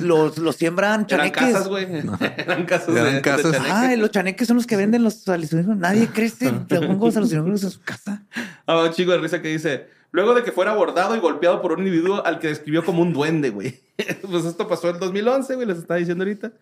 Los, 0.00 0.38
los 0.38 0.56
siembran 0.56 1.06
Eran 1.08 1.30
chaneques. 1.32 1.42
casas, 1.42 1.68
güey. 1.68 1.86
Eran 2.36 2.66
casas 2.66 2.94
de, 2.94 3.00
Eran 3.00 3.14
de 3.16 3.22
casas. 3.22 3.52
chaneques. 3.52 3.72
Ah, 3.72 3.96
los 3.96 4.10
chaneques 4.10 4.46
son 4.48 4.56
los 4.56 4.66
que 4.66 4.76
venden 4.76 5.02
los 5.02 5.26
alucinógenos. 5.28 5.76
Nadie 5.78 6.08
crece 6.08 6.52
de 6.68 6.78
hongos 6.78 7.16
alucinógenos 7.16 7.62
en 7.64 7.70
su 7.70 7.80
casa. 7.82 8.24
Ah, 8.66 8.82
un 8.82 8.92
chico 8.92 9.10
de 9.12 9.18
risa 9.18 9.40
que 9.42 9.48
dice, 9.48 9.88
luego 10.16 10.34
de 10.34 10.42
que 10.42 10.50
fuera 10.50 10.70
abordado 10.72 11.14
y 11.14 11.20
golpeado 11.20 11.60
por 11.60 11.72
un 11.72 11.80
individuo 11.80 12.24
al 12.24 12.38
que 12.38 12.48
describió 12.48 12.82
como 12.84 13.02
un 13.02 13.12
duende, 13.12 13.50
güey. 13.50 13.78
pues 14.30 14.46
esto 14.46 14.66
pasó 14.66 14.88
en 14.88 14.98
2011, 14.98 15.54
güey, 15.56 15.66
les 15.68 15.76
estaba 15.78 15.98
diciendo 15.98 16.24
ahorita. 16.24 16.52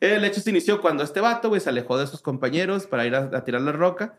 El 0.00 0.22
hecho 0.24 0.40
se 0.42 0.50
inició 0.50 0.82
cuando 0.82 1.02
este 1.02 1.20
vato, 1.20 1.48
güey, 1.48 1.60
se 1.62 1.70
alejó 1.70 1.98
de 1.98 2.06
sus 2.06 2.20
compañeros 2.20 2.86
para 2.86 3.06
ir 3.06 3.14
a, 3.14 3.30
a 3.34 3.42
tirar 3.44 3.62
la 3.62 3.72
roca. 3.72 4.18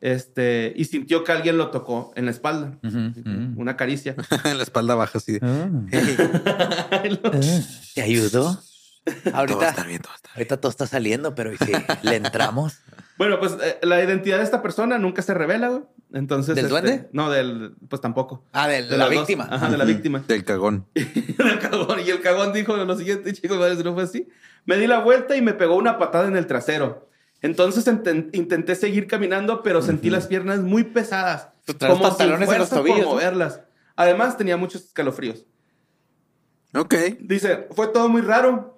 Este, 0.00 0.72
y 0.76 0.84
sintió 0.86 1.22
que 1.24 1.32
alguien 1.32 1.56
lo 1.56 1.70
tocó 1.70 2.12
en 2.16 2.24
la 2.26 2.32
espalda. 2.32 2.78
Una 3.56 3.76
caricia. 3.76 4.14
en 4.44 4.56
la 4.56 4.62
espalda 4.64 4.94
baja, 4.96 5.18
así. 5.18 5.32
de, 5.38 5.40
"Hey, 5.92 7.20
¿Te 7.94 8.02
ayudó? 8.02 8.60
todo 9.24 9.32
va 9.32 9.36
a 9.36 9.40
Ahorita, 9.40 9.68
estar 9.68 9.86
bien, 9.86 10.02
todo 10.02 10.10
va 10.10 10.14
a 10.14 10.16
estar 10.16 10.32
bien. 10.32 10.36
ahorita 10.36 10.56
todo 10.60 10.70
está 10.70 10.86
saliendo, 10.86 11.34
pero 11.34 11.52
¿y 11.52 11.56
si 11.58 11.72
le 12.02 12.16
entramos? 12.16 12.80
bueno, 13.18 13.38
pues 13.38 13.56
eh, 13.62 13.78
la 13.82 14.02
identidad 14.02 14.38
de 14.38 14.44
esta 14.44 14.62
persona 14.62 14.98
nunca 14.98 15.22
se 15.22 15.32
revela, 15.34 15.68
güey. 15.68 15.82
Entonces. 16.12 16.54
¿Del 16.54 16.66
este, 16.66 16.70
duende? 16.70 17.08
No, 17.12 17.30
del. 17.30 17.74
Pues 17.88 18.00
tampoco. 18.00 18.44
Ah, 18.52 18.68
de, 18.68 18.82
De 18.82 18.96
la 18.96 19.06
dos. 19.06 19.14
víctima. 19.14 19.48
Ajá, 19.50 19.68
de 19.70 19.78
la 19.78 19.84
víctima. 19.84 20.24
Del 20.26 20.44
cagón. 20.44 20.86
del 20.94 21.58
cagón. 21.58 22.00
Y 22.04 22.10
el 22.10 22.20
cagón 22.20 22.52
dijo 22.52 22.76
lo 22.76 22.96
siguiente, 22.96 23.32
chicos, 23.32 23.58
madre, 23.58 23.76
si 23.76 23.82
no 23.84 23.94
fue 23.94 24.04
así. 24.04 24.28
Me 24.64 24.76
di 24.76 24.86
la 24.86 24.98
vuelta 25.00 25.36
y 25.36 25.42
me 25.42 25.54
pegó 25.54 25.76
una 25.76 25.98
patada 25.98 26.28
en 26.28 26.36
el 26.36 26.46
trasero. 26.46 27.08
Entonces 27.42 27.86
intenté 28.32 28.74
seguir 28.74 29.06
caminando, 29.06 29.62
pero 29.62 29.82
sentí 29.82 30.10
las 30.10 30.26
piernas 30.26 30.60
muy 30.60 30.84
pesadas. 30.84 31.50
Sin 31.66 31.76
pantalones 31.76 32.18
en 32.24 32.58
los 32.58 32.68
fuerza 32.68 32.76
por 32.76 32.84
tobillos, 32.84 33.06
¿no? 33.06 33.12
moverlas. 33.12 33.60
Además, 33.94 34.36
tenía 34.36 34.56
muchos 34.56 34.84
escalofríos. 34.84 35.44
Ok. 36.74 36.94
Dice, 37.20 37.66
fue 37.72 37.88
todo 37.88 38.08
muy 38.08 38.20
raro, 38.20 38.75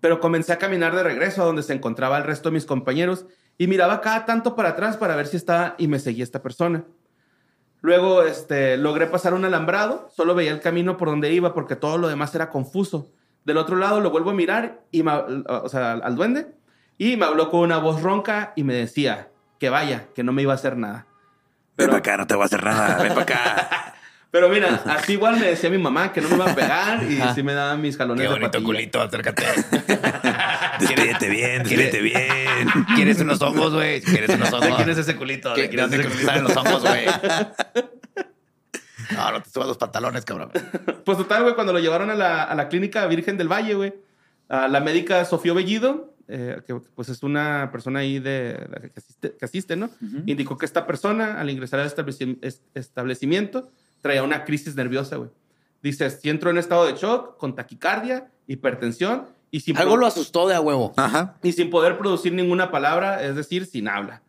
pero 0.00 0.20
comencé 0.20 0.52
a 0.52 0.58
caminar 0.58 0.94
de 0.94 1.02
regreso 1.02 1.42
a 1.42 1.44
donde 1.46 1.62
se 1.62 1.72
encontraba 1.74 2.18
el 2.18 2.24
resto 2.24 2.48
de 2.48 2.54
mis 2.54 2.66
compañeros 2.66 3.26
y 3.58 3.66
miraba 3.66 4.00
cada 4.00 4.24
tanto 4.24 4.56
para 4.56 4.70
atrás 4.70 4.96
para 4.96 5.16
ver 5.16 5.26
si 5.26 5.36
estaba 5.36 5.74
y 5.78 5.88
me 5.88 5.98
seguía 5.98 6.24
esta 6.24 6.42
persona. 6.42 6.84
Luego 7.82 8.22
este, 8.24 8.76
logré 8.76 9.06
pasar 9.06 9.32
un 9.34 9.44
alambrado, 9.44 10.08
solo 10.14 10.34
veía 10.34 10.50
el 10.52 10.60
camino 10.60 10.96
por 10.96 11.08
donde 11.08 11.32
iba 11.32 11.54
porque 11.54 11.76
todo 11.76 11.96
lo 11.98 12.08
demás 12.08 12.34
era 12.34 12.50
confuso. 12.50 13.10
Del 13.44 13.56
otro 13.56 13.76
lado 13.76 14.00
lo 14.00 14.10
vuelvo 14.10 14.30
a 14.30 14.34
mirar, 14.34 14.82
y 14.90 15.02
me- 15.02 15.12
o 15.12 15.68
sea, 15.68 15.92
al, 15.92 16.02
al 16.02 16.14
duende, 16.14 16.54
y 16.98 17.16
me 17.16 17.24
habló 17.24 17.48
con 17.50 17.60
una 17.60 17.78
voz 17.78 18.02
ronca 18.02 18.52
y 18.54 18.64
me 18.64 18.74
decía 18.74 19.30
que 19.58 19.70
vaya, 19.70 20.08
que 20.14 20.22
no 20.22 20.32
me 20.32 20.42
iba 20.42 20.52
a 20.52 20.56
hacer 20.56 20.76
nada. 20.76 21.06
Ven 21.76 21.88
Pero- 21.88 21.90
para 21.92 21.98
acá, 22.00 22.16
no 22.18 22.26
te 22.26 22.34
voy 22.34 22.42
a 22.42 22.46
hacer 22.46 22.62
nada. 22.64 23.02
Ven 23.02 23.14
para 23.14 23.22
acá. 23.22 23.86
Pero 24.30 24.48
mira, 24.48 24.82
así 24.86 25.14
igual 25.14 25.40
me 25.40 25.46
decía 25.46 25.70
mi 25.70 25.78
mamá 25.78 26.12
que 26.12 26.20
no 26.20 26.28
me 26.28 26.36
iba 26.36 26.52
a 26.52 26.54
pegar 26.54 27.02
y 27.02 27.20
sí 27.34 27.42
me 27.42 27.52
daban 27.52 27.80
mis 27.80 27.96
jalones 27.96 28.22
de 28.22 28.40
patilla. 28.46 28.64
acércate. 29.02 29.44
Despídete 30.80 31.28
bien, 31.28 31.58
despídete 31.62 32.00
bien. 32.00 32.68
¿Quieres 32.94 33.20
unos 33.20 33.42
hongos, 33.42 33.74
güey? 33.74 34.00
¿Quieres 34.00 34.30
unos 34.30 34.52
hongos? 34.52 34.68
¿De 34.68 34.74
quién 34.76 34.88
es 34.90 34.98
ese 34.98 35.16
culito? 35.16 35.50
¿De 35.54 35.62
¿Qué- 35.62 35.68
quién 35.68 35.80
es 35.80 35.90
¿Dónde 35.90 36.06
ese 36.06 36.16
que 36.18 36.24
salen 36.24 36.44
los 36.44 36.56
hongos, 36.56 36.82
güey? 36.82 37.06
No, 39.14 39.32
no 39.32 39.42
te 39.42 39.50
subas 39.50 39.66
los 39.68 39.76
pantalones, 39.78 40.24
cabrón. 40.24 40.50
Pues 41.04 41.18
total, 41.18 41.42
güey, 41.42 41.54
cuando 41.54 41.72
lo 41.72 41.80
llevaron 41.80 42.10
a 42.10 42.14
la, 42.14 42.44
a 42.44 42.54
la 42.54 42.68
clínica 42.68 43.04
Virgen 43.06 43.36
del 43.36 43.48
Valle, 43.48 43.74
güey, 43.74 43.94
a 44.48 44.68
la 44.68 44.80
médica 44.80 45.24
Sofía 45.24 45.52
Bellido, 45.52 46.14
eh, 46.28 46.60
que 46.66 46.76
pues 46.94 47.08
es 47.08 47.22
una 47.24 47.70
persona 47.72 48.00
ahí 48.00 48.20
de, 48.20 48.52
de- 48.54 48.90
que, 48.94 48.98
asiste, 49.00 49.36
que 49.36 49.44
asiste, 49.44 49.76
¿no? 49.76 49.90
Indicó 50.26 50.56
que 50.56 50.64
esta 50.66 50.86
persona, 50.86 51.40
al 51.40 51.50
ingresar 51.50 51.80
al 51.80 51.90
estableci- 51.92 52.38
es- 52.40 52.62
establecimiento, 52.74 53.72
traía 54.00 54.22
una 54.22 54.44
crisis 54.44 54.74
nerviosa, 54.74 55.16
güey. 55.16 55.30
Dice, 55.82 56.10
si 56.10 56.28
entró 56.28 56.50
en 56.50 56.58
estado 56.58 56.86
de 56.86 56.94
shock, 56.94 57.36
con 57.38 57.54
taquicardia, 57.54 58.30
hipertensión 58.46 59.26
y 59.50 59.60
sin, 59.60 59.76
Algo 59.76 59.96
lo 59.96 60.06
asustó 60.06 60.46
de 60.46 60.54
a 60.54 60.60
huevo. 60.60 60.92
Ajá. 60.96 61.36
y 61.42 61.52
sin 61.52 61.70
poder 61.70 61.98
producir 61.98 62.32
ninguna 62.32 62.70
palabra, 62.70 63.22
es 63.22 63.34
decir, 63.34 63.66
sin 63.66 63.88
habla. 63.88 64.22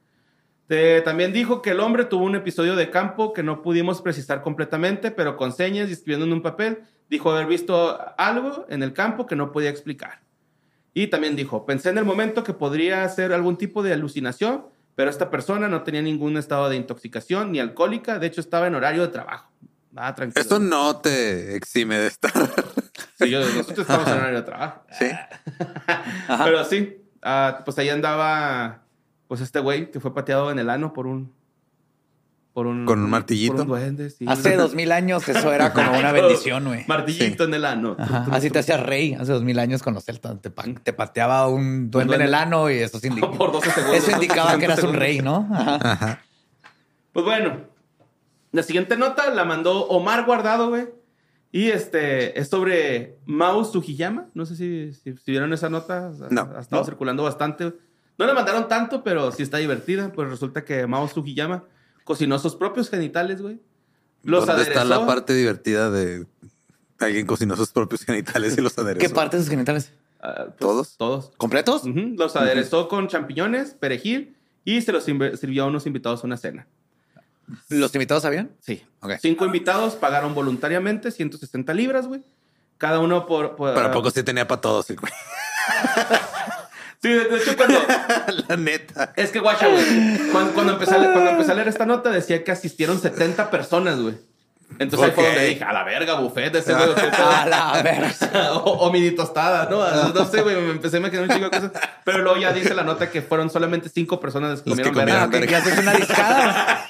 Eh, 0.70 1.02
también 1.04 1.34
dijo 1.34 1.62
que 1.62 1.72
el 1.72 1.82
hombre 1.82 2.06
tuvo 2.06 2.24
un 2.24 2.36
episodio 2.36 2.78
de 2.78 2.90
campo 2.90 3.34
que 3.34 3.44
no 3.44 3.62
pudimos 3.62 4.02
precisar 4.02 4.42
completamente, 4.42 5.12
pero 5.12 5.36
con 5.36 5.52
señas 5.52 5.90
y 5.90 5.92
escribiendo 5.94 6.26
en 6.26 6.32
un 6.32 6.42
papel, 6.42 6.80
dijo 7.10 7.30
haber 7.30 7.46
visto 7.46 8.00
algo 8.18 8.66
en 8.70 8.82
el 8.82 8.94
campo 8.94 9.26
que 9.26 9.36
no 9.36 9.52
podía 9.52 9.70
explicar. 9.70 10.22
Y 10.94 11.08
también 11.08 11.36
dijo, 11.36 11.66
pensé 11.66 11.90
en 11.90 11.98
el 11.98 12.06
momento 12.06 12.44
que 12.44 12.54
podría 12.54 13.08
ser 13.10 13.34
algún 13.34 13.58
tipo 13.58 13.84
de 13.84 13.92
alucinación, 13.92 14.66
pero 14.96 15.10
esta 15.10 15.30
persona 15.30 15.68
no 15.68 15.84
tenía 15.84 16.02
ningún 16.02 16.38
estado 16.38 16.70
de 16.70 16.76
intoxicación 16.76 17.52
ni 17.52 17.60
alcohólica, 17.60 18.20
de 18.20 18.28
hecho 18.28 18.42
estaba 18.42 18.68
en 18.68 18.76
horario 18.76 19.02
de 19.04 19.08
trabajo. 19.10 19.50
Ah, 19.96 20.16
tranquilo. 20.16 20.42
Esto 20.42 20.60
no 20.60 20.98
te 20.98 21.56
exime 21.56 21.98
de 21.98 22.08
estar. 22.08 22.32
Sí, 23.20 23.30
yo- 23.30 23.40
nosotros 23.42 23.80
estamos 23.80 24.08
en 24.08 24.14
horario 24.14 24.38
de 24.38 24.44
trabajo. 24.46 24.84
Sí. 24.98 25.06
Pero 26.44 26.64
sí, 26.66 27.02
ah, 27.22 27.62
pues 27.66 27.78
ahí 27.78 27.90
andaba, 27.90 28.84
pues 29.28 29.42
este 29.42 29.60
güey 29.60 29.92
que 29.92 30.00
fue 30.00 30.14
pateado 30.14 30.52
en 30.52 30.60
el 30.60 30.70
ano 30.70 30.94
por 30.94 31.08
un... 31.08 31.34
Por 32.54 32.68
un, 32.68 32.86
Con 32.86 33.00
un 33.02 33.10
martillito. 33.10 33.54
Por 33.54 33.62
un 33.62 33.68
duende, 33.70 34.10
sí. 34.10 34.26
Hace 34.28 34.56
dos 34.58 34.76
mil 34.76 34.92
años 34.92 35.28
eso 35.30 35.54
era 35.54 35.72
como 35.72 35.98
una 35.98 36.12
bendición, 36.12 36.66
güey. 36.66 36.84
Martillito 36.88 37.46
en 37.46 37.54
el 37.54 37.64
ano. 37.66 37.96
Ajá, 37.98 38.28
Así 38.32 38.50
te 38.50 38.60
hacías 38.60 38.82
rey 38.82 39.14
hace 39.14 39.32
dos 39.32 39.44
mil 39.44 39.58
años 39.60 39.82
con 39.82 39.94
los 39.94 40.04
celtas. 40.04 40.42
Te, 40.42 40.50
pa- 40.50 40.66
te 40.84 40.92
pateaba 40.92 41.48
un 41.48 41.90
duende 41.90 42.16
en 42.16 42.22
el 42.24 42.34
ano 42.34 42.70
y 42.70 42.76
eso, 42.80 43.00
indi- 43.00 43.22
Por 43.38 43.54
12 43.54 43.72
segundos. 43.72 43.98
eso 43.98 44.12
indicaba 44.12 44.58
que 44.58 44.66
eras 44.66 44.84
un 44.84 44.94
rey, 44.94 45.22
¿no? 45.22 45.48
Ajá. 45.52 45.80
Ajá. 45.82 46.20
Pues 47.14 47.26
bueno, 47.26 47.58
la 48.52 48.64
siguiente 48.64 48.98
nota 48.98 49.30
la 49.34 49.46
mandó 49.46 49.88
Omar 49.88 50.26
Guardado, 50.26 50.70
güey. 50.70 50.90
Y 51.54 51.68
este 51.70 52.38
es 52.40 52.48
sobre 52.50 53.18
Mao 53.26 53.64
Sugiyama. 53.66 54.28
No 54.34 54.46
sé 54.46 54.56
si, 54.56 54.94
si, 54.94 55.18
si 55.18 55.32
vieron 55.32 55.52
esa 55.54 55.70
nota. 55.70 56.12
No. 56.30 56.50
Ha 56.56 56.60
estado 56.62 56.82
No. 56.82 56.86
circulando 56.86 57.24
bastante. 57.24 57.74
No 58.18 58.26
le 58.26 58.34
mandaron 58.34 58.68
tanto, 58.68 59.04
pero 59.04 59.32
sí 59.32 59.44
está 59.44 59.58
divertida. 59.58 60.12
Pues 60.14 60.30
resulta 60.30 60.64
que 60.66 60.86
Mao 60.88 61.08
Sugiyama 61.10 61.64
cocinó 62.04 62.40
sus 62.40 62.56
propios 62.56 62.90
genitales, 62.90 63.42
güey. 63.42 63.60
Los 64.24 64.46
¿Dónde 64.46 64.64
está 64.64 64.84
la 64.86 65.06
parte 65.06 65.34
divertida 65.34 65.90
de 65.90 66.28
alguien 67.00 67.26
cocinó 67.26 67.56
sus 67.56 67.72
propios 67.72 68.04
genitales 68.04 68.58
y 68.58 68.62
los 68.62 68.78
aderezó? 68.78 69.00
¿Qué 69.08 69.14
parte 69.14 69.38
de 69.38 69.44
sus 69.44 69.50
genitales? 69.50 69.92
Ah, 70.22 70.46
pues, 70.48 70.58
¿Todos? 70.60 70.98
Todos. 70.98 71.32
¿Completos? 71.38 71.82
Los 71.86 72.36
aderezó 72.36 72.88
con 72.88 73.08
champiñones, 73.08 73.74
perejil 73.74 74.36
y 74.64 74.82
se 74.82 74.92
los 74.92 75.04
sirvió 75.06 75.64
a 75.64 75.68
unos 75.68 75.88
invitados 75.88 76.24
a 76.24 76.28
una 76.28 76.38
cena. 76.38 76.68
¿Los 77.70 77.94
invitados 77.96 78.22
sabían? 78.24 78.52
Sí. 78.62 78.84
Cinco 79.20 79.46
invitados 79.46 79.96
pagaron 79.96 80.36
voluntariamente 80.36 81.10
160 81.12 81.74
libras, 81.74 82.08
güey. 82.08 82.24
Cada 82.78 83.00
uno 83.00 83.26
por... 83.26 83.56
por- 83.56 83.74
Pero 83.74 83.88
a 83.88 83.92
poco 83.92 84.12
sí 84.12 84.22
tenía 84.24 84.48
para 84.48 84.62
todos 84.62 84.90
el 84.92 84.98
güey. 84.98 85.12
Sí, 87.02 87.10
de, 87.10 87.26
de 87.26 87.38
hecho, 87.38 87.58
cuando. 87.58 87.80
La 88.48 88.58
neta. 88.58 89.14
Es 89.16 89.32
que, 89.32 89.40
guacha, 89.40 89.68
güey. 89.68 89.84
Cuando, 90.32 90.54
cuando 90.54 90.74
empecé 90.74 90.96
a 90.96 90.98
leer, 91.00 91.14
cuando 91.14 91.32
empecé 91.32 91.52
a 91.52 91.56
leer 91.56 91.68
esta 91.68 91.86
nota, 91.86 92.12
decía 92.12 92.44
que 92.44 92.52
asistieron 92.52 93.02
70 93.02 93.50
personas, 93.50 94.00
güey. 94.00 94.16
Entonces 94.80 95.10
ahí 95.10 95.16
fue 95.16 95.26
donde 95.26 95.46
dije, 95.48 95.64
a 95.64 95.74
la 95.74 95.84
verga, 95.84 96.14
buffet 96.20 96.54
de 96.54 96.60
ese 96.60 96.74
güey. 96.76 96.94
¿qué 96.96 97.02
A 97.02 97.12
pedo?" 97.12 97.50
la 97.50 97.82
verga. 97.84 98.54
o, 98.54 98.72
o 98.88 98.92
mini 98.92 99.12
tostada, 99.12 99.68
¿no? 99.70 100.14
No 100.14 100.26
sé, 100.26 100.42
güey. 100.42 100.56
Me 100.56 100.72
empecé 100.72 100.98
a 100.98 101.00
imaginar 101.00 101.24
un 101.24 101.30
chingo 101.30 101.50
de 101.50 101.52
cosas. 101.52 101.72
Pero 102.06 102.20
luego 102.20 102.38
ya 102.40 102.54
dice 102.54 102.74
la 102.74 102.84
nota 102.84 103.10
que 103.10 103.22
fueron 103.22 103.50
solamente 103.50 103.90
cinco 103.90 104.20
personas 104.20 104.52
las 104.52 104.62
que 104.62 104.70
comieron 104.70 104.94
verga. 104.94 105.24
Ah, 105.24 105.26
comieron 105.26 105.48
que 105.48 105.52
ya 105.52 105.58
haces 105.58 105.78
una 105.80 105.94
discada. 105.94 106.88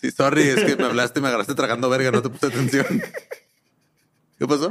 Sí, 0.00 0.10
sorry, 0.10 0.48
es 0.48 0.64
que 0.64 0.76
me 0.76 0.84
hablaste 0.84 1.18
y 1.20 1.22
me 1.22 1.28
agarraste 1.28 1.54
tragando 1.54 1.88
verga, 1.88 2.10
no 2.10 2.22
te 2.22 2.28
puse 2.28 2.46
atención. 2.46 3.02
¿Qué 4.38 4.46
pasó? 4.46 4.70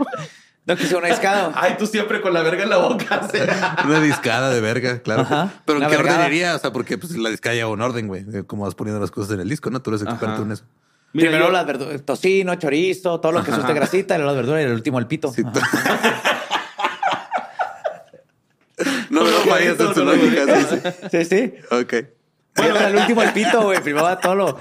No 0.65 0.75
quise 0.77 0.95
una 0.95 1.07
discada. 1.09 1.51
Ay, 1.55 1.75
tú 1.77 1.85
siempre 1.87 2.21
con 2.21 2.33
la 2.33 2.41
verga 2.41 2.63
en 2.63 2.69
la 2.69 2.77
boca. 2.77 3.27
¿sí? 3.31 3.37
Una 3.85 3.99
discada 3.99 4.49
de 4.49 4.61
verga, 4.61 4.99
claro. 5.01 5.23
Ajá. 5.23 5.49
Pero 5.65 5.79
¿en 5.81 5.89
qué 5.89 5.97
vergada. 5.97 6.19
orden 6.19 6.33
iría? 6.33 6.55
O 6.55 6.59
sea, 6.59 6.71
porque 6.71 6.97
pues, 6.97 7.11
la 7.17 7.29
discada 7.29 7.55
lleva 7.55 7.69
un 7.69 7.81
orden, 7.81 8.07
güey. 8.07 8.23
de 8.23 8.43
Cómo 8.45 8.63
vas 8.63 8.73
poniendo 8.75 9.01
las 9.01 9.11
cosas 9.11 9.33
en 9.33 9.41
el 9.41 9.49
disco, 9.49 9.69
¿no? 9.69 9.81
Tú 9.81 9.89
eres 9.91 10.01
experto 10.03 10.35
Ajá. 10.35 10.41
en 10.43 10.51
eso. 10.53 10.63
Mira, 11.11 11.29
Primero 11.29 11.47
yo- 11.47 11.51
las 11.53 11.65
verduras, 11.65 12.01
tocino, 12.03 12.55
chorizo, 12.55 13.19
todo 13.19 13.33
lo 13.33 13.43
que 13.43 13.51
asuste 13.51 13.73
grasita, 13.73 14.15
luego 14.17 14.31
las 14.31 14.37
verduras 14.37 14.61
y 14.61 14.65
el 14.65 14.71
último 14.73 14.99
el 14.99 15.07
pito. 15.07 15.31
Sí. 15.33 15.43
No, 19.09 19.21
no 19.23 19.29
fallas 19.47 19.79
en 19.79 19.93
su 19.93 20.03
No 20.03 20.13
lo 20.13 20.15
lógica. 20.15 20.45
sí, 20.57 20.65
sí. 20.81 21.09
Sí, 21.11 21.25
sí. 21.25 21.53
Ok. 21.71 21.93
Bueno, 22.55 22.79
el 22.87 22.95
último 22.95 23.21
el 23.21 23.31
pito, 23.31 23.61
güey. 23.63 23.79
Primero 23.81 24.03
va 24.05 24.19
todo 24.19 24.35
lo. 24.35 24.59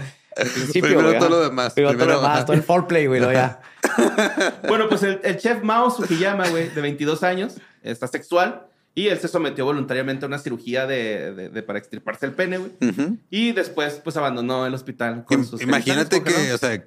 Primero 0.73 1.19
todo 1.19 1.29
lo 1.31 1.41
demás. 1.41 1.73
Primero, 1.73 1.97
todo 1.97 2.07
lo 2.09 2.21
demás, 2.21 2.45
todo 2.45 2.55
el 2.55 2.63
foreplay, 2.63 3.07
güey, 3.07 3.21
luego 3.21 3.33
ya. 3.33 3.61
Bueno, 4.69 4.89
pues 4.89 5.03
el, 5.03 5.21
el 5.25 5.37
chef 5.39 5.63
Mao 5.63 5.91
Sugiyama, 5.91 6.49
güey, 6.49 6.69
de 6.71 6.81
22 6.81 7.23
años, 7.23 7.55
está 7.83 8.07
sexual 8.07 8.67
y 8.95 9.09
él 9.09 9.19
se 9.19 9.29
sometió 9.29 9.65
voluntariamente 9.65 10.25
a 10.25 10.29
una 10.29 10.39
cirugía 10.39 10.87
de, 10.87 11.33
de- 11.35 11.49
de- 11.49 11.63
para 11.63 11.79
extirparse 11.79 12.27
el 12.27 12.33
pene, 12.33 12.59
güey. 12.59 12.73
Y 13.31 13.53
después, 13.53 14.01
pues 14.05 14.17
abandonó 14.17 14.67
el 14.67 14.75
hospital 14.75 15.25
con 15.25 15.41
Im- 15.43 15.49
sus 15.49 15.63
Imagínate 15.63 16.23
que, 16.23 16.53
o 16.53 16.59
sea, 16.59 16.85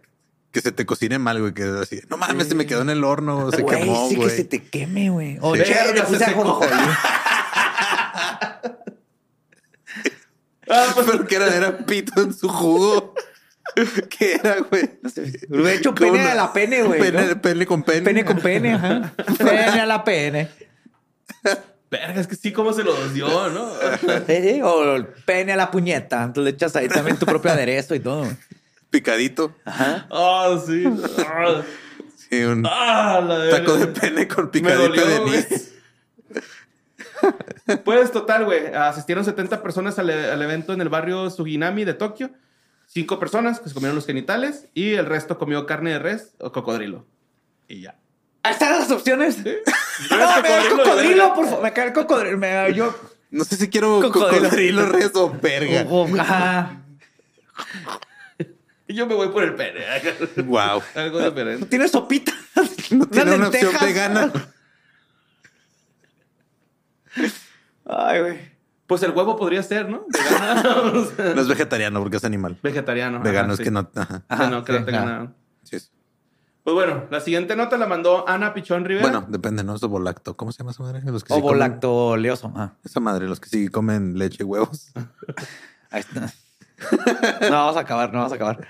que 0.52 0.62
se 0.62 0.72
te 0.72 0.86
cocine 0.86 1.18
mal, 1.20 1.39
güey. 1.41 1.54
Que 1.54 1.64
así, 1.64 2.00
no 2.10 2.18
mames, 2.18 2.43
Sí. 2.43 2.50
se 2.50 2.56
me 2.56 2.66
quedó 2.68 2.82
en 2.84 2.91
el 2.91 3.04
horno, 3.04 3.52
se 3.52 3.62
Güey, 3.64 3.80
quemó, 3.80 4.08
sí 4.08 4.18
que 4.20 4.30
se 4.30 4.43
te 4.46 4.62
queme, 4.64 5.10
güey. 5.10 5.38
O 5.41 5.56
Sí. 5.56 5.64
le 5.93 6.02
puse. 6.04 6.26
Ah, 10.70 10.91
pues, 10.93 11.06
Pero 11.12 11.26
que 11.28 11.36
era, 11.36 11.56
era 11.56 11.78
pito 11.86 12.22
en 12.22 12.34
su 12.34 12.48
jugo. 12.48 13.14
¿Qué 14.10 14.36
era, 14.36 14.58
güey? 14.70 14.90
Lo 15.50 15.68
he 15.68 15.76
hecho 15.76 15.94
pene 15.94 16.12
una- 16.12 16.32
a 16.32 16.36
la 16.36 16.54
pene, 16.54 16.84
güey. 16.84 17.00
Pene, 17.00 17.26
¿no? 17.28 17.42
pene 17.42 17.66
con 17.66 17.84
pene. 17.84 18.02
Pene 18.02 18.26
con 18.26 18.40
pene, 18.40 18.74
ajá. 18.74 19.14
Pene 19.38 19.82
a 19.82 19.86
la 19.86 20.04
pene. 20.04 20.50
verga, 21.92 22.22
es 22.22 22.28
que 22.28 22.36
sí, 22.36 22.52
como 22.52 22.74
se 22.74 22.84
los 22.84 23.14
dio, 23.14 23.28
¿no? 23.50 23.70
Sí, 24.28 24.36
sí, 24.42 24.62
O 24.64 24.96
el 24.96 25.06
pene 25.08 25.54
a 25.54 25.56
la 25.56 25.72
puñeta. 25.72 26.24
Entonces 26.24 26.44
le 26.52 26.56
echas 26.56 26.76
ahí 26.76 26.88
también 26.88 27.18
tu 27.18 27.26
propio 27.26 27.52
aderezo 27.52 27.96
y 27.96 28.00
todo. 28.00 28.26
Picadito. 28.90 29.54
Ajá. 29.66 30.08
Ah, 30.12 30.58
sí. 30.66 30.84
Ah, 31.20 31.62
Sí, 32.30 32.44
un 32.44 32.66
Ah, 32.66 33.22
la 33.28 33.38
verga. 33.38 33.58
taco 33.60 33.78
de 33.78 33.88
pene 33.88 34.28
con 34.28 34.50
picadito 34.50 34.82
dolió, 34.82 35.06
de 35.06 35.16
anís. 35.18 35.72
Pues 37.84 38.12
total, 38.12 38.46
güey. 38.46 38.68
Asistieron 38.74 39.24
70 39.26 39.62
personas 39.62 39.98
al, 40.00 40.10
al 40.10 40.42
evento 40.42 40.74
en 40.74 40.82
el 40.82 40.90
barrio 40.90 41.30
Suginami 41.30 41.84
de 41.86 41.94
Tokio. 41.94 42.32
Cinco 42.96 43.20
personas 43.20 43.60
que 43.60 43.68
se 43.68 43.74
comieron 43.76 43.93
los 43.98 44.06
genitales 44.06 44.68
y 44.74 44.93
el 44.93 45.06
resto 45.06 45.38
comió 45.38 45.66
carne 45.66 45.91
de 45.91 46.00
res 46.00 46.32
o 46.39 46.54
cocodrilo. 46.54 47.06
Y 47.68 47.82
ya. 47.82 47.98
Ahí 48.41 48.54
están 48.54 48.72
las 48.80 48.89
opciones. 48.89 49.39
No, 49.39 49.43
me 50.41 50.50
da 50.50 50.62
el 50.64 50.70
cocodrilo, 50.70 51.34
por 51.34 51.46
favor. 51.46 51.62
Me 51.62 51.74
cae 51.74 51.88
el 51.88 51.93
cocodrilo. 51.93 52.38
Me 52.38 52.48
da 52.52 52.70
yo. 52.70 52.96
No 53.32 53.43
sé 53.43 53.58
si 53.58 53.70
quiero 53.70 54.00
Cocodrilo. 54.02 54.43
cocodrilo, 54.43 54.86
res 54.88 55.12
o 55.16 55.30
verga. 55.30 55.86
o- 55.89 56.08
Ajá. 56.18 56.82
Y 58.88 58.93
yo 58.93 59.06
me 59.08 59.16
voy 59.16 59.28
por 59.28 59.43
el 59.43 59.56
pene. 59.56 59.82
Wow. 60.46 60.82
Algo 60.96 61.20
diferente. 61.30 61.66
Tiene 61.66 61.89
sopita. 61.89 62.32
No 62.91 63.08
tiene 63.08 63.36
una 63.36 63.50
opción 63.50 63.74
vegana. 63.82 64.32
Ay, 67.86 68.20
güey. 68.22 68.55
Pues 68.88 69.02
el 69.04 69.12
huevo 69.12 69.36
podría 69.36 69.64
ser, 69.64 69.90
¿no? 69.90 70.06
Vegano. 70.08 71.00
O 71.02 71.06
sea, 71.06 71.34
No 71.34 71.42
es 71.42 71.48
vegetariano 71.48 72.00
porque 72.02 72.18
es 72.18 72.24
animal. 72.26 72.58
Vegetariano. 72.62 73.20
Vegano 73.22 73.46
ajá, 73.46 73.54
es 73.54 73.58
sí. 73.58 73.64
que 73.64 73.72
no. 73.72 73.90
Ajá. 73.96 74.24
Sí, 74.30 74.52
no, 74.52 74.64
que 74.64 74.74
no 74.74 74.80
sí, 74.80 74.86
tenga 74.86 74.98
ajá. 75.00 75.06
nada. 75.06 75.34
Sí. 75.64 75.78
Pues 76.64 76.74
bueno, 76.74 77.04
la 77.12 77.20
siguiente 77.20 77.56
nota 77.56 77.78
la 77.78 77.86
mandó 77.86 78.28
Ana 78.28 78.54
Pichón 78.54 78.86
Rivera. 78.86 79.08
Bueno, 79.08 79.26
depende, 79.30 79.64
¿no? 79.64 79.76
Es 79.76 79.84
ovolacto. 79.84 80.36
¿Cómo 80.36 80.52
se 80.52 80.60
llama 80.60 80.72
esa 80.72 80.84
madre? 80.84 81.02
Los 81.06 81.24
que 81.24 81.34
sí 81.34 81.40
Ovo 81.40 81.50
comen-. 81.54 81.80
Ah, 82.56 82.74
Esa 82.84 83.00
madre, 83.00 83.28
los 83.28 83.40
que 83.40 83.50
sí 83.50 83.68
comen 83.68 84.18
leche 84.18 84.38
y 84.42 84.44
huevos. 84.44 84.92
ahí 85.92 86.02
está. 86.02 86.34
No 87.42 87.52
vamos 87.52 87.78
a 87.78 87.82
acabar, 87.82 88.12
no 88.12 88.18
vamos 88.20 88.32
a 88.32 88.36
acabar. 88.36 88.68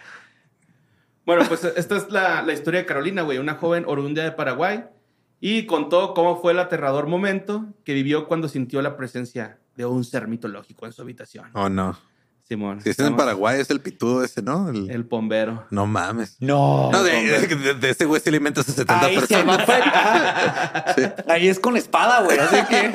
Bueno, 1.26 1.44
pues 1.48 1.64
esta 1.64 1.96
es 1.98 2.12
la, 2.12 2.42
la 2.44 2.54
historia 2.54 2.82
de 2.82 2.86
Carolina, 2.86 3.24
güey, 3.24 3.38
una 3.38 3.56
joven 3.56 3.86
oriunda 3.88 4.24
de 4.24 4.32
Paraguay, 4.32 4.86
y 5.40 5.66
contó 5.66 6.14
cómo 6.14 6.40
fue 6.40 6.52
el 6.52 6.60
aterrador 6.60 7.08
momento 7.08 7.66
que 7.84 7.94
vivió 7.94 8.28
cuando 8.28 8.48
sintió 8.48 8.82
la 8.82 8.96
presencia 8.96 9.58
de 9.76 9.86
un 9.86 10.04
ser 10.04 10.28
mitológico 10.28 10.86
en 10.86 10.94
su 10.94 11.02
habitación. 11.02 11.50
Oh, 11.54 11.70
no. 11.70 11.98
Simón. 12.48 12.80
Si 12.80 12.92
es 12.92 13.00
en 13.00 13.16
Paraguay, 13.16 13.60
es 13.60 13.72
el 13.72 13.82
pitudo 13.82 14.24
ese, 14.24 14.44
¿no? 14.44 14.70
El- 14.70 14.92
El 14.92 15.08
pombero. 15.08 15.66
No 15.72 15.88
mames. 15.88 16.38
No. 16.40 16.92
No, 16.92 17.02
de, 17.04 17.48
de- 17.48 17.74
de 17.74 17.90
ese 17.90 18.06
güey 18.06 18.22
se 18.22 18.30
alimenta 18.30 18.62
a 18.62 18.64
70 18.64 19.00
Ahí 19.04 19.16
se 19.16 19.22
personas. 19.22 19.58
va. 19.58 19.64
Ajá. 19.78 21.16
Ahí 21.28 21.48
es 21.48 21.60
con 21.60 21.76
espada, 21.76 22.22
güey. 22.22 22.38
Así 22.38 22.58
que. 22.70 22.92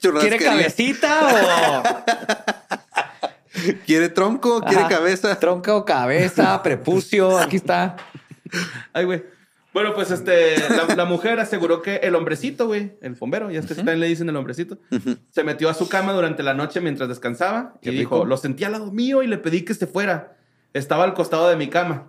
¿Quiere 0.20 0.36
cabecita 0.38 1.20
o.? 1.22 1.82
¿Quiere 3.86 4.08
tronco? 4.10 4.60
¿Quiere 4.62 4.80
Ajá. 4.80 4.88
cabeza? 4.96 5.38
Tronca 5.38 5.74
o 5.76 5.84
cabeza, 5.86 6.62
prepucio. 6.62 7.38
Aquí 7.38 7.56
está. 7.56 7.96
Ay, 8.92 9.04
güey. 9.06 9.24
Bueno, 9.74 9.92
pues 9.92 10.12
este, 10.12 10.56
la, 10.70 10.94
la 10.94 11.04
mujer 11.04 11.40
aseguró 11.40 11.82
que 11.82 11.96
el 11.96 12.14
hombrecito, 12.14 12.68
güey, 12.68 12.92
el 13.00 13.14
bombero, 13.14 13.50
ya 13.50 13.58
es 13.58 13.66
que 13.66 13.74
también 13.74 13.98
le 13.98 14.06
dicen 14.06 14.28
el 14.28 14.36
hombrecito, 14.36 14.78
se 15.30 15.42
metió 15.42 15.68
a 15.68 15.74
su 15.74 15.88
cama 15.88 16.12
durante 16.12 16.44
la 16.44 16.54
noche 16.54 16.80
mientras 16.80 17.08
descansaba 17.08 17.74
y 17.82 17.90
dijo, 17.90 18.24
lo 18.24 18.36
sentí 18.36 18.62
al 18.62 18.70
lado 18.70 18.92
mío 18.92 19.24
y 19.24 19.26
le 19.26 19.36
pedí 19.36 19.62
que 19.62 19.74
se 19.74 19.88
fuera. 19.88 20.36
Estaba 20.74 21.02
al 21.02 21.12
costado 21.12 21.48
de 21.48 21.56
mi 21.56 21.68
cama. 21.68 22.08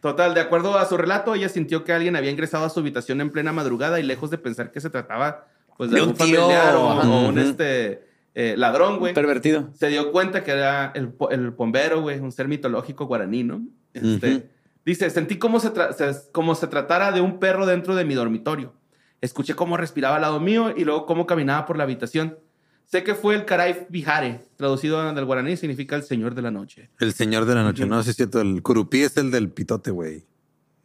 Total, 0.00 0.34
de 0.34 0.40
acuerdo 0.40 0.76
a 0.76 0.86
su 0.86 0.96
relato, 0.96 1.36
ella 1.36 1.48
sintió 1.48 1.84
que 1.84 1.92
alguien 1.92 2.16
había 2.16 2.32
ingresado 2.32 2.64
a 2.64 2.68
su 2.68 2.80
habitación 2.80 3.20
en 3.20 3.30
plena 3.30 3.52
madrugada 3.52 4.00
y 4.00 4.02
lejos 4.02 4.30
de 4.30 4.38
pensar 4.38 4.72
que 4.72 4.80
se 4.80 4.90
trataba 4.90 5.46
pues, 5.76 5.92
de, 5.92 6.02
un 6.02 6.16
familiar 6.16 6.74
o, 6.74 6.90
ajá. 6.90 7.08
o 7.08 7.28
un 7.28 7.38
este, 7.38 8.02
eh, 8.34 8.54
ladrón, 8.56 8.98
güey 8.98 9.14
Pervertido. 9.14 9.70
se 9.72 9.88
dio 9.88 10.10
cuenta 10.10 10.42
que 10.42 10.50
era 10.50 10.92
el, 10.96 11.12
el 11.30 11.52
pombero, 11.52 12.00
güey, 12.00 12.18
un 12.18 12.32
ser 12.32 12.48
mitológico 12.48 13.06
guaraní, 13.06 13.44
¿no? 13.44 13.62
Este. 13.94 14.48
Dice, 14.88 15.10
sentí 15.10 15.38
como 15.38 15.60
se, 15.60 15.68
se- 15.96 16.32
como 16.32 16.54
se 16.54 16.66
tratara 16.66 17.12
de 17.12 17.20
un 17.20 17.38
perro 17.38 17.66
dentro 17.66 17.94
de 17.94 18.04
mi 18.06 18.14
dormitorio. 18.14 18.72
Escuché 19.20 19.54
cómo 19.54 19.76
respiraba 19.76 20.16
al 20.16 20.22
lado 20.22 20.40
mío 20.40 20.72
y 20.76 20.84
luego 20.84 21.04
cómo 21.04 21.26
caminaba 21.26 21.66
por 21.66 21.76
la 21.76 21.84
habitación. 21.84 22.38
Sé 22.86 23.04
que 23.04 23.14
fue 23.14 23.34
el 23.34 23.44
Karai 23.44 23.86
Vihare, 23.90 24.40
traducido 24.56 25.12
del 25.12 25.24
guaraní, 25.26 25.58
significa 25.58 25.94
el 25.94 26.04
señor 26.04 26.34
de 26.34 26.40
la 26.40 26.50
noche. 26.50 26.88
El 27.00 27.12
señor 27.12 27.44
de 27.44 27.54
la 27.54 27.62
noche. 27.64 27.84
No, 27.84 28.02
sí 28.02 28.10
es 28.10 28.16
cierto. 28.16 28.40
El 28.40 28.62
curupí 28.62 29.02
es 29.02 29.14
el 29.18 29.30
del 29.30 29.50
pitote, 29.50 29.90
güey. 29.90 30.24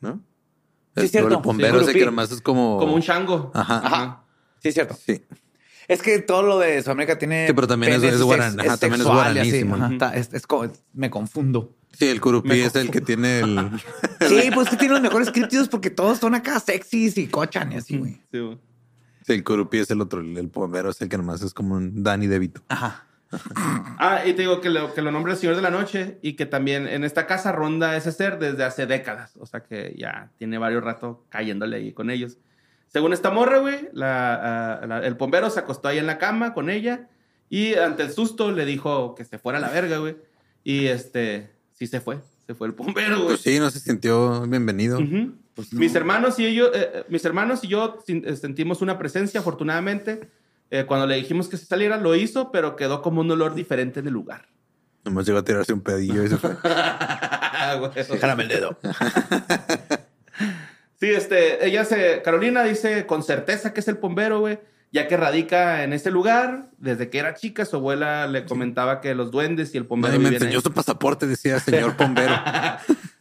¿no? 0.01 0.21
Sí, 0.97 1.05
Es 1.05 1.11
cierto. 1.11 1.29
El 1.29 1.37
bombero 1.37 1.79
Sí, 1.79 1.85
ese 1.91 1.99
que 1.99 2.05
nomás 2.05 2.29
es 2.33 2.41
como... 2.41 2.77
Como 2.77 2.95
un 2.95 3.01
chango. 3.01 3.51
Ajá. 3.53 3.77
Ajá. 3.85 4.23
Sí, 4.59 4.67
es 4.67 4.73
cierto. 4.73 4.95
Sí. 4.95 5.23
Es 5.87 6.01
que 6.01 6.19
todo 6.19 6.43
lo 6.43 6.59
de 6.59 6.81
Sudamérica 6.81 7.17
tiene. 7.17 7.47
Sí, 7.47 7.53
pero 7.53 7.67
también 7.67 7.93
es- 7.93 8.03
es 8.03 8.21
guaran- 8.21 8.51
sex- 8.55 8.67
ajá, 8.67 8.77
también 8.77 9.01
es 9.01 9.07
guaraní, 9.07 9.39
así. 9.39 9.61
Ajá, 9.71 9.89
está- 9.93 10.15
es- 10.15 10.33
es 10.33 10.43
me 10.93 11.09
confundo. 11.09 11.73
Sí, 11.93 12.07
el 12.07 12.19
curupí 12.19 12.59
es 12.59 12.75
el 12.75 12.89
que 12.91 13.01
tiene 13.01 13.39
el... 13.39 13.69
Sí, 14.27 14.49
pues 14.53 14.69
que 14.69 14.75
tiene 14.77 14.93
los 14.95 15.01
mejores 15.01 15.31
críptidos 15.31 15.69
porque 15.69 15.89
todos 15.89 16.17
son 16.19 16.33
acá 16.35 16.59
sexys 16.59 17.17
y 17.17 17.27
cochan 17.27 17.71
y 17.71 17.75
así, 17.77 17.97
güey. 17.97 18.21
Sí, 18.31 18.39
güey. 18.39 18.57
Sí, 19.25 19.33
el 19.33 19.43
curupí 19.43 19.77
es 19.77 19.89
el 19.91 20.01
otro. 20.01 20.19
El, 20.21 20.47
bombero 20.47 20.89
es 20.89 20.99
el 21.01 21.07
que 21.09 21.17
nomás 21.17 21.41
es 21.43 21.53
como 21.53 21.75
un 21.75 22.03
Danny 22.03 22.27
DeVito. 22.27 22.61
Ajá. 22.67 23.05
Ah, 23.55 24.21
y 24.25 24.33
te 24.33 24.41
digo 24.43 24.59
que 24.61 24.69
lo, 24.69 24.93
que 24.93 25.01
lo 25.01 25.11
nombra 25.11 25.33
el 25.33 25.39
Señor 25.39 25.55
de 25.55 25.61
la 25.61 25.71
Noche 25.71 26.19
y 26.21 26.33
que 26.33 26.45
también 26.45 26.87
en 26.87 27.03
esta 27.03 27.25
casa 27.25 27.51
ronda 27.51 27.95
ese 27.95 28.11
ser 28.11 28.37
desde 28.37 28.63
hace 28.63 28.85
décadas. 28.85 29.35
O 29.39 29.45
sea 29.45 29.61
que 29.61 29.95
ya 29.97 30.31
tiene 30.37 30.57
varios 30.57 30.83
rato 30.83 31.25
cayéndole 31.29 31.77
ahí 31.77 31.93
con 31.93 32.09
ellos. 32.09 32.37
Según 32.87 33.13
esta 33.13 33.31
morra, 33.31 33.57
güey, 33.59 33.89
la- 33.93 34.81
la- 34.87 34.99
el 34.99 35.15
bombero 35.15 35.49
se 35.49 35.59
acostó 35.59 35.87
ahí 35.87 35.97
en 35.97 36.05
la 36.05 36.17
cama 36.19 36.53
con 36.53 36.69
ella 36.69 37.07
y 37.49 37.73
ante 37.75 38.03
el 38.03 38.11
susto 38.11 38.51
le 38.51 38.65
dijo 38.65 39.15
que 39.15 39.25
se 39.25 39.39
fuera 39.39 39.57
a 39.57 39.61
la 39.61 39.69
verga, 39.69 39.97
güey. 39.97 40.15
Y 40.63 40.85
este, 40.87 41.51
sí 41.73 41.87
se 41.87 42.01
fue. 42.01 42.19
Se 42.45 42.55
fue 42.55 42.67
el 42.67 42.73
bombero, 42.73 43.17
güey. 43.17 43.27
Pues 43.29 43.41
sí, 43.41 43.59
no 43.59 43.69
se 43.69 43.79
sintió 43.79 44.41
bienvenido. 44.47 44.99
Ujú. 44.99 45.33
mis 45.71 45.95
hermanos 45.95 46.39
y 46.39 46.45
ellos, 46.45 46.71
eh, 46.73 46.91
eh, 46.93 47.03
mis 47.09 47.23
hermanos 47.25 47.63
y 47.63 47.67
yo 47.67 47.99
eh, 48.07 48.35
sentimos 48.35 48.81
una 48.81 48.97
presencia, 48.97 49.39
afortunadamente. 49.39 50.29
Eh, 50.71 50.85
cuando 50.85 51.05
le 51.05 51.15
dijimos 51.15 51.47
que 51.47 51.57
se 51.57 51.65
saliera, 51.65 51.97
lo 51.97 52.15
hizo, 52.15 52.51
pero 52.51 52.75
quedó 52.75 53.01
como 53.01 53.21
un 53.21 53.29
olor 53.29 53.53
diferente 53.53 53.99
en 53.99 54.07
el 54.07 54.13
lugar. 54.13 54.47
Nomás 55.05 55.25
llegó 55.25 55.39
a 55.39 55.45
tirarse 55.45 55.73
un 55.73 55.81
pedillo 55.81 56.23
y 56.23 56.29
se 56.29 56.37
fue. 56.37 56.55
Jálame 58.19 58.43
el 58.43 58.49
dedo. 58.49 58.77
Sí, 60.99 61.09
este, 61.09 61.67
ella 61.67 61.83
se, 61.83 62.21
Carolina 62.21 62.63
dice 62.63 63.05
con 63.05 63.23
certeza 63.23 63.73
que 63.73 63.81
es 63.81 63.87
el 63.89 63.95
bombero, 63.95 64.39
güey, 64.39 64.57
ya 64.93 65.07
que 65.09 65.17
radica 65.17 65.83
en 65.83 65.91
ese 65.91 66.09
lugar, 66.11 66.69
desde 66.77 67.09
que 67.09 67.17
era 67.19 67.33
chica, 67.33 67.65
su 67.65 67.75
abuela 67.75 68.27
le 68.27 68.45
comentaba 68.45 69.01
que 69.01 69.13
los 69.15 69.31
duendes 69.31 69.73
y 69.75 69.77
el 69.77 69.85
pombero 69.85 70.13
Nadie 70.13 70.29
me 70.29 70.35
enseñó 70.35 70.57
ahí. 70.59 70.63
su 70.63 70.71
pasaporte, 70.71 71.27
decía 71.27 71.59
señor 71.59 71.97
Pombero. 71.97 72.33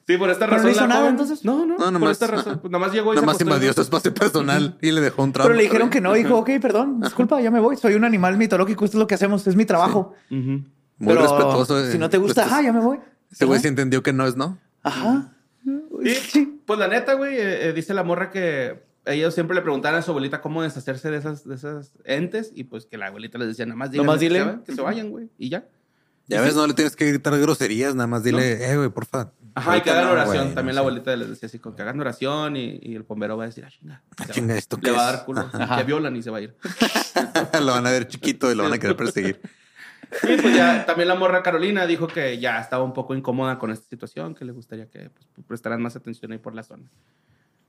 Sí, 0.07 0.17
por 0.19 0.29
esta 0.31 0.45
Pero 0.47 0.59
no 0.59 0.63
razón. 0.65 0.71
hizo 0.73 0.87
nada, 0.87 1.09
entonces. 1.09 1.45
No, 1.45 1.65
no, 1.65 1.75
No, 1.75 1.77
por 1.79 1.93
nomás- 1.93 2.11
esta 2.13 2.27
razón. 2.27 2.59
Pues 2.63 2.71
nada 2.71 2.85
más 2.85 2.93
llegó 2.95 3.13
y 3.13 3.17
Nada 3.17 3.21
se 3.23 3.27
más 3.33 3.41
invadió 3.41 3.73
su 3.73 3.81
espacio 3.81 4.13
personal 4.13 4.77
y 4.83 4.91
le 4.93 5.01
dejó 5.01 5.23
un 5.23 5.33
trauma. 5.33 5.47
Pero 5.49 5.57
le 5.57 5.63
dijeron 5.65 5.89
que 5.91 6.01
no. 6.01 6.13
Dijo, 6.13 6.37
ok, 6.37 6.51
perdón, 6.61 7.01
disculpa, 7.01 7.41
ya 7.41 7.51
me 7.51 7.59
voy. 7.61 7.77
Soy 7.79 7.95
un 7.95 8.05
animal 8.05 8.37
mitológico. 8.37 8.85
Esto 8.85 8.99
es 8.99 9.01
lo 9.01 9.07
que 9.07 9.15
hacemos. 9.15 9.47
Es 9.47 9.57
mi 9.57 9.65
trabajo. 9.65 10.15
Muy 10.29 10.65
Pero 10.99 11.23
respetuoso. 11.23 11.81
eh. 11.85 11.91
Si 11.93 11.99
no 11.99 12.11
te 12.11 12.19
gusta, 12.19 12.43
Pues, 12.43 12.53
ah, 12.55 12.63
ya 12.63 12.73
me 12.73 12.81
voy. 12.81 12.99
Ese 13.31 13.45
güey 13.47 13.61
sí 13.61 13.69
entendió 13.69 14.03
que 14.03 14.13
no 14.13 14.27
es 14.27 14.37
no. 14.37 14.59
Ajá. 14.83 15.33
Sí, 16.05 16.61
pues 16.67 16.79
la 16.79 16.89
neta, 16.89 17.15
güey, 17.15 17.37
eh, 17.37 17.69
eh, 17.69 17.73
dice 17.73 17.95
la 17.95 18.03
morra 18.03 18.31
que 18.31 18.83
ellos 19.07 19.35
siempre 19.35 19.55
le 19.55 19.63
preguntaban 19.63 19.99
a 19.99 20.03
su 20.03 20.11
abuelita 20.11 20.41
cómo 20.41 20.63
deshacerse 20.63 21.11
de 21.11 21.19
esas, 21.19 21.47
de 21.47 21.55
esas 21.55 21.93
entes 22.05 22.53
y 22.55 22.65
pues 22.65 22.87
que 22.87 22.99
la 22.99 23.07
abuelita 23.07 23.39
les 23.39 23.49
decía, 23.49 23.67
nada 23.67 23.77
más 23.77 23.91
que 23.91 23.99
dile. 23.99 24.39
se 24.39 24.45
vayan, 24.45 24.65
que 24.65 24.75
se 24.75 24.81
vayan, 24.81 25.11
güey, 25.11 25.29
y 25.39 25.49
ya. 25.49 25.67
Ya 26.29 26.41
ves, 26.41 26.55
no 26.55 26.67
le 26.67 26.75
tienes 26.75 26.95
que 26.95 27.07
gritar 27.07 27.39
groserías, 27.39 27.95
nada 27.95 28.07
más 28.07 28.23
dile, 28.23 28.71
eh, 28.71 28.77
güey, 28.77 28.89
porfa. 28.89 29.33
Ajá, 29.55 29.77
y 29.77 29.81
que 29.83 29.91
hagan 29.91 30.07
no, 30.07 30.13
oración. 30.13 30.55
También 30.55 30.67
no 30.67 30.69
la 30.69 30.75
sé. 30.75 30.79
abuelita 30.79 31.17
les 31.17 31.29
decía 31.29 31.47
así, 31.47 31.59
con 31.59 31.75
que 31.75 31.83
hagan 31.83 32.01
oración 32.01 32.57
y, 32.57 32.79
y 32.81 32.95
el 32.95 33.03
bombero 33.03 33.37
va 33.37 33.45
a 33.45 33.47
decir, 33.49 33.65
ah, 33.65 33.71
chinga. 33.71 34.03
Ah, 34.17 34.27
chinga, 34.31 34.57
¿esto 34.57 34.77
Le 34.77 34.83
qué 34.83 34.91
va 34.93 35.09
a 35.09 35.13
dar 35.13 35.25
culo. 35.25 35.51
Ajá. 35.53 35.77
Que 35.77 35.85
violan 35.85 36.17
y 36.17 36.23
se 36.23 36.31
va 36.31 36.39
a 36.39 36.41
ir. 36.41 36.57
lo 37.61 37.73
van 37.73 37.87
a 37.87 37.91
ver 37.91 38.09
chiquito 38.09 38.51
y 38.51 38.55
lo 38.55 38.63
van 38.63 38.73
a 38.73 38.79
querer 38.79 38.97
perseguir. 38.97 39.41
Y 40.23 40.37
pues 40.41 40.55
ya 40.55 40.85
también 40.87 41.09
la 41.09 41.15
morra 41.15 41.43
Carolina 41.43 41.87
dijo 41.87 42.07
que 42.07 42.39
ya 42.39 42.61
estaba 42.61 42.85
un 42.85 42.93
poco 42.93 43.15
incómoda 43.15 43.59
con 43.59 43.71
esta 43.71 43.89
situación, 43.89 44.35
que 44.35 44.45
le 44.45 44.53
gustaría 44.53 44.87
que 44.87 45.11
pues, 45.11 45.47
prestaran 45.47 45.83
más 45.83 45.97
atención 45.97 46.33
ahí 46.33 46.39
por 46.39 46.55
la 46.55 46.63
zona. 46.63 46.85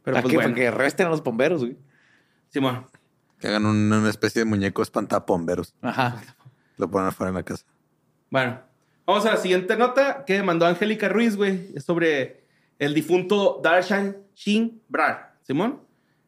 Pero 0.03 0.15
¿Para 0.15 0.21
pues 0.23 0.31
qué? 0.31 0.37
bueno, 0.37 0.55
que 0.55 0.71
resten 0.71 1.07
a 1.07 1.09
los 1.09 1.23
bomberos, 1.23 1.61
güey. 1.61 1.77
Simón. 2.49 2.85
Que 3.39 3.47
hagan 3.47 3.65
un- 3.65 3.91
una 3.91 4.09
especie 4.09 4.41
de 4.41 4.45
muñeco 4.45 4.81
espantapomberos. 4.81 5.73
Ajá. 5.81 6.21
Lo 6.77 6.89
ponen 6.89 7.07
afuera 7.09 7.29
en 7.29 7.35
la 7.35 7.43
casa. 7.43 7.65
Bueno, 8.29 8.59
vamos 9.05 9.25
a 9.25 9.31
la 9.31 9.37
siguiente 9.37 9.75
nota 9.77 10.23
que 10.25 10.41
mandó 10.43 10.65
Angélica 10.65 11.09
Ruiz, 11.09 11.35
güey. 11.35 11.71
Es 11.75 11.83
sobre 11.85 12.43
el 12.79 12.93
difunto 12.93 13.59
Darshan 13.63 14.17
Shin 14.35 14.81
Brar. 14.89 15.35
Simón. 15.43 15.81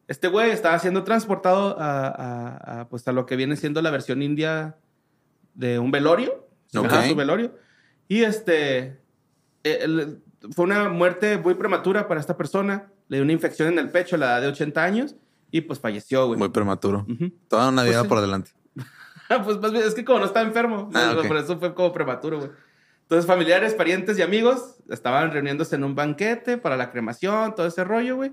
Este 0.08 0.28
güey 0.28 0.50
estaba 0.50 0.78
siendo 0.78 1.02
transportado 1.04 1.78
a, 1.80 2.06
a- 2.08 2.80
a, 2.80 2.88
pues, 2.88 3.06
a 3.08 3.12
lo 3.12 3.26
que 3.26 3.34
viene 3.36 3.56
siendo 3.56 3.82
la 3.82 3.90
versión 3.90 4.22
india 4.22 4.76
de 5.54 5.78
un 5.78 5.90
velorio. 5.90 6.46
Su 6.68 6.82
velorio. 7.16 7.54
Y 8.08 8.22
este. 8.22 9.00
eh, 9.64 9.78
el- 9.82 10.22
fue 10.52 10.64
una 10.64 10.88
muerte 10.90 11.38
muy 11.38 11.54
prematura 11.54 12.06
para 12.06 12.20
esta 12.20 12.36
persona. 12.36 12.88
Le 13.08 13.16
dio 13.18 13.24
una 13.24 13.32
infección 13.32 13.68
en 13.68 13.78
el 13.78 13.90
pecho 13.90 14.16
a 14.16 14.18
la 14.18 14.26
edad 14.26 14.40
de 14.42 14.48
80 14.48 14.82
años 14.82 15.14
y 15.50 15.60
pues 15.62 15.78
falleció, 15.78 16.26
güey. 16.26 16.38
Muy 16.38 16.48
prematuro. 16.48 17.06
Toda 17.48 17.68
una 17.68 17.82
Pues 17.82 17.90
vida 17.92 18.04
por 18.04 18.20
delante. 18.20 18.50
pues 19.44 19.58
más 19.60 19.72
bien, 19.72 19.84
es 19.86 19.94
que 19.94 20.04
como 20.04 20.18
no 20.20 20.24
estaba 20.26 20.46
enfermo, 20.46 20.90
Ah, 20.94 21.10
pues, 21.14 21.18
ok. 21.24 21.28
por 21.28 21.36
eso 21.36 21.58
fue 21.58 21.74
como 21.74 21.92
prematuro, 21.92 22.38
güey. 22.38 22.50
Entonces, 23.02 23.26
familiares, 23.26 23.74
parientes 23.74 24.18
y 24.18 24.22
amigos 24.22 24.76
estaban 24.90 25.30
reuniéndose 25.30 25.76
en 25.76 25.84
un 25.84 25.94
banquete 25.94 26.58
para 26.58 26.76
la 26.76 26.90
cremación, 26.90 27.54
todo 27.54 27.66
ese 27.66 27.84
rollo, 27.84 28.16
güey. 28.16 28.32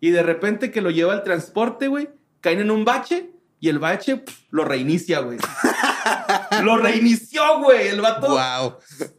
Y 0.00 0.10
de 0.10 0.22
repente 0.22 0.70
que 0.70 0.80
lo 0.80 0.90
lleva 0.90 1.12
al 1.12 1.22
transporte, 1.24 1.88
güey, 1.88 2.08
caen 2.40 2.60
en 2.60 2.70
un 2.70 2.86
bache 2.86 3.30
y 3.60 3.68
el 3.68 3.78
bache 3.78 4.24
lo 4.50 4.64
reinicia, 4.64 5.20
güey. 5.20 5.38
lo 6.62 6.78
reinició, 6.78 7.60
güey. 7.60 7.88
El 7.88 8.00
vato 8.00 8.28
Wow. 8.28 8.76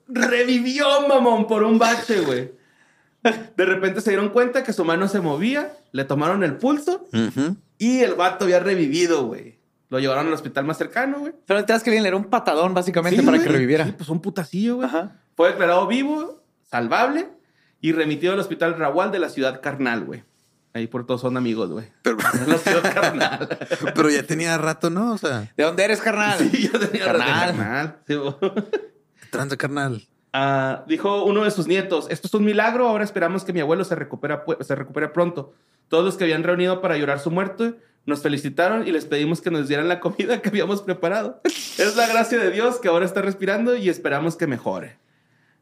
revivió, 0.08 1.08
mamón, 1.08 1.46
por 1.48 1.64
un 1.64 1.78
bache, 1.78 2.22
güey. 2.22 2.52
De 3.58 3.66
repente 3.66 4.02
se 4.02 4.12
dieron 4.12 4.30
cuenta 4.30 4.64
que 4.64 4.74
su 4.74 4.86
mano 4.86 5.08
se 5.08 5.20
movía, 5.20 5.74
le 5.92 6.06
tomaron 6.06 6.44
el 6.44 6.58
pulso 6.58 7.08
y 7.78 8.00
el 8.00 8.16
vato 8.16 8.46
había 8.46 8.60
revivido, 8.60 9.26
güey. 9.26 9.60
Lo 9.90 10.00
llevaron 10.00 10.28
al 10.28 10.34
hospital 10.34 10.66
más 10.66 10.78
cercano, 10.78 11.20
güey. 11.20 11.34
Pero 11.48 11.66
te 11.66 11.74
das 11.74 11.82
que 11.82 11.90
bien, 11.90 12.04
le 12.04 12.10
era 12.10 12.18
un 12.18 12.26
patadón 12.26 12.74
básicamente 12.76 13.20
Sí, 13.22 13.26
para 13.26 13.40
que 13.40 13.50
reviviera. 13.50 13.86
Sí, 13.86 13.94
pues 13.98 14.10
un 14.10 14.22
putacillo, 14.22 14.76
güey. 14.78 14.90
Fue 15.36 15.50
declarado 15.50 15.88
vivo, 15.88 16.44
salvable 16.70 17.28
y 17.82 17.92
remitido 17.92 18.34
al 18.34 18.40
hospital 18.40 18.78
Ragual 18.78 19.12
de 19.12 19.20
la 19.20 19.30
ciudad 19.30 19.62
carnal, 19.62 20.06
güey. 20.06 20.24
Ahí 20.76 20.86
por 20.86 21.08
todos 21.08 21.22
son 21.22 21.36
amigos, 21.38 21.72
güey. 21.72 21.88
Pero, 22.04 22.18
La 22.48 22.58
ciudad 22.60 22.94
carnal. 22.94 23.50
pero 23.96 24.10
ya 24.12 24.22
tenía 24.22 24.56
rato, 24.60 24.92
¿no? 24.92 25.14
O 25.14 25.18
sea, 25.18 25.52
¿De 25.58 25.64
dónde 25.64 25.84
eres, 25.84 26.00
carnal? 26.02 26.38
Sí, 26.38 26.70
yo 26.72 26.80
tenía 26.80 27.06
Carnal. 27.06 27.28
razón, 27.28 27.58
carnal. 27.58 27.98
Sí, 28.08 28.14
güey. 28.16 28.36
tranza 29.32 29.58
carnal. 29.58 30.08
Ah, 30.32 30.84
dijo 30.88 31.24
uno 31.24 31.44
de 31.44 31.52
sus 31.52 31.68
nietos, 31.68 32.08
esto 32.10 32.28
es 32.28 32.34
un 32.34 32.46
milagro, 32.46 32.88
ahora 32.88 33.04
esperamos 33.04 33.44
que 33.44 33.54
mi 33.54 33.62
abuelo 33.62 33.84
se 33.84 33.96
recupera, 33.96 34.44
se 34.62 34.76
recupere 34.76 35.08
pronto. 35.10 35.54
Todos 35.88 36.06
los 36.06 36.18
que 36.18 36.26
habían 36.26 36.44
reunido 36.44 36.82
para 36.82 36.98
llorar 36.98 37.20
su 37.20 37.32
muerte 37.32 37.76
nos 38.06 38.22
felicitaron 38.22 38.88
y 38.88 38.92
les 38.92 39.06
pedimos 39.06 39.42
que 39.42 39.52
nos 39.52 39.68
dieran 39.68 39.88
la 39.88 40.00
comida 40.00 40.42
que 40.42 40.50
habíamos 40.50 40.82
preparado. 40.82 41.42
es 41.46 41.96
la 41.96 42.08
gracia 42.08 42.38
de 42.38 42.52
Dios 42.52 42.80
que 42.80 42.88
ahora 42.88 43.06
está 43.06 43.22
respirando 43.22 43.76
y 43.76 43.90
esperamos 43.90 44.36
que 44.36 44.48
mejore. 44.48 44.98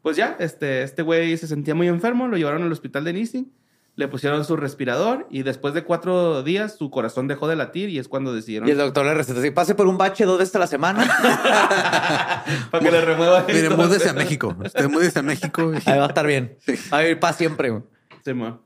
Pues 0.01 0.17
ya, 0.17 0.35
este 0.39 0.83
este 0.83 1.01
güey 1.01 1.37
se 1.37 1.47
sentía 1.47 1.75
muy 1.75 1.87
enfermo, 1.87 2.27
lo 2.27 2.37
llevaron 2.37 2.63
al 2.63 2.71
hospital 2.71 3.03
de 3.03 3.13
Nisi, 3.13 3.51
le 3.97 4.07
pusieron 4.07 4.45
su 4.45 4.55
respirador 4.55 5.27
y 5.31 5.41
después 5.43 5.73
de 5.73 5.83
cuatro 5.83 6.43
días 6.43 6.77
su 6.77 6.89
corazón 6.91 7.27
dejó 7.27 7.47
de 7.47 7.55
latir 7.55 7.89
y 7.89 7.97
es 7.97 8.07
cuando 8.07 8.31
decidieron 8.31 8.69
Y 8.69 8.71
el 8.71 8.77
doctor 8.77 9.05
le 9.05 9.13
receta 9.15 9.39
así, 9.39 9.49
pase 9.51 9.73
por 9.75 9.87
un 9.87 9.97
bache 9.97 10.23
dos 10.23 10.37
veces 10.37 10.55
a 10.55 10.59
la 10.59 10.67
semana. 10.67 11.03
para 12.71 12.83
que 12.83 12.91
le 12.91 13.01
remueva. 13.01 13.43
Mire, 13.47 13.69
múdese 13.71 14.09
a. 14.09 14.13
México. 14.13 14.55
Usted 14.63 14.89
múdese 14.89 15.19
a 15.19 15.23
México. 15.23 15.73
y- 15.73 15.89
Ahí 15.89 15.97
va 15.97 16.05
a 16.05 16.07
estar 16.09 16.25
bien. 16.27 16.57
Va 16.93 16.99
a 16.99 17.01
vivir 17.01 17.19
para 17.19 17.33
siempre. 17.33 17.69
güey. 17.71 17.83
Sí, 18.23 18.33
mo. 18.33 18.61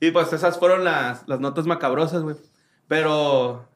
Y 0.00 0.10
pues 0.10 0.32
esas 0.32 0.58
fueron 0.58 0.84
las, 0.84 1.22
las 1.28 1.40
notas 1.40 1.66
macabrosas, 1.66 2.22
güey. 2.22 2.36
Pero 2.88 3.68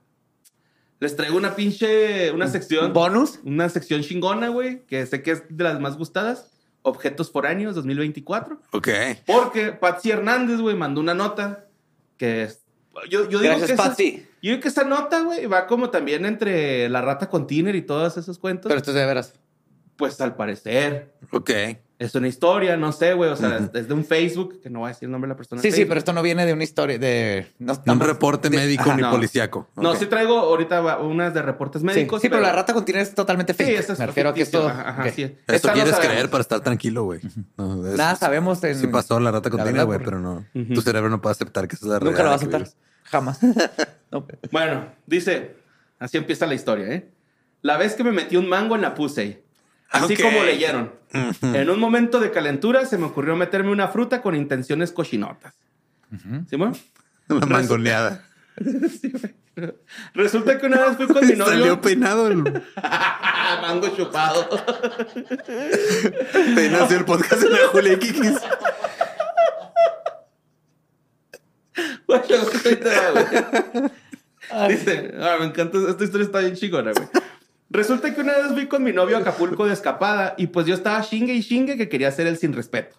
les 1.01 1.15
traigo 1.17 1.37
una 1.37 1.55
pinche, 1.55 2.33
una 2.33 2.49
sección, 2.49 2.93
¿Bonus? 2.93 3.39
una 3.45 3.69
sección 3.69 4.03
chingona, 4.03 4.49
güey, 4.49 4.85
que 4.87 5.07
sé 5.07 5.23
que 5.23 5.31
es 5.31 5.45
de 5.49 5.65
las 5.65 5.79
más 5.81 5.97
gustadas. 5.97 6.51
Objetos 6.83 7.31
foráneos 7.31 7.75
2024. 7.75 8.61
Ok. 8.73 8.89
Porque 9.27 9.73
Patsy 9.73 10.11
Hernández, 10.11 10.61
güey, 10.61 10.77
mandó 10.77 11.01
una 11.01 11.15
nota 11.15 11.67
que 12.17 12.45
es... 12.45 12.65
Yo, 13.11 13.29
yo 13.29 13.39
digo 13.41 13.43
Gracias, 13.55 13.67
que 13.69 13.73
esa- 13.75 13.83
Patsy. 13.85 14.27
yo 14.43 14.51
digo 14.51 14.61
que 14.63 14.69
esa 14.69 14.85
nota, 14.85 15.21
güey, 15.23 15.47
va 15.47 15.67
como 15.67 15.91
también 15.91 16.25
entre 16.27 16.89
la 16.89 17.01
rata 17.01 17.29
con 17.29 17.47
Tiner 17.47 17.77
y 17.77 17.83
todos 17.83 18.17
esos 18.17 18.39
cuentos. 18.39 18.69
Pero 18.69 18.79
esto 18.79 18.91
es 18.91 18.97
de 18.97 19.07
veras. 19.07 19.35
Pues 19.97 20.21
al 20.21 20.35
parecer 20.37 21.13
Ok. 21.33 21.51
Es 21.99 22.15
una 22.15 22.29
historia, 22.29 22.77
no 22.77 22.93
sé, 22.93 23.13
güey. 23.15 23.29
O 23.31 23.37
sea, 23.37 23.69
es 23.75 23.89
de 23.89 23.95
un 23.95 24.05
Facebook, 24.05 24.61
que 24.63 24.71
no 24.71 24.81
voy 24.81 24.87
a 24.87 24.89
decir 24.91 25.07
el 25.07 25.11
nombre 25.13 25.27
de 25.29 25.33
la 25.35 25.37
persona. 25.37 25.61
Sí, 25.61 25.73
sí, 25.73 25.85
pero 25.85 25.99
esto 25.99 26.13
no 26.13 26.23
viene 26.23 26.47
de 26.47 26.53
una 26.53 26.63
historia 26.63 26.99
de... 26.99 27.49
No, 27.59 27.67
No 27.67 27.73
un 27.73 27.79
estamos- 27.81 28.07
reporte 28.07 28.51
de- 28.51 28.57
médico 28.57 28.83
Ajá. 28.85 28.97
ni 28.97 29.03
no. 29.03 29.11
policíaco. 29.11 29.69
No, 29.77 29.91
Ok. 29.91 29.97
sí 29.99 30.07
traigo 30.07 30.39
ahorita 30.39 30.99
unas 30.99 31.35
de 31.35 31.43
reportes 31.43 31.81
Sí, 31.81 31.87
médicos. 31.87 32.23
sí, 32.23 32.29
pero 32.29 32.41
la 32.41 32.53
rata 32.53 32.73
contiene 32.73 33.01
es 33.01 33.15
totalmente 33.15 33.53
Sí, 33.53 33.65
fake. 33.65 33.79
esa 33.81 33.93
es 33.95 33.99
Me 33.99 34.07
refiero 34.07 34.29
a 34.31 34.35
que 34.35 34.43
esto... 34.43 34.69
Ajá, 34.69 35.11
sí. 35.11 35.37
Esta 35.47 35.69
no 35.69 35.75
quieres 35.75 35.97
creer 35.97 36.31
para 36.31 36.43
estar 36.43 36.61
tranquilo, 36.61 37.05
güey. 37.05 37.21
No, 37.57 37.87
es- 37.87 37.97
Nada 37.97 38.15
sabemos 38.17 38.63
en... 38.65 38.77
Sí 38.79 38.87
pasó 38.87 39.19
la 39.19 39.31
rata 39.33 39.49
verdad, 39.51 39.85
güey, 39.87 39.99
pero 39.99 40.21
no. 40.21 40.45
Tu 40.53 40.81
cerebro 40.83 41.11
no 41.11 41.21
puede 41.21 41.33
aceptar 41.33 41.67
que 41.67 41.75
esa 41.77 41.87
es 41.87 41.91
la 41.91 41.99
realidad. 41.99 42.13
Nunca 42.13 42.23
lo 42.23 42.29
va 42.29 42.35
a 42.35 42.37
aceptar. 42.37 42.69
Jamás. 43.05 43.41
No. 44.11 44.27
Bueno, 44.53 44.87
dice, 45.07 45.57
así 45.99 46.17
empieza 46.17 46.47
la 46.47 46.55
historia, 46.55 46.87
¿eh? 46.89 47.11
La 47.61 47.77
vez 47.77 47.95
que 47.95 48.03
me 48.05 48.11
metí 48.11 48.37
un 48.39 48.49
mango 48.49 48.75
en 48.75 48.81
la 48.81 48.95
puse. 48.95 49.43
Así 49.91 50.15
Ok. 50.15 50.23
como 50.23 50.43
leyeron. 50.45 50.93
En 51.43 51.71
un 51.71 51.81
momento 51.81 52.21
de 52.21 52.31
calentura 52.31 52.85
se 52.85 52.99
me 52.99 53.07
ocurrió 53.07 53.37
meterme 53.37 53.71
una 53.71 53.89
fruta 53.89 54.21
con 54.21 54.35
intenciones 54.35 54.93
cochinotas. 54.93 55.55
¿Sí, 56.49 56.57
bueno? 56.57 56.77
La 57.29 57.47
mangoneada. 57.47 58.25
Resulta 60.15 60.59
que 60.59 60.67
una 60.67 60.85
vez 60.87 60.97
fui 60.97 61.07
con 61.07 61.27
mi 61.27 61.33
novio. 61.35 61.53
Salió 61.53 61.81
peinado 61.81 62.29
el... 62.29 62.45
mango 63.63 63.89
chupado. 63.97 64.49
Te 66.33 66.71
nació 66.71 66.99
el 66.99 67.05
podcast 67.05 67.43
de 67.43 67.51
la 67.51 67.69
Julia 67.69 67.99
Kikis. 67.99 68.41
Bueno, 72.07 72.25
güey. 72.63 72.79
Dice, 74.69 75.15
ah, 75.21 75.37
me 75.41 75.47
encanta, 75.47 75.79
esta 75.89 76.05
historia 76.05 76.25
está 76.25 76.39
bien 76.41 76.55
chingona, 76.55 76.93
güey. 76.93 77.09
Resulta 77.71 78.15
que 78.15 78.21
una 78.21 78.37
vez 78.39 78.53
fui 78.53 78.67
con 78.67 78.83
mi 78.83 78.93
novio 78.93 79.17
a 79.17 79.21
Acapulco 79.21 79.67
de 79.67 79.75
escapada 79.75 80.35
y 80.39 80.47
pues 80.47 80.67
yo 80.67 80.75
estaba 80.75 81.03
chingue 81.03 81.35
y 81.35 81.43
chingue 81.43 81.77
que 81.77 81.89
quería 81.89 82.09
hacer 82.09 82.27
el 82.27 82.39
sin 82.39 82.55
respeto. 82.55 82.97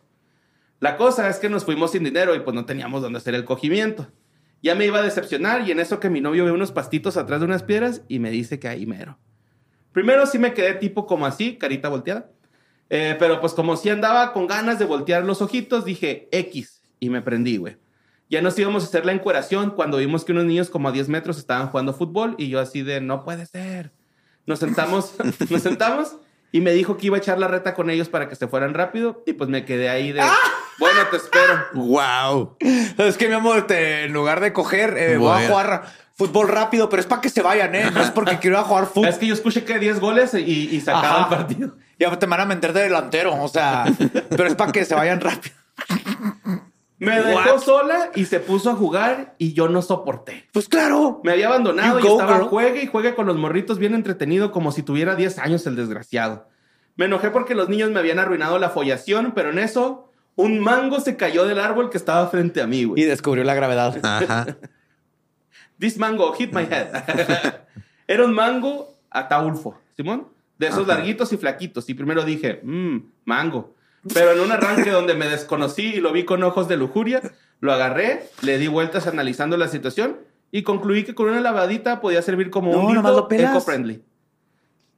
La 0.79 0.95
cosa 0.95 1.27
es 1.27 1.39
que 1.39 1.49
nos 1.49 1.65
fuimos 1.65 1.91
sin 1.91 2.03
dinero 2.03 2.35
y 2.35 2.39
pues 2.41 2.53
no 2.53 2.65
teníamos 2.65 3.01
dónde 3.01 3.17
hacer 3.17 3.33
el 3.33 3.45
cogimiento. 3.45 4.07
Ya 4.61 4.75
me 4.75 4.85
iba 4.85 4.99
a 4.99 5.03
decepcionar 5.03 5.67
y 5.67 5.71
en 5.71 5.79
eso 5.79 5.99
que 5.99 6.09
mi 6.09 6.21
novio 6.21 6.45
ve 6.45 6.51
unos 6.51 6.71
pastitos 6.71 7.17
atrás 7.17 7.39
de 7.39 7.47
unas 7.47 7.63
piedras 7.63 8.03
y 8.07 8.19
me 8.19 8.29
dice 8.29 8.59
que 8.59 8.67
ahí 8.67 8.85
mero. 8.85 9.17
Primero 9.91 10.25
sí 10.27 10.37
me 10.37 10.53
quedé 10.53 10.75
tipo 10.75 11.07
como 11.07 11.25
así, 11.25 11.57
carita 11.57 11.89
volteada. 11.89 12.29
Eh, 12.89 13.15
pero 13.19 13.39
pues 13.41 13.53
como 13.53 13.75
si 13.75 13.89
andaba 13.89 14.33
con 14.33 14.47
ganas 14.47 14.79
de 14.79 14.85
voltear 14.85 15.23
los 15.23 15.41
ojitos, 15.41 15.85
dije 15.85 16.27
X 16.31 16.81
y 16.99 17.09
me 17.09 17.21
prendí, 17.21 17.57
güey. 17.57 17.77
Ya 18.29 18.41
nos 18.41 18.57
íbamos 18.59 18.83
a 18.83 18.87
hacer 18.87 19.05
la 19.05 19.13
encueración 19.13 19.71
cuando 19.71 19.97
vimos 19.97 20.23
que 20.23 20.31
unos 20.31 20.45
niños 20.45 20.69
como 20.69 20.89
a 20.89 20.91
10 20.91 21.09
metros 21.09 21.39
estaban 21.39 21.67
jugando 21.69 21.93
fútbol 21.93 22.35
y 22.37 22.49
yo 22.49 22.59
así 22.59 22.83
de 22.83 23.01
no 23.01 23.23
puede 23.23 23.47
ser. 23.47 23.91
Nos 24.45 24.59
sentamos, 24.59 25.13
nos 25.49 25.61
sentamos 25.61 26.15
Y 26.51 26.61
me 26.61 26.71
dijo 26.71 26.97
que 26.97 27.07
iba 27.07 27.17
a 27.17 27.19
echar 27.19 27.37
la 27.39 27.47
reta 27.47 27.73
con 27.75 27.89
ellos 27.89 28.09
para 28.09 28.27
que 28.29 28.35
se 28.35 28.47
fueran 28.47 28.73
rápido. 28.73 29.23
Y 29.27 29.33
pues 29.33 29.49
me 29.49 29.65
quedé 29.65 29.89
ahí 29.89 30.11
de, 30.11 30.21
bueno, 30.79 30.99
te 31.11 31.17
espero. 31.17 31.59
Wow. 31.73 32.57
Es 32.97 33.17
que, 33.17 33.27
mi 33.27 33.35
amor, 33.35 33.67
te- 33.67 34.05
en 34.05 34.13
lugar 34.13 34.39
de 34.39 34.51
coger, 34.53 34.97
eh, 34.97 35.17
voy 35.17 35.43
a 35.43 35.47
jugar 35.47 35.83
fútbol 36.15 36.47
rápido, 36.47 36.89
pero 36.89 36.99
es 37.01 37.05
para 37.05 37.21
que 37.21 37.29
se 37.29 37.41
vayan, 37.41 37.75
¿eh? 37.75 37.91
No 37.91 38.01
es 38.01 38.11
porque 38.11 38.39
quiero 38.39 38.57
ir 38.57 38.61
a 38.61 38.65
jugar 38.65 38.87
fútbol. 38.87 39.07
Es 39.09 39.17
que 39.17 39.27
yo 39.27 39.33
escuché 39.33 39.63
que 39.63 39.77
10 39.79 39.99
goles 39.99 40.33
y, 40.33 40.39
y 40.75 40.81
sacaba 40.81 41.21
Ajá. 41.21 41.21
el 41.21 41.37
partido. 41.37 41.77
Ya 41.99 42.17
te 42.17 42.25
van 42.25 42.39
a 42.41 42.45
meter 42.45 42.73
de 42.73 42.81
delantero, 42.83 43.41
o 43.41 43.47
sea, 43.47 43.85
pero 44.29 44.45
es 44.47 44.55
para 44.55 44.71
que 44.71 44.85
se 44.85 44.95
vayan 44.95 45.19
rápido. 45.21 45.55
Me 46.99 47.21
dejó 47.21 47.59
sola 47.59 48.11
y 48.13 48.25
se 48.25 48.39
puso 48.39 48.69
a 48.71 48.75
jugar 48.75 49.35
y 49.37 49.53
yo 49.53 49.69
no 49.69 49.81
soporté. 49.81 50.47
Pues 50.51 50.67
claro. 50.67 51.21
Me 51.23 51.31
había 51.31 51.47
abandonado 51.47 51.99
You 51.99 52.05
y 52.05 52.09
go, 52.09 52.19
estaba 52.19 52.37
girl. 52.37 52.47
juegue 52.49 52.83
y 52.83 52.87
juegue 52.87 53.15
con 53.15 53.25
los 53.25 53.37
morritos 53.37 53.79
bien 53.79 53.93
entretenido 53.95 54.51
como 54.51 54.71
si 54.73 54.83
tuviera 54.83 55.15
10 55.15 55.39
años 55.39 55.65
el 55.65 55.75
desgraciado. 55.77 56.47
Me 56.97 57.05
enojé 57.05 57.29
porque 57.31 57.55
los 57.55 57.69
niños 57.69 57.89
me 57.91 57.99
habían 57.99 58.19
arruinado 58.19 58.59
la 58.59 58.69
follación, 58.69 59.31
pero 59.33 59.51
en 59.51 59.59
eso 59.59 60.11
un 60.35 60.59
mango 60.59 60.99
se 60.99 61.15
cayó 61.15 61.45
del 61.45 61.59
árbol 61.59 61.89
que 61.89 61.97
estaba 61.97 62.27
frente 62.27 62.61
a 62.61 62.67
mí, 62.67 62.79
Y 62.79 62.85
güey. 62.85 63.03
descubrió 63.05 63.43
la 63.45 63.53
gravedad. 63.55 63.97
Ajá. 64.03 64.57
This 65.79 65.97
mango 65.97 66.33
hit 66.33 66.51
my 66.53 66.63
head. 66.63 66.87
Era 68.07 68.25
un 68.25 68.33
mango 68.33 68.97
ataulfo, 69.09 69.77
Simón. 69.95 70.27
De 70.57 70.67
esos 70.67 70.85
larguitos 70.85 71.31
y 71.31 71.37
flaquitos. 71.37 71.89
Y 71.89 71.93
primero 71.93 72.25
dije, 72.25 72.59
mmm, 72.63 72.97
mango. 73.23 73.75
Pero 74.13 74.31
en 74.31 74.39
un 74.39 74.51
arranque 74.51 74.91
donde 74.91 75.13
me 75.15 75.27
desconocí 75.27 75.83
y 75.95 75.99
lo 75.99 76.11
vi 76.13 76.23
con 76.25 76.41
ojos 76.43 76.67
de 76.67 76.77
lujuria, 76.77 77.21
lo 77.59 77.73
agarré, 77.73 78.23
le 78.41 78.57
di 78.57 78.67
vueltas 78.67 79.07
analizando 79.07 79.57
la 79.57 79.67
situación 79.67 80.17
y 80.51 80.63
concluí 80.63 81.03
que 81.03 81.13
con 81.15 81.27
una 81.29 81.41
lavadita 81.41 81.99
podía 82.01 82.21
servir 82.21 82.49
como 82.49 82.71
No, 82.71 82.79
un 82.85 83.27
pelas. 83.27 83.51
eco-friendly. 83.51 84.01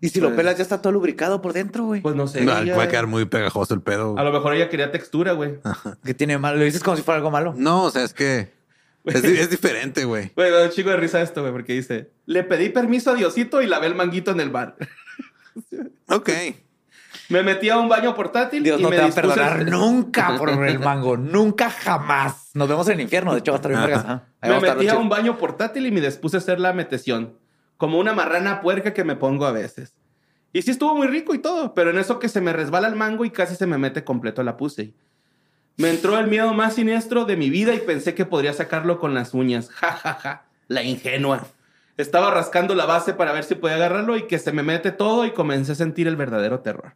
Y 0.04 0.10
si 0.10 0.20
lo 0.20 0.36
pelas, 0.36 0.58
ya 0.58 0.64
está 0.64 0.82
todo 0.82 0.94
lubricado 0.94 1.42
por 1.44 1.54
dentro, 1.54 1.84
güey. 1.86 2.02
Pues 2.02 2.16
no 2.16 2.26
sé. 2.28 2.42
No, 2.42 2.58
ella- 2.58 2.74
puede 2.74 2.88
quedar 2.88 3.06
muy 3.08 3.26
pegajoso 3.26 3.74
el 3.76 3.82
pedo. 3.82 4.18
A 4.18 4.24
lo 4.24 4.32
mejor 4.32 4.54
ella 4.56 4.68
quería 4.68 4.92
textura, 4.92 5.34
güey. 5.34 5.60
Que 6.04 6.14
tiene 6.16 6.40
malo. 6.40 6.58
Lo 6.58 6.64
dices 6.64 6.82
como 6.82 6.98
si 6.98 7.04
fuera 7.04 7.18
algo 7.18 7.30
malo. 7.30 7.54
No, 7.56 7.84
o 7.84 7.92
sea, 7.92 8.04
es 8.04 8.14
que 8.14 8.50
es, 9.06 9.24
es 9.24 9.50
diferente, 9.52 10.06
güey. 10.06 10.32
Güey, 10.36 10.50
me 10.50 10.58
da 10.58 10.64
un 10.66 10.72
chico 10.72 10.90
de 10.90 10.98
risa 10.98 11.22
esto, 11.22 11.42
güey, 11.42 11.54
porque 11.54 11.74
dice, 11.74 12.10
le 12.26 12.44
pedí 12.44 12.70
permiso 12.70 13.12
a 13.12 13.14
Diosito 13.16 13.62
y 13.62 13.68
lavé 13.68 13.88
el 13.88 13.96
manguito 13.96 14.32
en 14.32 14.40
el 14.40 14.50
bar. 14.50 14.76
Ok. 16.08 16.30
Me 17.32 17.44
metí 17.44 17.70
a 17.70 17.78
un 17.78 17.90
baño 17.90 18.14
portátil 18.14 18.64
Dios 18.64 18.80
y 18.80 18.84
no 18.84 18.90
me 18.90 18.98
te 18.98 19.02
va 19.02 19.08
a 19.08 19.12
perdonar 19.12 19.66
nunca 19.66 20.36
por 20.38 20.50
el 20.50 20.80
mango. 20.80 21.18
Nunca 21.18 21.70
jamás. 21.70 22.52
Nos 22.54 22.68
vemos 22.68 22.88
en 22.88 22.94
el 22.96 23.02
infierno. 23.02 23.34
De 23.34 23.40
hecho, 23.40 23.52
va 23.52 23.56
a 23.56 23.60
estar 23.60 23.72
bien 23.72 23.82
vergas. 23.82 24.04
Ajá. 24.04 24.24
Ahí 24.42 24.50
Me 24.50 24.56
a 24.58 24.76
metí 24.76 24.88
a 24.90 24.98
un 24.98 25.10
baño 25.10 25.38
portátil 25.38 25.86
y 25.86 25.92
me 25.92 26.02
dispuse 26.02 26.38
a 26.38 26.40
hacer 26.40 26.60
la 26.60 26.74
meteción. 26.74 27.38
Como 27.78 28.00
una 28.00 28.14
marrana 28.14 28.62
puerca 28.62 28.94
que 28.94 29.04
me 29.04 29.16
pongo 29.16 29.46
a 29.46 29.52
veces. 29.52 29.96
Y 30.54 30.62
sí 30.62 30.72
estuvo 30.72 30.96
muy 30.96 31.08
rico 31.08 31.34
y 31.34 31.40
todo, 31.40 31.74
pero 31.74 31.92
en 31.92 31.98
eso 31.98 32.20
que 32.20 32.28
se 32.28 32.42
me 32.42 32.52
resbala 32.52 32.88
el 32.88 32.96
mango 32.96 33.24
y 33.24 33.30
casi 33.30 33.56
se 33.56 33.68
me 33.68 33.78
mete 33.78 34.04
completo 34.04 34.44
la 34.44 34.58
puse. 34.58 34.94
Me 35.78 35.90
entró 35.90 36.18
el 36.20 36.28
miedo 36.28 36.54
más 36.54 36.76
siniestro 36.76 37.26
de 37.26 37.38
mi 37.38 37.50
vida 37.50 37.74
y 37.74 37.80
pensé 37.80 38.14
que 38.14 38.26
podría 38.26 38.54
sacarlo 38.54 39.00
con 39.00 39.14
las 39.14 39.34
uñas. 39.34 39.70
Ja, 39.70 39.94
ja, 39.94 40.14
ja. 40.16 40.46
La 40.68 40.84
ingenua. 40.84 41.48
Estaba 41.98 42.32
rascando 42.32 42.76
la 42.76 42.86
base 42.86 43.14
para 43.14 43.32
ver 43.32 43.44
si 43.44 43.56
podía 43.56 43.76
agarrarlo 43.76 44.18
y 44.18 44.28
que 44.28 44.40
se 44.40 44.52
me 44.52 44.64
mete 44.64 44.92
todo 44.92 45.26
y 45.26 45.32
comencé 45.32 45.72
a 45.72 45.76
sentir 45.76 46.08
el 46.08 46.16
verdadero 46.16 46.60
terror. 46.60 46.96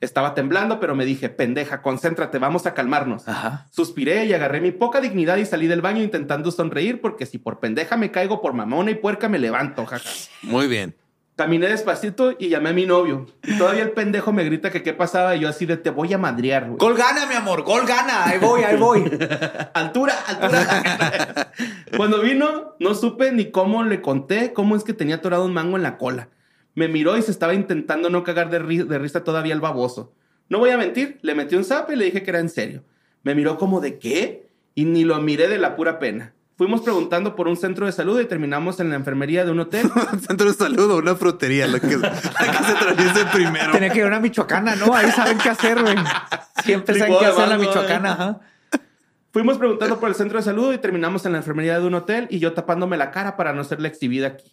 Estaba 0.00 0.34
temblando, 0.34 0.80
pero 0.80 0.94
me 0.94 1.04
dije, 1.04 1.28
pendeja, 1.28 1.80
concéntrate, 1.80 2.38
vamos 2.38 2.66
a 2.66 2.74
calmarnos. 2.74 3.26
Ajá. 3.28 3.66
Suspiré 3.70 4.26
y 4.26 4.34
agarré 4.34 4.60
mi 4.60 4.70
poca 4.70 5.00
dignidad 5.00 5.36
y 5.36 5.46
salí 5.46 5.66
del 5.66 5.80
baño 5.80 6.02
intentando 6.02 6.50
sonreír 6.50 7.00
porque 7.00 7.26
si 7.26 7.38
por 7.38 7.60
pendeja 7.60 7.96
me 7.96 8.10
caigo, 8.10 8.42
por 8.42 8.52
mamona 8.52 8.90
y 8.90 8.96
puerca 8.96 9.28
me 9.28 9.38
levanto, 9.38 9.86
jaja. 9.86 10.10
Muy 10.42 10.66
bien. 10.66 10.94
Caminé 11.36 11.66
despacito 11.66 12.36
y 12.38 12.48
llamé 12.48 12.70
a 12.70 12.72
mi 12.72 12.86
novio. 12.86 13.26
Y 13.42 13.58
todavía 13.58 13.82
el 13.82 13.90
pendejo 13.90 14.32
me 14.32 14.44
grita 14.44 14.70
que 14.70 14.84
qué 14.84 14.92
pasaba 14.92 15.34
y 15.34 15.40
yo 15.40 15.48
así 15.48 15.66
de 15.66 15.76
te 15.76 15.90
voy 15.90 16.12
a 16.12 16.18
madrear, 16.18 16.66
güey. 16.66 16.78
Gol 16.78 16.96
gana, 16.96 17.26
mi 17.26 17.34
amor. 17.34 17.64
Gol 17.64 17.84
gana. 17.86 18.26
Ahí 18.26 18.38
voy, 18.38 18.62
ahí 18.62 18.76
voy. 18.76 19.02
altura, 19.74 20.14
altura. 20.28 21.50
Cuando 21.96 22.20
vino, 22.20 22.76
no 22.78 22.94
supe 22.94 23.32
ni 23.32 23.50
cómo 23.50 23.82
le 23.82 24.00
conté 24.00 24.52
cómo 24.52 24.76
es 24.76 24.84
que 24.84 24.92
tenía 24.92 25.16
atorado 25.16 25.44
un 25.44 25.52
mango 25.52 25.76
en 25.76 25.82
la 25.82 25.98
cola. 25.98 26.28
Me 26.74 26.88
miró 26.88 27.16
y 27.16 27.22
se 27.22 27.30
estaba 27.30 27.54
intentando 27.54 28.10
no 28.10 28.24
cagar 28.24 28.50
de, 28.50 28.60
ri- 28.60 28.84
de 28.86 28.98
risa 28.98 29.22
todavía 29.24 29.54
el 29.54 29.60
baboso. 29.60 30.12
No 30.48 30.58
voy 30.58 30.70
a 30.70 30.76
mentir, 30.78 31.18
le 31.22 31.34
metí 31.34 31.54
un 31.56 31.64
zap 31.64 31.90
y 31.90 31.96
le 31.96 32.04
dije 32.06 32.22
que 32.22 32.30
era 32.30 32.40
en 32.40 32.48
serio. 32.48 32.82
Me 33.22 33.34
miró 33.34 33.56
como 33.58 33.80
de 33.80 33.98
qué 33.98 34.48
y 34.74 34.84
ni 34.84 35.04
lo 35.04 35.18
miré 35.20 35.48
de 35.48 35.58
la 35.58 35.76
pura 35.76 35.98
pena. 35.98 36.34
Fuimos 36.56 36.82
preguntando 36.82 37.34
por 37.34 37.48
un 37.48 37.56
centro 37.56 37.86
de 37.86 37.90
salud 37.92 38.20
y 38.20 38.26
terminamos 38.26 38.78
en 38.78 38.88
la 38.90 38.94
enfermería 38.96 39.44
de 39.44 39.50
un 39.50 39.58
hotel. 39.60 39.90
Centro 40.26 40.46
de 40.46 40.54
salud 40.56 40.88
o 40.90 40.98
una 40.98 41.16
frutería, 41.16 41.66
la 41.66 41.80
que, 41.80 41.96
la 41.98 42.10
que 42.12 42.64
se 42.64 42.72
atraviese 42.72 43.24
primero. 43.32 43.72
Tenía 43.72 43.90
que 43.90 43.98
ir 43.98 44.04
a 44.04 44.08
una 44.08 44.20
michoacana, 44.20 44.76
¿no? 44.76 44.94
Ahí 44.94 45.10
saben 45.10 45.38
qué 45.38 45.48
hacer, 45.48 45.80
güey. 45.82 45.96
Siempre 46.62 46.96
saben 46.98 47.14
qué 47.18 47.26
hacer 47.26 47.44
en 47.44 47.50
la 47.50 47.58
michoacana. 47.58 48.08
eh. 48.10 48.12
Ajá. 48.12 48.40
Fuimos 49.32 49.58
preguntando 49.58 49.98
por 49.98 50.08
el 50.08 50.14
centro 50.14 50.38
de 50.38 50.44
salud 50.44 50.72
y 50.72 50.78
terminamos 50.78 51.26
en 51.26 51.32
la 51.32 51.38
enfermería 51.38 51.80
de 51.80 51.86
un 51.86 51.94
hotel 51.94 52.28
y 52.30 52.38
yo 52.38 52.52
tapándome 52.52 52.96
la 52.96 53.10
cara 53.10 53.36
para 53.36 53.52
no 53.52 53.64
ser 53.64 53.80
la 53.80 53.88
exhibida 53.88 54.28
aquí. 54.28 54.52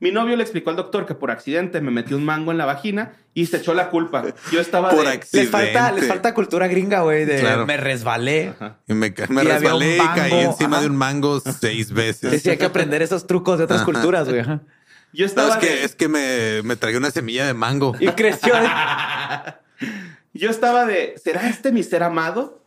Mi 0.00 0.10
novio 0.10 0.34
le 0.34 0.42
explicó 0.42 0.70
al 0.70 0.76
doctor 0.76 1.04
que 1.04 1.14
por 1.14 1.30
accidente 1.30 1.80
me 1.82 1.90
metió 1.90 2.16
un 2.16 2.24
mango 2.24 2.50
en 2.52 2.58
la 2.58 2.64
vagina 2.64 3.12
y 3.34 3.46
se 3.46 3.58
echó 3.58 3.74
la 3.74 3.90
culpa. 3.90 4.24
Yo 4.50 4.60
estaba 4.60 4.88
Por 4.90 5.04
de... 5.04 5.12
accidente. 5.12 5.58
Les 5.58 5.72
falta, 5.72 5.92
les 5.92 6.08
falta 6.08 6.32
cultura 6.34 6.66
gringa, 6.68 7.02
güey, 7.02 7.26
de 7.26 7.38
Claro. 7.40 7.66
me 7.66 7.76
resbalé. 7.76 8.54
Y 8.88 8.94
me, 8.94 9.08
Y 9.08 9.10
resbalé 9.12 9.96
y 9.96 9.98
caí 9.98 10.32
encima 10.40 10.76
ajá. 10.78 10.80
de 10.80 10.90
un 10.90 10.96
mango 10.96 11.40
seis 11.40 11.92
veces. 11.92 12.30
Decía 12.30 12.52
hay 12.52 12.58
que 12.58 12.64
aprender 12.64 13.02
esos 13.02 13.26
trucos 13.26 13.58
de 13.58 13.64
otras 13.64 13.82
Ajá. 13.82 13.92
culturas, 13.92 14.26
güey. 14.28 14.42
Yo 14.42 15.24
No, 15.24 15.26
estaba 15.26 15.54
es 15.54 15.56
que, 15.58 15.66
de... 15.66 15.84
es 15.84 15.94
que 15.94 16.08
me, 16.08 16.62
me 16.62 16.76
tragué 16.76 16.96
una 16.96 17.10
semilla 17.10 17.46
de 17.46 17.52
mango. 17.52 17.94
Y 18.00 18.06
creció. 18.08 18.54
Yo 20.32 20.48
estaba 20.50 20.86
de... 20.86 21.14
¿Será 21.22 21.48
este 21.48 21.72
mi 21.72 21.82
ser 21.82 22.02
amado? 22.02 22.59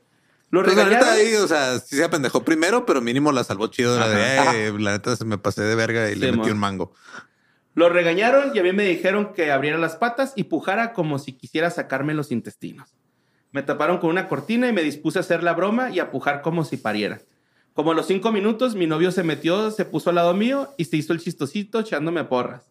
Lo 0.54 0.62
Pues 0.62 0.76
la 0.76 0.84
regañaron. 0.84 1.16
neta 1.16 1.20
ahí, 1.20 1.34
o 1.34 1.48
sea, 1.48 1.80
sí 1.80 1.96
se 1.96 2.04
apendejó 2.04 2.46
primero, 2.46 2.86
pero 2.86 3.02
mínimo 3.02 3.32
la 3.32 3.44
salvó 3.44 3.70
chido. 3.70 4.00
La 4.00 4.08
de, 4.08 4.68
eh, 4.68 4.74
la 4.78 4.92
neta 4.92 5.16
se 5.16 5.26
me 5.26 5.40
pasé 5.40 5.64
de 5.64 5.74
verga 5.74 6.12
y 6.12 6.16
le 6.16 6.32
metí 6.32 6.52
un 6.52 6.60
mango. 6.60 6.94
Lo 7.74 7.90
regañaron 7.90 8.52
y 8.54 8.60
a 8.60 8.62
mí 8.62 8.72
me 8.72 8.86
dijeron 8.86 9.34
que 9.34 9.52
abriera 9.52 9.80
las 9.80 9.96
patas 9.96 10.34
y 10.36 10.44
pujara 10.44 10.94
como 10.94 11.18
si 11.18 11.34
quisiera 11.34 11.72
sacarme 11.72 12.14
los 12.14 12.32
intestinos. 12.32 12.94
Me 13.52 13.64
taparon 13.64 13.98
con 13.98 14.12
una 14.12 14.28
cortina 14.28 14.68
y 14.68 14.74
me 14.74 14.84
dispuse 14.84 15.18
a 15.18 15.22
hacer 15.22 15.42
la 15.42 15.54
broma 15.54 15.90
y 15.90 15.98
a 16.00 16.12
pujar 16.12 16.44
como 16.44 16.66
si 16.66 16.78
pariera. 16.78 17.20
Como 17.74 17.94
a 17.94 17.96
los 17.96 18.06
cinco 18.06 18.32
minutos, 18.32 18.76
mi 18.76 18.86
novio 18.86 19.12
se 19.12 19.24
metió, 19.24 19.72
se 19.72 19.86
puso 19.86 20.12
al 20.12 20.18
lado 20.18 20.36
mío 20.36 20.70
y 20.78 20.86
se 20.86 20.98
hizo 20.98 21.14
el 21.14 21.20
chistosito 21.20 21.80
echándome 21.80 22.26
porras. 22.26 22.62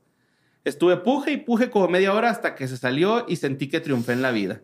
Estuve 0.64 0.98
puje 0.98 1.32
y 1.32 1.38
puje 1.38 1.68
como 1.68 1.88
media 1.88 2.14
hora 2.14 2.30
hasta 2.30 2.54
que 2.54 2.68
se 2.68 2.76
salió 2.76 3.24
y 3.26 3.34
sentí 3.34 3.68
que 3.68 3.80
triunfé 3.80 4.12
en 4.12 4.22
la 4.22 4.30
vida. 4.30 4.60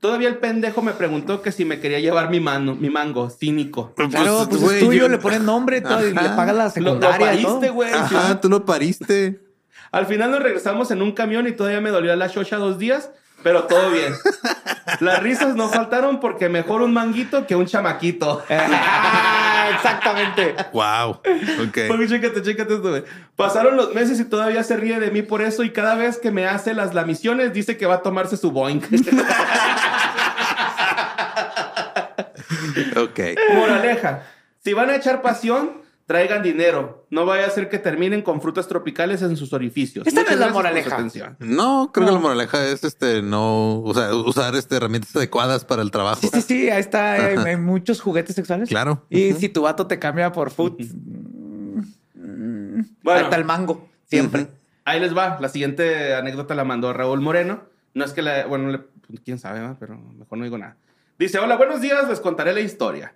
Todavía 0.00 0.28
el 0.28 0.36
pendejo 0.36 0.82
me 0.82 0.92
preguntó 0.92 1.40
que 1.42 1.50
si 1.52 1.64
me 1.64 1.80
quería 1.80 1.98
llevar 2.00 2.28
mi, 2.30 2.38
mano, 2.38 2.74
mi 2.74 2.90
mango, 2.90 3.30
cínico. 3.30 3.92
Claro, 3.94 4.46
pues 4.48 4.60
güey, 4.60 4.76
es 4.78 4.84
tuyo, 4.84 5.00
yo- 5.02 5.08
le 5.08 5.18
ponen 5.18 5.44
nombre 5.44 5.80
todo 5.80 6.06
y 6.06 6.12
le 6.12 6.20
pagas 6.20 6.54
la 6.54 6.54
Lo, 6.54 6.64
lo 6.64 6.70
secundaria. 6.70 7.34
y 7.34 7.42
todo. 7.42 7.52
pariste, 7.60 7.70
güey. 7.74 7.92
Ajá, 7.92 8.40
tú 8.40 8.48
lo 8.48 8.64
pariste. 8.64 9.40
Al 9.92 10.06
final 10.06 10.30
nos 10.30 10.42
regresamos 10.42 10.90
en 10.90 11.00
un 11.02 11.12
camión 11.12 11.46
y 11.48 11.52
todavía 11.52 11.80
me 11.80 11.90
dolió 11.90 12.14
la 12.14 12.28
chocha 12.28 12.56
dos 12.56 12.78
días, 12.78 13.10
pero 13.42 13.64
todo 13.64 13.90
bien. 13.90 14.12
Las 15.00 15.22
risas 15.22 15.54
no 15.56 15.68
faltaron 15.68 16.20
porque 16.20 16.48
mejor 16.48 16.82
un 16.82 16.92
manguito 16.92 17.46
que 17.46 17.56
un 17.56 17.66
chamaquito. 17.66 18.42
Ah, 19.68 19.70
exactamente. 19.74 20.54
Wow. 20.72 21.10
Ok. 21.66 21.78
Oye, 21.90 22.06
chécate, 22.08 22.40
chécate 22.40 22.74
esto, 22.74 22.88
güey. 22.88 23.02
Pasaron 23.34 23.76
los 23.76 23.92
meses 23.94 24.20
y 24.20 24.24
todavía 24.24 24.62
se 24.62 24.76
ríe 24.76 25.00
de 25.00 25.10
mí 25.10 25.22
por 25.22 25.42
eso 25.42 25.64
y 25.64 25.70
cada 25.70 25.96
vez 25.96 26.18
que 26.18 26.30
me 26.30 26.46
hace 26.46 26.72
las 26.72 26.94
lamisiones 26.94 27.52
dice 27.52 27.76
que 27.76 27.84
va 27.86 27.94
a 27.96 28.02
tomarse 28.02 28.36
su 28.36 28.52
boink. 28.52 28.84
Ok. 33.16 33.38
Moraleja. 33.54 34.22
Si 34.62 34.72
van 34.72 34.90
a 34.90 34.96
echar 34.96 35.22
pasión, 35.22 35.82
traigan 36.06 36.42
dinero. 36.42 37.06
No 37.10 37.24
vaya 37.24 37.46
a 37.46 37.50
ser 37.50 37.68
que 37.68 37.78
terminen 37.78 38.22
con 38.22 38.40
frutas 38.42 38.68
tropicales 38.68 39.22
en 39.22 39.36
sus 39.36 39.52
orificios. 39.52 40.06
Esta 40.06 40.22
no 40.22 40.28
es 40.28 40.38
la 40.38 40.48
moraleja. 40.48 40.98
No, 41.38 41.90
creo 41.92 42.06
que 42.06 42.12
la 42.12 42.18
moraleja 42.18 42.64
es 42.66 42.84
este 42.84 43.22
no, 43.22 43.80
o 43.82 43.94
sea, 43.94 44.14
usar 44.14 44.54
este 44.56 44.76
herramientas 44.76 45.14
adecuadas 45.16 45.64
para 45.64 45.82
el 45.82 45.90
trabajo. 45.90 46.20
Sí, 46.20 46.28
sí, 46.32 46.42
sí. 46.42 46.70
Ahí 46.70 46.80
está. 46.80 47.12
Hay, 47.26 47.36
hay 47.36 47.56
muchos 47.56 48.00
juguetes 48.00 48.34
sexuales. 48.36 48.68
Claro. 48.68 49.04
Y 49.08 49.32
si 49.34 49.48
tu 49.48 49.62
vato 49.62 49.86
te 49.86 49.98
cambia 49.98 50.32
por 50.32 50.50
food, 50.50 50.76
Bueno. 52.14 53.18
ahí 53.18 53.24
está 53.24 53.36
el 53.36 53.44
mango. 53.44 53.88
Siempre. 54.06 54.48
Ahí 54.84 55.00
les 55.00 55.16
va. 55.16 55.38
La 55.40 55.48
siguiente 55.48 56.14
anécdota 56.14 56.54
la 56.54 56.64
mandó 56.64 56.92
Raúl 56.92 57.20
Moreno. 57.20 57.62
No 57.94 58.04
es 58.04 58.12
que 58.12 58.22
la. 58.22 58.46
Bueno, 58.46 58.70
le- 58.70 58.78
pues, 58.78 59.20
quién 59.24 59.38
sabe, 59.38 59.60
pero 59.80 59.96
mejor 59.96 60.38
no 60.38 60.44
digo 60.44 60.58
nada. 60.58 60.76
Dice: 61.18 61.38
Hola, 61.38 61.56
buenos 61.56 61.80
días, 61.80 62.08
les 62.08 62.20
contaré 62.20 62.52
la 62.52 62.60
historia. 62.60 63.14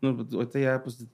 Pues, 0.00 0.14
ahorita 0.32 0.58
ya, 0.58 0.82
pues. 0.82 1.04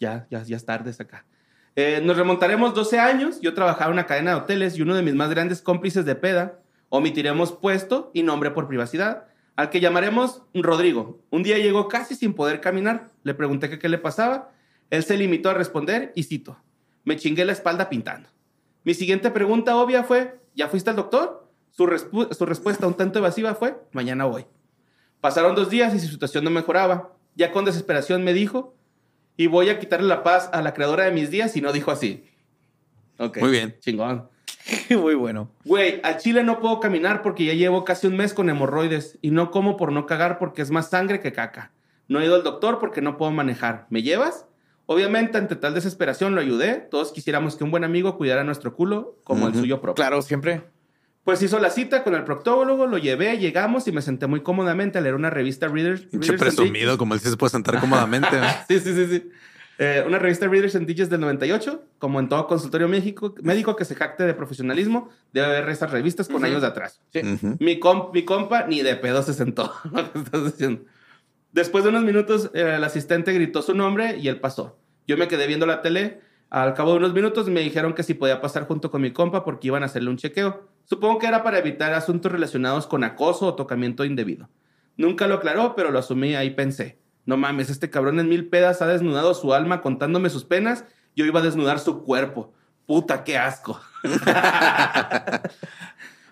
Ya, 0.00 0.26
ya, 0.30 0.42
ya 0.42 0.56
es 0.56 0.64
tarde 0.64 0.90
es 0.90 1.00
acá. 1.00 1.26
Eh, 1.74 2.00
nos 2.04 2.16
remontaremos 2.16 2.74
12 2.74 2.98
años. 2.98 3.40
Yo 3.40 3.54
trabajaba 3.54 3.86
en 3.86 3.92
una 3.94 4.06
cadena 4.06 4.30
de 4.32 4.36
hoteles 4.36 4.76
y 4.76 4.82
uno 4.82 4.94
de 4.94 5.02
mis 5.02 5.14
más 5.14 5.30
grandes 5.30 5.60
cómplices 5.62 6.04
de 6.04 6.14
peda, 6.14 6.60
omitiremos 6.88 7.52
puesto 7.52 8.10
y 8.14 8.22
nombre 8.22 8.50
por 8.50 8.68
privacidad, 8.68 9.26
al 9.56 9.70
que 9.70 9.80
llamaremos 9.80 10.42
Rodrigo. 10.54 11.20
Un 11.30 11.42
día 11.42 11.58
llegó 11.58 11.88
casi 11.88 12.14
sin 12.14 12.34
poder 12.34 12.60
caminar. 12.60 13.08
Le 13.22 13.34
pregunté 13.34 13.68
que 13.68 13.78
qué 13.78 13.88
le 13.88 13.98
pasaba. 13.98 14.52
Él 14.90 15.02
se 15.02 15.16
limitó 15.16 15.50
a 15.50 15.54
responder 15.54 16.12
y 16.14 16.24
cito: 16.24 16.58
Me 17.04 17.16
chingué 17.16 17.44
la 17.44 17.52
espalda 17.52 17.88
pintando. 17.88 18.28
Mi 18.84 18.94
siguiente 18.94 19.30
pregunta 19.30 19.76
obvia 19.76 20.04
fue: 20.04 20.40
¿Ya 20.54 20.68
fuiste 20.68 20.90
al 20.90 20.96
doctor? 20.96 21.48
Su, 21.70 21.86
respu- 21.86 22.32
su 22.32 22.46
respuesta 22.46 22.86
un 22.86 22.94
tanto 22.94 23.18
evasiva 23.18 23.54
fue, 23.54 23.76
mañana 23.92 24.24
voy. 24.24 24.46
Pasaron 25.20 25.54
dos 25.54 25.70
días 25.70 25.94
y 25.94 26.00
su 26.00 26.08
situación 26.08 26.44
no 26.44 26.50
mejoraba. 26.50 27.12
Ya 27.34 27.52
con 27.52 27.64
desesperación 27.64 28.24
me 28.24 28.32
dijo, 28.32 28.74
y 29.36 29.46
voy 29.46 29.70
a 29.70 29.78
quitarle 29.78 30.08
la 30.08 30.22
paz 30.22 30.50
a 30.52 30.60
la 30.62 30.74
creadora 30.74 31.04
de 31.04 31.12
mis 31.12 31.30
días 31.30 31.56
y 31.56 31.60
no 31.60 31.72
dijo 31.72 31.90
así. 31.90 32.24
Ok. 33.18 33.38
Muy 33.38 33.50
bien. 33.50 33.76
Chingón. 33.80 34.28
Muy 34.90 35.14
bueno. 35.14 35.50
Güey, 35.64 36.00
al 36.02 36.18
chile 36.18 36.42
no 36.42 36.60
puedo 36.60 36.80
caminar 36.80 37.22
porque 37.22 37.44
ya 37.44 37.54
llevo 37.54 37.84
casi 37.84 38.06
un 38.06 38.16
mes 38.16 38.34
con 38.34 38.50
hemorroides 38.50 39.18
y 39.22 39.30
no 39.30 39.50
como 39.50 39.76
por 39.76 39.92
no 39.92 40.06
cagar 40.06 40.38
porque 40.38 40.62
es 40.62 40.70
más 40.70 40.90
sangre 40.90 41.20
que 41.20 41.32
caca. 41.32 41.72
No 42.08 42.20
he 42.20 42.24
ido 42.24 42.34
al 42.34 42.42
doctor 42.42 42.78
porque 42.78 43.00
no 43.00 43.16
puedo 43.16 43.30
manejar. 43.30 43.86
¿Me 43.90 44.02
llevas? 44.02 44.46
Obviamente, 44.86 45.36
ante 45.36 45.54
tal 45.54 45.74
desesperación 45.74 46.34
lo 46.34 46.40
ayudé. 46.40 46.74
Todos 46.74 47.12
quisiéramos 47.12 47.56
que 47.56 47.64
un 47.64 47.70
buen 47.70 47.84
amigo 47.84 48.16
cuidara 48.16 48.42
nuestro 48.42 48.74
culo 48.74 49.18
como 49.22 49.46
el 49.46 49.54
suyo 49.54 49.80
propio. 49.80 50.02
Claro, 50.02 50.22
siempre. 50.22 50.62
Pues 51.28 51.42
hizo 51.42 51.58
la 51.58 51.68
cita 51.68 52.04
con 52.04 52.14
el 52.14 52.24
proctólogo, 52.24 52.86
lo 52.86 52.96
llevé, 52.96 53.36
llegamos 53.36 53.86
y 53.86 53.92
me 53.92 54.00
senté 54.00 54.26
muy 54.26 54.40
cómodamente 54.40 54.96
a 54.96 55.02
leer 55.02 55.14
una 55.14 55.28
revista 55.28 55.68
Readers. 55.68 56.06
Pinche 56.06 56.32
presumido, 56.38 56.96
como 56.96 57.12
él 57.12 57.20
sí 57.20 57.28
se 57.28 57.36
puede 57.36 57.50
sentar 57.50 57.78
cómodamente. 57.80 58.28
¿eh? 58.34 58.40
Sí, 58.66 58.80
sí, 58.80 58.94
sí, 58.94 59.06
sí. 59.08 59.30
Eh, 59.78 60.02
una 60.06 60.18
revista 60.18 60.48
Readers 60.48 60.74
and 60.76 60.86
Digits 60.86 61.10
del 61.10 61.20
98, 61.20 61.84
como 61.98 62.18
en 62.18 62.30
todo 62.30 62.46
consultorio 62.46 62.88
médico, 62.88 63.34
médico 63.42 63.76
que 63.76 63.84
se 63.84 63.94
jacte 63.94 64.22
de 64.24 64.32
profesionalismo, 64.32 65.10
debe 65.34 65.48
haber 65.48 65.68
esas 65.68 65.90
revistas 65.90 66.28
con 66.28 66.42
años 66.46 66.62
de 66.62 66.68
atrás. 66.68 67.02
Sí. 67.12 67.18
Ujú. 67.20 67.56
Mi, 67.60 67.78
com- 67.78 68.08
mi 68.14 68.24
compa 68.24 68.66
ni 68.66 68.80
de 68.80 68.96
pedo 68.96 69.22
se 69.22 69.34
sentó. 69.34 69.70
lo 69.92 70.10
que 70.10 70.20
estás 70.20 70.44
diciendo. 70.46 70.86
Después 71.52 71.84
de 71.84 71.90
unos 71.90 72.04
minutos, 72.04 72.50
eh, 72.54 72.72
el 72.76 72.84
asistente 72.84 73.34
gritó 73.34 73.60
su 73.60 73.74
nombre 73.74 74.16
y 74.16 74.28
él 74.28 74.40
pasó. 74.40 74.78
Yo 75.06 75.18
me 75.18 75.28
quedé 75.28 75.46
viendo 75.46 75.66
la 75.66 75.82
tele. 75.82 76.22
Al 76.48 76.72
cabo 76.72 76.92
de 76.92 76.96
unos 77.00 77.12
minutos 77.12 77.50
me 77.50 77.60
dijeron 77.60 77.92
que 77.92 78.02
si 78.02 78.14
podía 78.14 78.40
pasar 78.40 78.66
junto 78.66 78.90
con 78.90 79.02
mi 79.02 79.12
compa 79.12 79.44
porque 79.44 79.66
iban 79.66 79.82
a 79.82 79.86
hacerle 79.86 80.08
un 80.08 80.16
chequeo. 80.16 80.77
Supongo 80.88 81.18
que 81.18 81.26
era 81.26 81.42
para 81.42 81.58
evitar 81.58 81.92
asuntos 81.92 82.32
relacionados 82.32 82.86
con 82.86 83.04
acoso 83.04 83.46
o 83.46 83.54
tocamiento 83.54 84.06
indebido. 84.06 84.48
Nunca 84.96 85.26
lo 85.26 85.34
aclaró, 85.34 85.74
pero 85.76 85.90
lo 85.90 85.98
asumí 85.98 86.34
ahí 86.34 86.50
pensé. 86.50 86.98
No 87.26 87.36
mames, 87.36 87.68
este 87.68 87.90
cabrón 87.90 88.18
en 88.20 88.28
mil 88.28 88.48
pedas 88.48 88.80
ha 88.80 88.86
desnudado 88.86 89.34
su 89.34 89.52
alma 89.52 89.82
contándome 89.82 90.30
sus 90.30 90.44
penas. 90.44 90.86
Yo 91.14 91.26
iba 91.26 91.40
a 91.40 91.42
desnudar 91.42 91.78
su 91.78 92.02
cuerpo. 92.02 92.54
Puta, 92.86 93.22
qué 93.22 93.36
asco. 93.36 93.78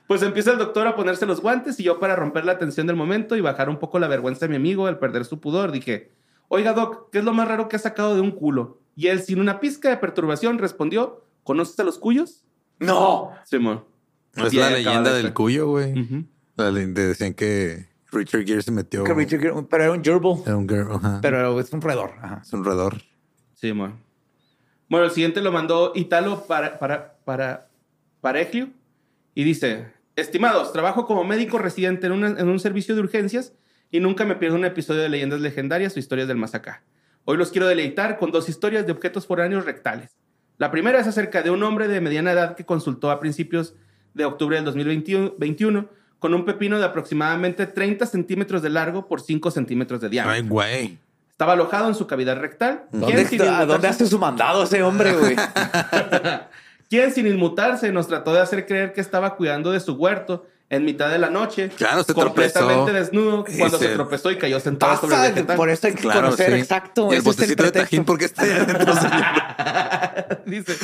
Pues 0.06 0.22
empieza 0.22 0.52
el 0.52 0.58
doctor 0.58 0.86
a 0.86 0.94
ponerse 0.94 1.26
los 1.26 1.40
guantes 1.40 1.80
y 1.80 1.82
yo 1.82 1.98
para 1.98 2.14
romper 2.14 2.44
la 2.44 2.58
tensión 2.58 2.86
del 2.86 2.94
momento 2.94 3.34
y 3.34 3.40
bajar 3.40 3.68
un 3.68 3.78
poco 3.78 3.98
la 3.98 4.06
vergüenza 4.06 4.46
de 4.46 4.50
mi 4.50 4.54
amigo 4.54 4.86
al 4.86 5.00
perder 5.00 5.24
su 5.24 5.40
pudor, 5.40 5.72
dije, 5.72 6.12
oiga 6.46 6.74
doc, 6.74 7.10
¿qué 7.10 7.18
es 7.18 7.24
lo 7.24 7.32
más 7.32 7.48
raro 7.48 7.68
que 7.68 7.74
ha 7.74 7.80
sacado 7.80 8.14
de 8.14 8.20
un 8.20 8.30
culo? 8.30 8.78
Y 8.94 9.08
él 9.08 9.20
sin 9.20 9.40
una 9.40 9.58
pizca 9.58 9.88
de 9.88 9.96
perturbación 9.96 10.58
respondió, 10.58 11.24
¿conoces 11.42 11.76
a 11.80 11.82
los 11.82 11.98
cuyos? 11.98 12.44
No. 12.78 13.32
Simón. 13.44 13.84
Es 14.36 14.54
la 14.54 14.70
leyenda 14.70 15.12
de 15.12 15.22
del 15.22 15.32
cuyo, 15.34 15.68
güey. 15.68 15.94
La 16.56 16.70
decían 17.02 17.34
que 17.34 17.88
Richard 18.12 18.44
Gere 18.46 18.62
se 18.62 18.70
metió. 18.70 19.04
Que 19.04 19.12
Richard 19.14 19.40
Gere- 19.40 19.66
pero 19.68 19.82
era 19.84 19.92
un 19.92 20.02
gerbil. 20.04 20.36
Era 20.46 20.56
un 20.56 20.66
ajá. 20.94 21.18
Pero 21.20 21.58
es 21.60 21.72
un 21.72 21.80
roedor. 21.80 22.12
Ajá. 22.22 22.40
Es 22.42 22.52
un 22.52 22.64
roedor. 22.64 22.96
Simón. 23.54 24.00
Bueno, 24.88 25.06
el 25.06 25.10
siguiente 25.12 25.40
lo 25.40 25.50
mandó 25.52 25.92
Italo 25.94 26.46
para, 26.46 26.78
para, 26.78 27.16
para, 27.24 27.68
Pareglio 28.20 28.68
y 29.34 29.44
dice, 29.44 29.86
estimados, 30.16 30.72
trabajo 30.72 31.06
como 31.06 31.24
médico 31.24 31.58
residente 31.58 32.06
en, 32.06 32.12
una- 32.12 32.28
en 32.40 32.48
un 32.48 32.58
servicio 32.60 32.94
de 32.94 33.00
urgencias 33.00 33.52
y 33.90 34.00
nunca 34.00 34.24
me 34.24 34.36
pierdo 34.36 34.56
un 34.56 34.64
episodio 34.64 35.02
de 35.02 35.08
leyendas 35.08 35.40
legendarias 35.40 35.94
o 35.96 35.98
historias 35.98 36.26
del 36.28 36.36
más 36.36 36.54
acá. 36.54 36.82
Hoy 37.24 37.36
los 37.36 37.50
quiero 37.50 37.66
deleitar 37.66 38.18
con 38.18 38.30
dos 38.30 38.48
historias 38.48 38.86
de 38.86 38.92
objetos 38.92 39.26
foráneos 39.26 39.64
rectales. 39.64 40.16
La 40.58 40.70
primera 40.70 41.00
es 41.00 41.06
acerca 41.06 41.42
de 41.42 41.50
un 41.50 41.62
hombre 41.62 41.86
de 41.88 42.00
mediana 42.00 42.32
edad 42.32 42.56
que 42.56 42.64
consultó 42.64 43.10
a 43.10 43.20
principios 43.20 43.74
de 44.16 44.24
octubre 44.24 44.56
del 44.56 44.64
2021 44.64 45.86
con 46.18 46.32
un 46.34 46.44
pepino 46.44 46.78
de 46.78 46.84
aproximadamente 46.84 47.66
30 47.66 48.06
centímetros 48.06 48.62
de 48.62 48.70
largo 48.70 49.06
por 49.06 49.20
5 49.20 49.50
centímetros 49.50 50.00
de 50.00 50.08
diámetro. 50.08 50.34
Ay, 50.42 50.48
güey. 50.48 50.98
Estaba 51.30 51.52
alojado 51.52 51.88
en 51.88 51.94
su 51.94 52.06
cavidad 52.06 52.38
rectal. 52.38 52.84
¿Dónde, 52.90 53.20
está- 53.20 53.58
¿A 53.60 53.66
dónde 53.66 53.88
inmutarse- 53.88 53.90
hace 53.90 54.06
su 54.06 54.18
mandado 54.18 54.62
ese 54.64 54.82
hombre, 54.82 55.12
güey? 55.12 55.36
quien, 56.88 57.12
sin 57.12 57.26
inmutarse, 57.26 57.92
nos 57.92 58.08
trató 58.08 58.32
de 58.32 58.40
hacer 58.40 58.66
creer 58.66 58.94
que 58.94 59.02
estaba 59.02 59.36
cuidando 59.36 59.70
de 59.72 59.80
su 59.80 59.92
huerto 59.94 60.46
en 60.70 60.84
mitad 60.86 61.10
de 61.10 61.18
la 61.18 61.28
noche. 61.28 61.68
Claro, 61.76 62.02
se 62.02 62.14
completamente 62.14 62.74
tropezó. 62.74 62.92
desnudo 62.98 63.44
cuando 63.58 63.78
se 63.78 63.88
se- 63.88 63.94
tropezó 63.94 64.30
y 64.30 64.38
cayó 64.38 64.58
sentado 64.60 64.96
sobre 64.96 65.14
el 65.16 65.34
vegetal. 65.34 65.56
por 65.58 65.68
eso 65.68 65.86
hay 65.88 65.92
que 65.94 66.00
Claro, 66.00 66.22
conocer 66.22 66.52
sí. 66.54 66.58
exacto. 66.60 67.08
Y 67.10 67.12
el 67.12 67.18
es 67.18 67.24
botecito 67.24 67.62
de 67.64 67.70
tajín, 67.72 68.04
porque 68.06 68.24
está 68.24 68.42
adentro, 68.42 68.94
señor? 68.94 69.24
Dice. 70.46 70.76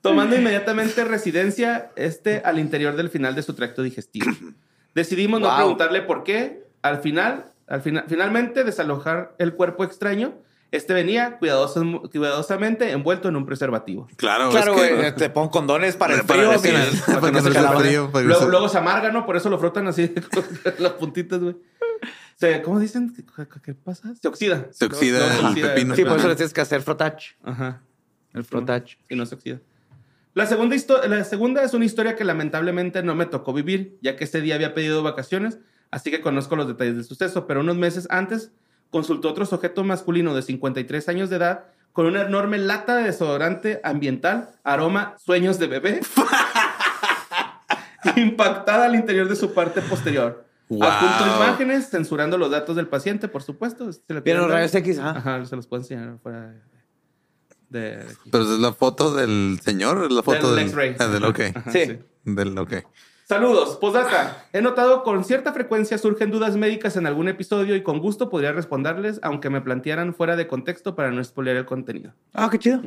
Tomando 0.00 0.36
inmediatamente 0.36 1.04
residencia 1.04 1.90
este 1.96 2.40
al 2.44 2.58
interior 2.58 2.96
del 2.96 3.08
final 3.10 3.34
de 3.34 3.42
su 3.42 3.54
tracto 3.54 3.82
digestivo. 3.82 4.30
Decidimos 4.94 5.40
no 5.40 5.54
preguntarle 5.56 6.02
por 6.02 6.22
qué. 6.24 6.64
Al 6.82 6.98
final, 6.98 7.46
al 7.66 7.82
final, 7.82 8.04
finalmente 8.08 8.64
desalojar 8.64 9.34
el 9.38 9.54
cuerpo 9.54 9.84
extraño. 9.84 10.34
Este 10.70 10.92
venía 10.92 11.38
cuidadoso- 11.40 12.10
cuidadosamente 12.10 12.90
envuelto 12.92 13.28
en 13.28 13.36
un 13.36 13.46
preservativo. 13.46 14.06
Claro, 14.16 14.50
Claro, 14.50 14.74
es 14.76 14.82
que- 14.82 14.94
güey. 14.96 15.14
Te 15.14 15.30
pongo 15.30 15.50
condones 15.50 15.96
para 15.96 16.14
el 16.14 16.24
Para 16.24 16.40
frío. 16.40 16.52
el 16.52 16.60
para 17.06 17.20
para 17.20 17.26
que 17.26 17.32
no 17.32 17.38
se 17.42 17.52
se 17.52 17.60
Luego, 18.24 18.40
se- 18.44 18.48
luego 18.48 18.68
se 18.68 18.78
amarga, 18.78 19.10
¿no? 19.10 19.24
Por 19.24 19.36
eso 19.36 19.48
lo 19.50 19.58
frotan 19.58 19.88
así 19.88 20.08
con 20.32 20.44
las 20.78 20.92
puntitas, 20.92 21.40
güey. 21.40 21.56
Se, 22.36 22.60
¿Cómo 22.62 22.78
dicen? 22.78 23.12
¿Qué, 23.64 23.74
pasa? 23.74 24.14
Se 24.20 24.28
oxida. 24.28 24.68
Se 24.70 24.84
oxida 24.84 25.26
el 25.48 25.54
pepino. 25.60 25.96
Sí, 25.96 26.04
por 26.04 26.18
eso 26.18 26.28
le 26.28 26.36
tienes 26.36 26.52
que 26.52 26.60
hacer 26.60 26.82
frotach. 26.82 27.24
Ajá. 27.42 27.80
El 28.34 28.44
frotach. 28.44 28.92
Y 29.08 29.16
no 29.16 29.24
se 29.26 29.34
oxida. 29.34 29.58
La 30.38 30.46
segunda, 30.46 30.76
la 31.08 31.24
segunda 31.24 31.64
es 31.64 31.74
una 31.74 31.84
historia 31.84 32.14
que 32.14 32.22
lamentablemente 32.22 33.02
no 33.02 33.16
me 33.16 33.26
tocó 33.26 33.52
vivir, 33.52 33.98
ya 34.02 34.14
que 34.14 34.22
ese 34.22 34.40
día 34.40 34.54
había 34.54 34.72
pedido 34.72 35.02
vacaciones, 35.02 35.58
así 35.90 36.12
que 36.12 36.20
conozco 36.20 36.54
los 36.54 36.68
detalles 36.68 36.94
del 36.94 37.04
suceso, 37.04 37.48
pero 37.48 37.58
unos 37.58 37.76
meses 37.76 38.06
antes 38.08 38.52
consultó 38.90 39.30
otro 39.30 39.46
sujeto 39.46 39.82
masculino 39.82 40.36
de 40.36 40.42
53 40.42 41.08
años 41.08 41.28
de 41.28 41.38
edad 41.38 41.64
con 41.92 42.06
una 42.06 42.22
enorme 42.22 42.58
lata 42.58 42.94
de 42.94 43.02
desodorante 43.02 43.80
ambiental, 43.82 44.50
aroma 44.62 45.16
sueños 45.18 45.58
de 45.58 45.66
bebé, 45.66 46.00
impactada 48.14 48.84
al 48.84 48.94
interior 48.94 49.28
de 49.28 49.34
su 49.34 49.52
parte 49.52 49.82
posterior. 49.82 50.44
Wow. 50.68 50.88
Imágenes, 51.36 51.90
censurando 51.90 52.38
los 52.38 52.52
datos 52.52 52.76
del 52.76 52.86
paciente, 52.86 53.26
por 53.26 53.42
supuesto. 53.42 53.86
Los 53.86 54.06
dar. 54.06 54.50
rayos 54.50 54.72
X, 54.72 55.00
ajá. 55.00 55.18
Ajá, 55.18 55.44
se 55.44 55.56
los 55.56 55.66
puedo 55.66 55.82
enseñar 55.82 56.16
fuera 56.22 56.42
de... 56.42 56.77
de-. 57.70 58.04
Pero 58.30 58.44
es 58.44 58.58
la 58.60 58.72
foto 58.72 59.14
del 59.14 59.60
señor, 59.62 60.04
es 60.04 60.12
la 60.12 60.22
foto 60.22 60.54
Del 60.54 60.70
del. 60.72 60.96
Ah, 60.98 61.06
del 61.06 61.24
ok. 61.24 61.40
Ajá, 61.54 61.70
Sí. 61.70 61.98
Del 62.24 62.58
ok. 62.58 62.74
Saludos, 63.28 63.76
postdata. 63.76 64.46
He 64.54 64.62
notado 64.62 65.02
con 65.02 65.22
cierta 65.22 65.52
frecuencia 65.52 65.98
surgen 65.98 66.30
dudas 66.30 66.56
médicas 66.56 66.96
en 66.96 67.06
algún 67.06 67.28
episodio 67.28 67.76
y 67.76 67.82
con 67.82 67.98
gusto 67.98 68.30
podría 68.30 68.52
responderles, 68.52 69.20
aunque 69.22 69.50
me 69.50 69.60
plantearan 69.60 70.14
fuera 70.14 70.34
de 70.34 70.46
contexto 70.46 70.94
para 70.96 71.10
no 71.10 71.22
spoilear 71.22 71.58
el 71.58 71.66
contenido. 71.66 72.14
Ah, 72.32 72.48
qué 72.50 72.58
chido. 72.58 72.80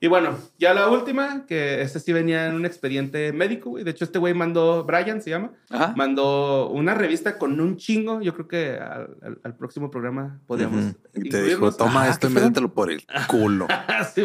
Y 0.00 0.06
bueno, 0.06 0.38
ya 0.58 0.74
la 0.74 0.88
última, 0.90 1.44
que 1.46 1.82
este 1.82 1.98
sí 1.98 2.12
venía 2.12 2.46
en 2.46 2.54
un 2.54 2.64
expediente 2.64 3.32
médico, 3.32 3.70
güey. 3.70 3.82
De 3.82 3.90
hecho, 3.90 4.04
este 4.04 4.20
güey 4.20 4.32
mandó, 4.32 4.84
Brian 4.84 5.20
se 5.20 5.30
llama, 5.30 5.50
Ajá. 5.70 5.92
mandó 5.96 6.68
una 6.70 6.94
revista 6.94 7.36
con 7.36 7.58
un 7.60 7.76
chingo. 7.76 8.20
Yo 8.22 8.32
creo 8.34 8.46
que 8.46 8.70
al, 8.78 9.16
al- 9.22 9.40
al 9.42 9.56
próximo 9.56 9.90
programa 9.90 10.40
podríamos. 10.46 10.94
Y 11.14 11.28
te 11.30 11.42
dijo, 11.42 11.72
toma 11.72 12.04
Ah, 12.04 12.08
esto 12.10 12.28
y 12.28 12.30
métetelo 12.30 12.72
por 12.72 12.92
el 12.92 13.02
culo. 13.28 13.66
Sí. 14.14 14.22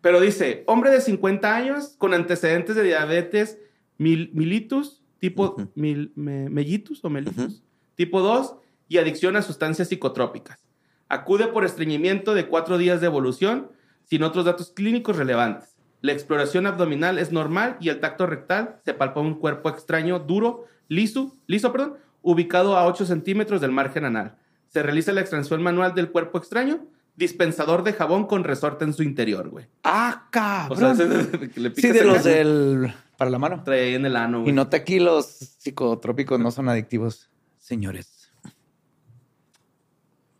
Pero 0.00 0.20
dice, 0.20 0.62
hombre 0.68 0.90
de 0.90 1.00
50 1.00 1.56
años 1.56 1.94
con 1.98 2.14
antecedentes 2.14 2.76
de 2.76 2.84
diabetes 2.84 3.58
mil- 3.98 4.30
mellitus, 4.32 5.02
tipo 5.18 5.56
mil- 5.74 6.12
me- 6.14 6.48
mellitus 6.50 7.04
o 7.04 7.10
mellitus, 7.10 7.64
tipo 7.96 8.20
2 8.20 8.54
y 8.88 8.98
adicción 8.98 9.34
a 9.34 9.42
sustancias 9.42 9.88
psicotrópicas. 9.88 10.60
Acude 11.08 11.48
por 11.48 11.64
estreñimiento 11.64 12.34
de 12.34 12.46
cuatro 12.46 12.78
días 12.78 13.00
de 13.00 13.06
evolución 13.08 13.70
sin 14.04 14.22
otros 14.22 14.44
datos 14.44 14.70
clínicos 14.70 15.16
relevantes. 15.16 15.70
La 16.00 16.12
exploración 16.12 16.66
abdominal 16.66 17.18
es 17.18 17.32
normal 17.32 17.76
y 17.80 17.88
el 17.88 18.00
tacto 18.00 18.26
rectal 18.26 18.76
se 18.84 18.94
palpa 18.94 19.20
un 19.20 19.34
cuerpo 19.34 19.68
extraño, 19.70 20.18
duro, 20.18 20.66
liso, 20.88 21.34
liso, 21.46 21.72
perdón, 21.72 21.94
ubicado 22.22 22.76
a 22.76 22.86
8 22.86 23.06
centímetros 23.06 23.60
del 23.60 23.70
margen 23.72 24.04
anal. 24.04 24.36
Se 24.68 24.82
realiza 24.82 25.12
la 25.12 25.20
extracción 25.22 25.62
manual 25.62 25.94
del 25.94 26.10
cuerpo 26.10 26.36
extraño, 26.38 26.84
dispensador 27.16 27.84
de 27.84 27.92
jabón 27.92 28.26
con 28.26 28.44
resorte 28.44 28.84
en 28.84 28.92
su 28.92 29.02
interior, 29.02 29.48
güey. 29.48 29.66
Ah, 29.84 30.26
O 30.68 30.76
sea, 30.76 30.94
cabrón. 30.94 30.96
se- 31.54 31.60
le 31.60 31.74
Sí, 31.74 31.88
de 31.90 32.04
los 32.04 32.24
del... 32.24 32.92
Para 33.16 33.30
la 33.30 33.38
mano. 33.38 33.62
Trae 33.64 33.82
ahí 33.88 33.94
en 33.94 34.04
el 34.04 34.16
ano, 34.16 34.38
Y 34.40 34.42
güey. 34.42 34.52
nota 34.54 34.76
aquí 34.78 34.98
los 34.98 35.26
psicotrópicos 35.26 36.40
no 36.40 36.50
son 36.50 36.68
adictivos, 36.68 37.30
señores. 37.58 38.23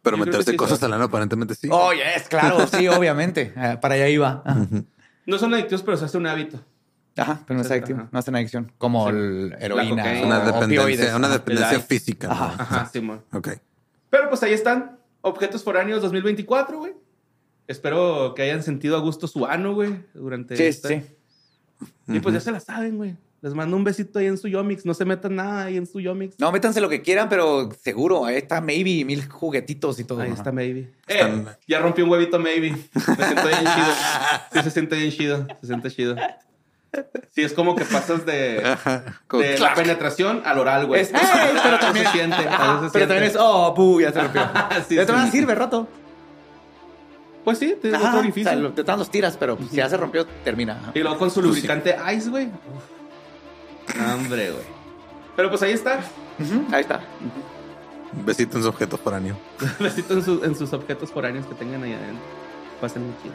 Pero 0.05 0.17
Yo 0.19 0.25
meterse 0.27 0.53
sí, 0.53 0.57
cosas 0.57 0.81
al 0.85 0.93
ano 0.93 1.05
aparentemente 1.05 1.57
sí. 1.57 1.67
Oh, 1.73 1.91
yes, 1.93 2.29
claro, 2.29 2.65
sí, 2.69 2.87
obviamente. 2.89 3.53
Ah, 3.57 3.81
para 3.81 3.95
allá 3.95 4.09
iba. 4.09 4.43
Ajá. 4.45 4.69
No 5.27 5.39
son 5.39 5.53
adictivos, 5.55 5.83
pero 5.83 5.97
se 5.97 6.05
hace 6.05 6.17
un 6.19 6.27
hábito. 6.29 6.61
Ajá, 7.17 7.41
pero 7.47 7.57
no 7.57 7.63
es 7.63 7.67
Ajá. 7.67 7.75
adictivo. 7.75 8.09
No 8.13 8.19
hacen 8.19 8.37
adicción. 8.37 8.71
Como 8.79 9.09
Sí. 9.09 9.17
el 9.17 9.57
heroína. 9.61 10.05
o 10.05 10.27
una 10.27 10.39
dependencia, 10.41 10.83
opioides. 10.83 11.15
una 11.15 11.27
Ajá. 11.29 11.39
dependencia 11.39 11.81
física. 11.81 12.29
¿no? 12.29 12.33
Ajá. 12.35 12.55
Ajá, 12.59 12.87
Simón. 12.93 13.23
Ok. 13.33 13.49
Pero 14.11 14.29
pues 14.29 14.43
ahí 14.45 14.53
están. 14.53 14.99
Objetos 15.23 15.65
foráneos 15.65 16.03
2024, 16.03 16.79
güey. 16.79 16.93
Espero 17.67 18.35
que 18.35 18.43
hayan 18.43 18.63
sentido 18.63 18.97
a 18.97 19.01
gusto 19.01 19.27
su 19.27 19.47
ano, 19.47 19.73
güey, 19.73 20.05
durante 20.13 20.55
Sí, 20.57 20.65
esta- 20.65 20.89
sí. 20.89 21.03
Y 22.09 22.21
pues 22.21 22.35
ya 22.35 22.41
se 22.41 22.53
la 22.53 22.61
saben, 22.61 22.99
güey. 22.99 23.17
Les 23.45 23.53
mando 23.53 23.77
un 23.77 23.85
besito 23.85 24.19
ahí 24.19 24.25
en 24.27 24.39
su 24.39 24.49
Yomix. 24.49 24.87
No 24.87 24.95
se 24.95 25.05
metan 25.05 25.37
nada 25.37 25.65
ahí 25.65 25.77
en 25.77 25.87
su 25.87 26.01
Yomix. 26.01 26.41
No, 26.41 26.51
métanse 26.51 26.81
lo 26.81 26.89
que 26.89 27.03
quieran, 27.03 27.29
pero 27.29 27.69
seguro, 27.83 28.25
ahí 28.25 28.37
está 28.37 28.63
maybe, 28.63 29.05
mil 29.05 29.29
juguetitos 29.29 30.01
y 30.01 30.05
todo. 30.05 30.23
Ahí 30.23 30.31
está 30.31 30.51
Maybe. 30.51 30.91
Están- 31.07 31.41
Eh, 31.49 31.57
ya 31.69 31.79
rompí 31.81 32.01
un 32.01 32.09
huevito 32.09 32.39
Maybe. 32.39 32.71
Me 32.71 33.01
siento 33.27 33.47
bien 33.49 33.61
chido. 33.61 33.87
Sí, 34.55 34.63
se 34.63 34.71
siente 34.71 34.97
bien 34.97 35.11
chido. 35.11 35.47
Se 35.61 35.67
siente 35.67 35.91
chido. 35.91 36.17
Sí, 37.33 37.43
es 37.43 37.53
como 37.53 37.77
que 37.77 37.85
pasas 37.85 38.25
de, 38.25 38.63
de 39.33 39.59
la 39.59 39.75
penetración 39.75 40.41
al 40.47 40.59
oral, 40.59 40.87
güey. 40.87 41.03
Es- 41.03 41.13
¡Ey! 41.13 41.21
pero 41.63 41.79
también, 41.79 42.07
se 42.07 42.13
siente. 42.13 42.37
se 42.39 42.49
pero 42.95 43.07
también 43.09 43.25
es, 43.25 43.37
oh, 43.39 43.75
pu, 43.75 44.01
ya 44.01 44.11
se 44.11 44.23
rompió. 44.23 44.41
Sí, 44.89 44.95
de 44.95 45.03
todas 45.05 45.17
maneras 45.21 45.31
sí. 45.33 45.39
sirve 45.39 45.55
rato. 45.55 45.87
Pues 47.45 47.59
sí, 47.59 47.75
Ajá, 47.93 47.99
otro 48.09 48.17
o 48.17 48.21
orificio. 48.21 48.51
sea, 48.53 48.59
de 48.61 48.83
todas 48.85 48.99
los 48.99 49.11
tiras, 49.11 49.37
pero 49.39 49.57
pues, 49.59 49.69
si 49.69 49.77
ya 49.77 49.89
se 49.91 49.99
rompió, 49.99 50.25
termina. 50.45 50.93
Y 50.95 51.01
luego 51.01 51.19
con 51.19 51.31
su 51.31 51.43
lubricante 51.43 51.95
Ice, 52.17 52.31
güey. 52.31 52.49
Hombre, 54.15 54.51
güey. 54.51 54.65
Pero 55.37 55.49
pues 55.51 55.63
ahí 55.63 55.73
está. 55.73 56.01
Ahí 56.73 56.81
está. 56.81 57.01
Besito 58.25 58.57
en 58.59 58.63
su 58.63 58.69
objeto 58.69 58.97
foráneo. 58.97 59.37
Besito 59.81 60.15
en, 60.15 60.25
su- 60.25 60.45
en 60.45 60.55
sus 60.55 60.73
objetos 60.73 61.11
foráneos 61.11 61.47
que 61.47 61.55
tengan 61.55 61.83
ahí 61.83 61.93
adentro. 61.93 62.23
Pasen 62.81 63.03
muy 63.03 63.15
chido. 63.23 63.35